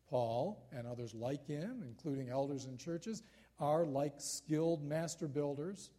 Paul 0.09 0.69
and 0.73 0.87
others 0.87 1.15
like 1.15 1.47
him, 1.47 1.83
including 1.87 2.29
elders 2.29 2.67
in 2.67 2.77
churches, 2.77 3.23
are 3.59 3.87
like 3.87 4.15
skilled 4.19 4.85
master 4.85 5.27
builders. 5.27 5.91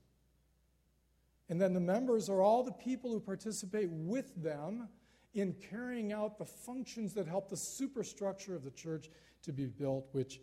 And 1.49 1.60
then 1.60 1.74
the 1.74 1.80
members 1.80 2.30
are 2.30 2.41
all 2.41 2.64
the 2.64 2.72
people 2.72 3.12
who 3.12 3.20
participate 3.20 3.89
with 3.89 4.34
them 4.41 4.88
in 5.34 5.56
carrying 5.70 6.14
out 6.14 6.38
the 6.38 6.45
functions 6.45 7.14
that 7.16 7.28
help 7.28 7.49
the 7.49 7.58
superstructure 7.58 8.56
of 8.56 8.64
the 8.64 8.72
church 8.72 9.10
to 9.41 9.51
be 9.51 9.66
built, 9.66 10.08
which 10.12 10.39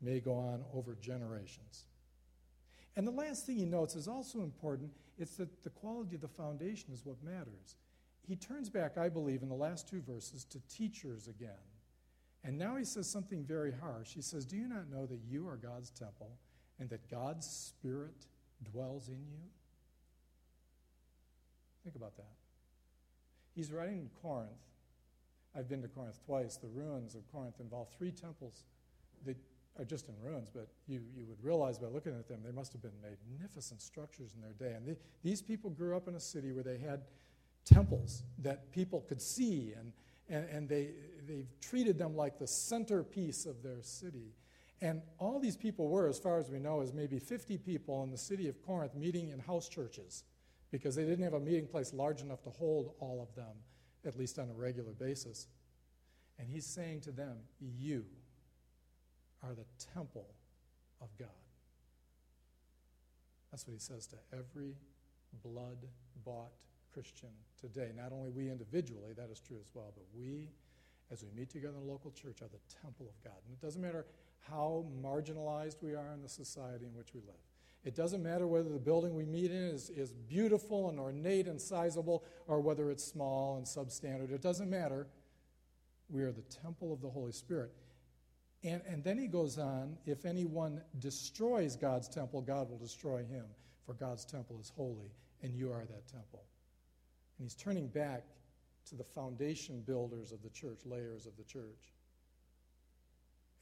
may 0.00 0.18
go 0.18 0.34
on 0.34 0.64
over 0.72 0.96
generations. 1.00 1.84
And 2.96 3.06
the 3.06 3.12
last 3.12 3.46
thing 3.46 3.56
he 3.56 3.64
notes 3.64 3.94
is 3.94 4.08
also 4.08 4.40
important 4.40 4.90
it's 5.18 5.36
that 5.36 5.62
the 5.62 5.70
quality 5.70 6.14
of 6.14 6.22
the 6.22 6.28
foundation 6.28 6.92
is 6.92 7.04
what 7.04 7.22
matters. 7.22 7.76
He 8.26 8.36
turns 8.36 8.70
back, 8.70 8.96
I 8.96 9.08
believe, 9.08 9.42
in 9.42 9.48
the 9.48 9.54
last 9.54 9.88
two 9.88 10.00
verses 10.00 10.44
to 10.46 10.60
teachers 10.74 11.28
again. 11.28 11.50
And 12.42 12.56
now 12.56 12.76
he 12.76 12.84
says 12.84 13.08
something 13.08 13.44
very 13.44 13.72
harsh. 13.72 14.14
He 14.14 14.22
says, 14.22 14.46
Do 14.46 14.56
you 14.56 14.66
not 14.66 14.90
know 14.90 15.04
that 15.06 15.20
you 15.28 15.46
are 15.46 15.56
God's 15.56 15.90
temple 15.90 16.30
and 16.78 16.88
that 16.88 17.10
God's 17.10 17.46
Spirit 17.46 18.26
dwells 18.72 19.08
in 19.08 19.20
you? 19.30 19.42
Think 21.84 21.96
about 21.96 22.16
that. 22.16 22.32
He's 23.54 23.70
writing 23.70 23.98
in 23.98 24.10
Corinth. 24.22 24.50
I've 25.54 25.68
been 25.68 25.82
to 25.82 25.88
Corinth 25.88 26.18
twice. 26.24 26.56
The 26.56 26.68
ruins 26.68 27.14
of 27.14 27.30
Corinth 27.30 27.56
involve 27.60 27.88
three 27.90 28.12
temples 28.12 28.64
that 29.26 29.36
are 29.78 29.84
just 29.84 30.08
in 30.08 30.14
ruins, 30.22 30.50
but 30.52 30.68
you, 30.86 31.00
you 31.16 31.24
would 31.26 31.42
realize 31.42 31.78
by 31.78 31.86
looking 31.86 32.12
at 32.12 32.28
them, 32.28 32.40
they 32.44 32.52
must 32.52 32.72
have 32.72 32.82
been 32.82 33.00
magnificent 33.02 33.80
structures 33.80 34.34
in 34.34 34.40
their 34.40 34.52
day. 34.52 34.74
And 34.74 34.96
these 35.22 35.42
people 35.42 35.70
grew 35.70 35.96
up 35.96 36.08
in 36.08 36.14
a 36.14 36.20
city 36.20 36.52
where 36.52 36.64
they 36.64 36.78
had 36.78 37.02
temples 37.64 38.22
that 38.38 38.72
people 38.72 39.00
could 39.08 39.22
see, 39.22 39.72
and, 39.78 39.92
and, 40.28 40.48
and 40.50 40.68
they, 40.68 40.90
they 41.26 41.46
treated 41.60 41.98
them 41.98 42.16
like 42.16 42.38
the 42.38 42.46
centerpiece 42.46 43.46
of 43.46 43.62
their 43.62 43.82
city. 43.82 44.34
And 44.82 45.02
all 45.18 45.38
these 45.38 45.56
people 45.56 45.88
were, 45.88 46.08
as 46.08 46.18
far 46.18 46.38
as 46.38 46.50
we 46.50 46.58
know, 46.58 46.80
is 46.80 46.92
maybe 46.92 47.18
50 47.18 47.58
people 47.58 48.02
in 48.02 48.10
the 48.10 48.18
city 48.18 48.48
of 48.48 48.60
Corinth 48.62 48.94
meeting 48.94 49.28
in 49.28 49.38
house 49.38 49.68
churches 49.68 50.24
because 50.70 50.94
they 50.94 51.04
didn't 51.04 51.24
have 51.24 51.34
a 51.34 51.40
meeting 51.40 51.66
place 51.66 51.92
large 51.92 52.22
enough 52.22 52.42
to 52.42 52.50
hold 52.50 52.94
all 52.98 53.20
of 53.20 53.34
them, 53.34 53.54
at 54.06 54.18
least 54.18 54.38
on 54.38 54.48
a 54.48 54.54
regular 54.54 54.92
basis. 54.92 55.48
And 56.38 56.48
he's 56.48 56.66
saying 56.66 57.02
to 57.02 57.12
them, 57.12 57.36
You 57.60 58.06
are 59.42 59.54
the 59.54 59.66
temple 59.94 60.34
of 61.00 61.08
God. 61.18 61.28
That's 63.50 63.66
what 63.66 63.72
he 63.72 63.80
says 63.80 64.06
to 64.08 64.16
every 64.32 64.74
blood 65.42 65.78
bought 66.24 66.52
Christian 66.92 67.30
today. 67.60 67.90
Not 67.96 68.12
only 68.12 68.30
we 68.30 68.50
individually, 68.50 69.12
that 69.16 69.30
is 69.30 69.40
true 69.40 69.58
as 69.60 69.68
well, 69.74 69.92
but 69.94 70.04
we, 70.14 70.48
as 71.10 71.22
we 71.22 71.28
meet 71.38 71.50
together 71.50 71.74
in 71.80 71.88
a 71.88 71.90
local 71.90 72.10
church, 72.10 72.42
are 72.42 72.48
the 72.48 72.74
temple 72.82 73.06
of 73.08 73.24
God. 73.24 73.38
And 73.46 73.56
it 73.56 73.64
doesn't 73.64 73.80
matter 73.80 74.06
how 74.48 74.84
marginalized 75.02 75.82
we 75.82 75.94
are 75.94 76.12
in 76.14 76.22
the 76.22 76.28
society 76.28 76.86
in 76.86 76.94
which 76.94 77.14
we 77.14 77.20
live. 77.20 77.40
It 77.82 77.94
doesn't 77.94 78.22
matter 78.22 78.46
whether 78.46 78.68
the 78.68 78.78
building 78.78 79.14
we 79.14 79.24
meet 79.24 79.50
in 79.50 79.68
is, 79.68 79.88
is 79.90 80.12
beautiful 80.12 80.90
and 80.90 81.00
ornate 81.00 81.46
and 81.48 81.60
sizable 81.60 82.24
or 82.46 82.60
whether 82.60 82.90
it's 82.90 83.04
small 83.04 83.56
and 83.56 83.64
substandard. 83.64 84.32
It 84.32 84.42
doesn't 84.42 84.68
matter. 84.68 85.06
We 86.10 86.22
are 86.22 86.32
the 86.32 86.42
temple 86.42 86.92
of 86.92 87.00
the 87.00 87.08
Holy 87.08 87.32
Spirit. 87.32 87.72
And, 88.62 88.82
and 88.86 89.02
then 89.02 89.16
he 89.18 89.26
goes 89.26 89.58
on 89.58 89.96
if 90.04 90.24
anyone 90.24 90.82
destroys 90.98 91.76
God's 91.76 92.08
temple, 92.08 92.42
God 92.42 92.68
will 92.68 92.78
destroy 92.78 93.24
him, 93.24 93.44
for 93.86 93.94
God's 93.94 94.24
temple 94.24 94.58
is 94.60 94.70
holy, 94.76 95.12
and 95.42 95.54
you 95.54 95.70
are 95.72 95.84
that 95.84 96.06
temple. 96.08 96.44
And 97.38 97.46
he's 97.46 97.54
turning 97.54 97.88
back 97.88 98.24
to 98.90 98.94
the 98.94 99.04
foundation 99.04 99.82
builders 99.86 100.32
of 100.32 100.42
the 100.42 100.50
church, 100.50 100.80
layers 100.84 101.26
of 101.26 101.36
the 101.36 101.44
church. 101.44 101.94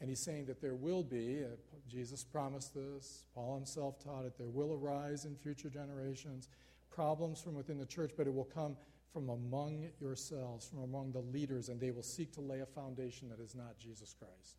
And 0.00 0.08
he's 0.08 0.20
saying 0.20 0.46
that 0.46 0.60
there 0.60 0.74
will 0.74 1.02
be, 1.02 1.44
uh, 1.44 1.56
Jesus 1.88 2.24
promised 2.24 2.74
this, 2.74 3.24
Paul 3.34 3.54
himself 3.56 4.02
taught 4.02 4.24
it, 4.24 4.38
there 4.38 4.48
will 4.48 4.72
arise 4.72 5.24
in 5.24 5.36
future 5.36 5.68
generations 5.68 6.48
problems 6.90 7.40
from 7.40 7.54
within 7.54 7.78
the 7.78 7.86
church, 7.86 8.12
but 8.16 8.26
it 8.26 8.34
will 8.34 8.44
come 8.44 8.76
from 9.12 9.28
among 9.28 9.88
yourselves, 10.00 10.66
from 10.66 10.80
among 10.80 11.12
the 11.12 11.20
leaders, 11.20 11.68
and 11.68 11.80
they 11.80 11.90
will 11.90 12.02
seek 12.02 12.32
to 12.32 12.40
lay 12.40 12.60
a 12.60 12.66
foundation 12.66 13.28
that 13.28 13.40
is 13.40 13.54
not 13.54 13.78
Jesus 13.78 14.14
Christ. 14.18 14.56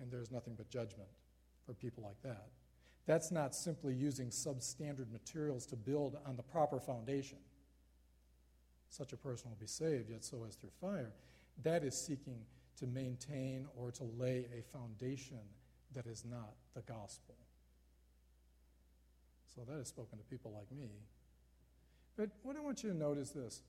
And 0.00 0.10
there's 0.10 0.30
nothing 0.30 0.54
but 0.56 0.68
judgment 0.68 1.08
for 1.64 1.72
people 1.74 2.02
like 2.04 2.20
that. 2.22 2.48
That's 3.06 3.30
not 3.30 3.54
simply 3.54 3.94
using 3.94 4.28
substandard 4.28 5.10
materials 5.12 5.64
to 5.66 5.76
build 5.76 6.18
on 6.26 6.36
the 6.36 6.42
proper 6.42 6.80
foundation. 6.80 7.38
Such 8.88 9.12
a 9.12 9.16
person 9.16 9.50
will 9.50 9.58
be 9.60 9.66
saved, 9.66 10.10
yet 10.10 10.24
so 10.24 10.44
as 10.46 10.56
through 10.56 10.70
fire. 10.80 11.12
That 11.62 11.84
is 11.84 11.96
seeking 11.96 12.40
to 12.78 12.86
maintain 12.86 13.66
or 13.76 13.90
to 13.92 14.04
lay 14.18 14.46
a 14.56 14.62
foundation 14.76 15.38
that 15.94 16.06
is 16.06 16.24
not 16.24 16.54
the 16.74 16.82
gospel. 16.82 17.36
So 19.54 19.62
that 19.66 19.80
is 19.80 19.88
spoken 19.88 20.18
to 20.18 20.24
people 20.24 20.52
like 20.54 20.70
me. 20.70 20.90
But 22.16 22.30
what 22.42 22.56
I 22.56 22.60
want 22.60 22.82
you 22.82 22.90
to 22.90 22.96
note 22.96 23.18
is 23.18 23.30
this. 23.30 23.62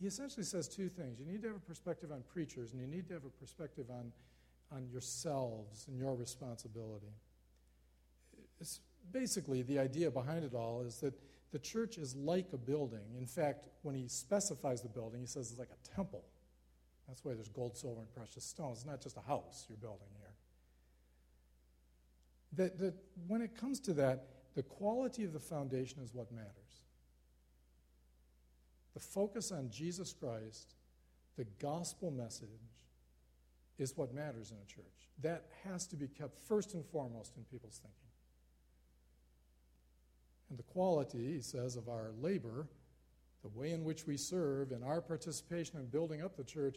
He 0.00 0.06
essentially 0.06 0.44
says 0.44 0.68
two 0.68 0.88
things. 0.88 1.20
You 1.20 1.26
need 1.26 1.42
to 1.42 1.48
have 1.48 1.56
a 1.56 1.60
perspective 1.60 2.10
on 2.10 2.22
preachers, 2.32 2.72
and 2.72 2.80
you 2.80 2.86
need 2.86 3.06
to 3.08 3.14
have 3.14 3.24
a 3.24 3.40
perspective 3.40 3.86
on, 3.90 4.12
on 4.72 4.86
yourselves 4.90 5.86
and 5.88 5.98
your 5.98 6.14
responsibility. 6.14 7.14
It's 8.60 8.80
basically, 9.12 9.62
the 9.62 9.78
idea 9.78 10.10
behind 10.10 10.44
it 10.44 10.54
all 10.54 10.82
is 10.82 10.98
that 11.00 11.14
the 11.52 11.58
church 11.58 11.98
is 11.98 12.16
like 12.16 12.46
a 12.52 12.58
building. 12.58 13.14
In 13.16 13.26
fact, 13.26 13.68
when 13.82 13.94
he 13.94 14.08
specifies 14.08 14.82
the 14.82 14.88
building, 14.88 15.20
he 15.20 15.26
says 15.26 15.50
it's 15.50 15.58
like 15.58 15.70
a 15.70 15.94
temple. 15.94 16.24
That's 17.06 17.24
why 17.24 17.34
there's 17.34 17.48
gold, 17.48 17.76
silver, 17.76 18.00
and 18.00 18.12
precious 18.12 18.44
stones. 18.44 18.78
It's 18.78 18.86
not 18.86 19.00
just 19.00 19.16
a 19.16 19.20
house 19.20 19.66
you're 19.68 19.78
building 19.78 20.08
here. 20.18 20.32
That, 22.54 22.78
that 22.78 22.94
when 23.28 23.42
it 23.42 23.56
comes 23.56 23.78
to 23.80 23.92
that, 23.94 24.26
the 24.54 24.62
quality 24.62 25.24
of 25.24 25.32
the 25.32 25.40
foundation 25.40 26.02
is 26.02 26.14
what 26.14 26.32
matters. 26.32 26.50
The 28.94 29.00
focus 29.00 29.50
on 29.50 29.70
Jesus 29.70 30.12
Christ, 30.12 30.74
the 31.36 31.44
gospel 31.60 32.10
message, 32.10 32.48
is 33.78 33.96
what 33.96 34.14
matters 34.14 34.50
in 34.50 34.56
a 34.56 34.66
church. 34.66 35.08
That 35.22 35.46
has 35.64 35.86
to 35.88 35.96
be 35.96 36.08
kept 36.08 36.38
first 36.38 36.74
and 36.74 36.84
foremost 36.84 37.36
in 37.36 37.44
people's 37.44 37.78
thinking. 37.78 37.98
And 40.50 40.58
the 40.58 40.62
quality, 40.64 41.34
he 41.34 41.40
says, 41.40 41.76
of 41.76 41.88
our 41.88 42.12
labor, 42.20 42.68
the 43.42 43.48
way 43.58 43.72
in 43.72 43.84
which 43.84 44.06
we 44.06 44.16
serve, 44.16 44.72
and 44.72 44.84
our 44.84 45.00
participation 45.00 45.78
in 45.78 45.86
building 45.86 46.22
up 46.22 46.36
the 46.36 46.44
church 46.44 46.76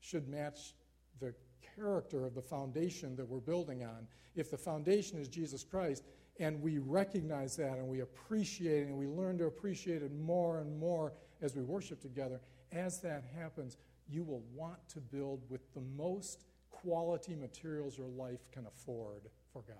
should 0.00 0.28
match 0.28 0.74
the 1.20 1.34
character 1.76 2.24
of 2.24 2.34
the 2.34 2.42
foundation 2.42 3.16
that 3.16 3.28
we're 3.28 3.38
building 3.38 3.84
on. 3.84 4.06
If 4.34 4.50
the 4.50 4.56
foundation 4.56 5.18
is 5.18 5.28
Jesus 5.28 5.64
Christ, 5.64 6.04
and 6.38 6.60
we 6.62 6.78
recognize 6.78 7.56
that 7.56 7.72
and 7.72 7.86
we 7.86 8.00
appreciate 8.00 8.84
it 8.84 8.88
and 8.88 8.96
we 8.96 9.06
learn 9.06 9.36
to 9.38 9.44
appreciate 9.44 10.02
it 10.02 10.12
more 10.12 10.58
and 10.58 10.78
more 10.78 11.12
as 11.42 11.54
we 11.54 11.62
worship 11.62 12.00
together, 12.00 12.40
as 12.72 13.00
that 13.02 13.24
happens, 13.36 13.76
you 14.10 14.24
will 14.24 14.42
want 14.54 14.88
to 14.90 15.00
build 15.00 15.42
with 15.48 15.72
the 15.74 15.82
most 15.96 16.44
quality 16.70 17.34
materials 17.34 17.96
your 17.96 18.08
life 18.08 18.50
can 18.52 18.66
afford 18.66 19.22
for 19.52 19.62
God. 19.66 19.76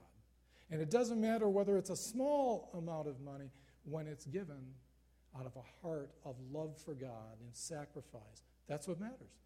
And 0.70 0.80
it 0.80 0.90
doesn't 0.90 1.20
matter 1.20 1.48
whether 1.48 1.76
it's 1.76 1.90
a 1.90 1.96
small 1.96 2.70
amount 2.74 3.08
of 3.08 3.20
money 3.20 3.50
when 3.84 4.06
it's 4.06 4.26
given 4.26 4.74
out 5.38 5.46
of 5.46 5.56
a 5.56 5.86
heart 5.86 6.10
of 6.24 6.36
love 6.52 6.76
for 6.84 6.94
God 6.94 7.40
and 7.40 7.54
sacrifice. 7.54 8.42
That's 8.68 8.86
what 8.86 9.00
matters. 9.00 9.40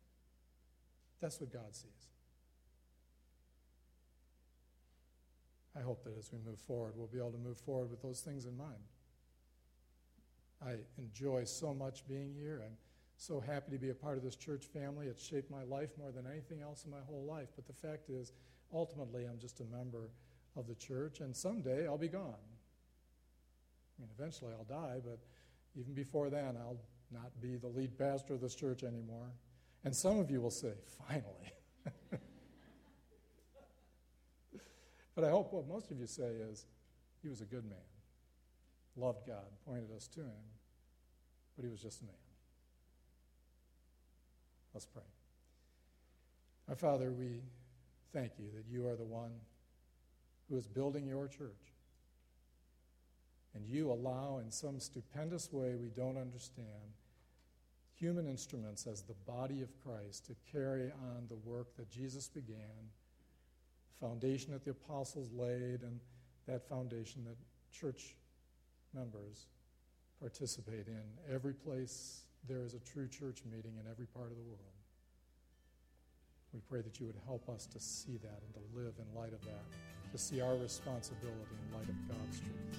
That's 1.20 1.40
what 1.40 1.52
God 1.52 1.74
sees. 1.74 1.90
I 5.76 5.80
hope 5.80 6.04
that 6.04 6.16
as 6.18 6.30
we 6.32 6.38
move 6.46 6.60
forward, 6.60 6.92
we'll 6.96 7.08
be 7.08 7.18
able 7.18 7.32
to 7.32 7.38
move 7.38 7.58
forward 7.58 7.90
with 7.90 8.02
those 8.02 8.20
things 8.20 8.44
in 8.46 8.56
mind. 8.56 8.74
I 10.64 10.76
enjoy 10.98 11.44
so 11.44 11.74
much 11.74 12.06
being 12.06 12.34
here. 12.38 12.62
I'm 12.64 12.76
so 13.16 13.40
happy 13.40 13.70
to 13.72 13.78
be 13.78 13.90
a 13.90 13.94
part 13.94 14.16
of 14.16 14.24
this 14.24 14.36
church 14.36 14.64
family. 14.66 15.06
It's 15.06 15.24
shaped 15.24 15.50
my 15.50 15.62
life 15.64 15.90
more 15.98 16.10
than 16.12 16.26
anything 16.26 16.62
else 16.62 16.84
in 16.84 16.90
my 16.90 17.00
whole 17.06 17.24
life. 17.24 17.48
But 17.56 17.66
the 17.66 17.72
fact 17.72 18.10
is, 18.10 18.32
ultimately, 18.72 19.24
I'm 19.24 19.38
just 19.38 19.60
a 19.60 19.64
member 19.64 20.10
of 20.56 20.66
the 20.66 20.74
church, 20.74 21.20
and 21.20 21.34
someday 21.34 21.86
I'll 21.86 21.98
be 21.98 22.08
gone. 22.08 22.34
I 23.96 24.00
mean, 24.00 24.10
eventually 24.18 24.52
I'll 24.52 24.64
die, 24.64 25.00
but 25.04 25.18
even 25.76 25.94
before 25.94 26.30
then, 26.30 26.56
I'll 26.60 26.80
not 27.12 27.30
be 27.40 27.56
the 27.56 27.68
lead 27.68 27.96
pastor 27.98 28.34
of 28.34 28.40
this 28.40 28.54
church 28.54 28.82
anymore. 28.82 29.30
And 29.84 29.94
some 29.94 30.18
of 30.18 30.30
you 30.30 30.40
will 30.40 30.50
say, 30.50 30.72
finally. 31.06 31.52
but 35.14 35.24
I 35.24 35.30
hope 35.30 35.52
what 35.52 35.68
most 35.68 35.90
of 35.90 35.98
you 35.98 36.06
say 36.06 36.22
is, 36.50 36.66
he 37.22 37.28
was 37.28 37.40
a 37.40 37.46
good 37.46 37.64
man, 37.64 37.78
loved 38.96 39.26
God, 39.26 39.46
pointed 39.66 39.90
us 39.96 40.08
to 40.08 40.20
him, 40.20 40.44
but 41.56 41.64
he 41.64 41.70
was 41.70 41.80
just 41.80 42.02
a 42.02 42.04
man. 42.04 42.23
Let's 44.74 44.86
pray. 44.86 45.02
Our 46.68 46.74
Father, 46.74 47.12
we 47.12 47.42
thank 48.12 48.32
you 48.38 48.46
that 48.56 48.64
you 48.68 48.88
are 48.88 48.96
the 48.96 49.04
one 49.04 49.30
who 50.48 50.56
is 50.56 50.66
building 50.66 51.06
your 51.06 51.28
church. 51.28 51.72
And 53.54 53.64
you 53.68 53.92
allow, 53.92 54.40
in 54.44 54.50
some 54.50 54.80
stupendous 54.80 55.52
way 55.52 55.76
we 55.76 55.90
don't 55.90 56.16
understand, 56.16 56.66
human 57.94 58.26
instruments 58.26 58.88
as 58.88 59.02
the 59.02 59.14
body 59.26 59.62
of 59.62 59.68
Christ 59.84 60.26
to 60.26 60.34
carry 60.50 60.90
on 60.90 61.26
the 61.28 61.36
work 61.48 61.76
that 61.76 61.88
Jesus 61.88 62.26
began, 62.26 62.90
the 64.00 64.06
foundation 64.06 64.52
that 64.52 64.64
the 64.64 64.72
apostles 64.72 65.30
laid, 65.32 65.82
and 65.82 66.00
that 66.48 66.68
foundation 66.68 67.24
that 67.26 67.36
church 67.72 68.16
members 68.92 69.46
participate 70.20 70.88
in. 70.88 71.04
Every 71.32 71.54
place 71.54 72.23
there 72.48 72.62
is 72.64 72.74
a 72.74 72.78
true 72.80 73.08
church 73.08 73.42
meeting 73.50 73.72
in 73.80 73.90
every 73.90 74.06
part 74.06 74.30
of 74.30 74.36
the 74.36 74.42
world. 74.42 74.60
We 76.52 76.60
pray 76.68 76.82
that 76.82 77.00
you 77.00 77.06
would 77.06 77.16
help 77.26 77.48
us 77.48 77.66
to 77.66 77.80
see 77.80 78.18
that 78.18 78.42
and 78.44 78.54
to 78.54 78.60
live 78.78 78.94
in 78.98 79.18
light 79.18 79.32
of 79.32 79.44
that, 79.44 79.64
to 80.12 80.18
see 80.18 80.40
our 80.40 80.54
responsibility 80.56 81.56
in 81.68 81.74
light 81.76 81.88
of 81.88 82.08
God's 82.08 82.40
truth. 82.40 82.78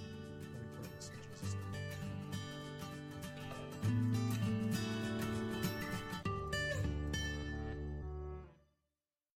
We 0.53 0.66
pray 0.80 0.89
this 0.95 1.09
in 1.09 1.20
Jesus' 1.34 1.55
name. 4.45 4.55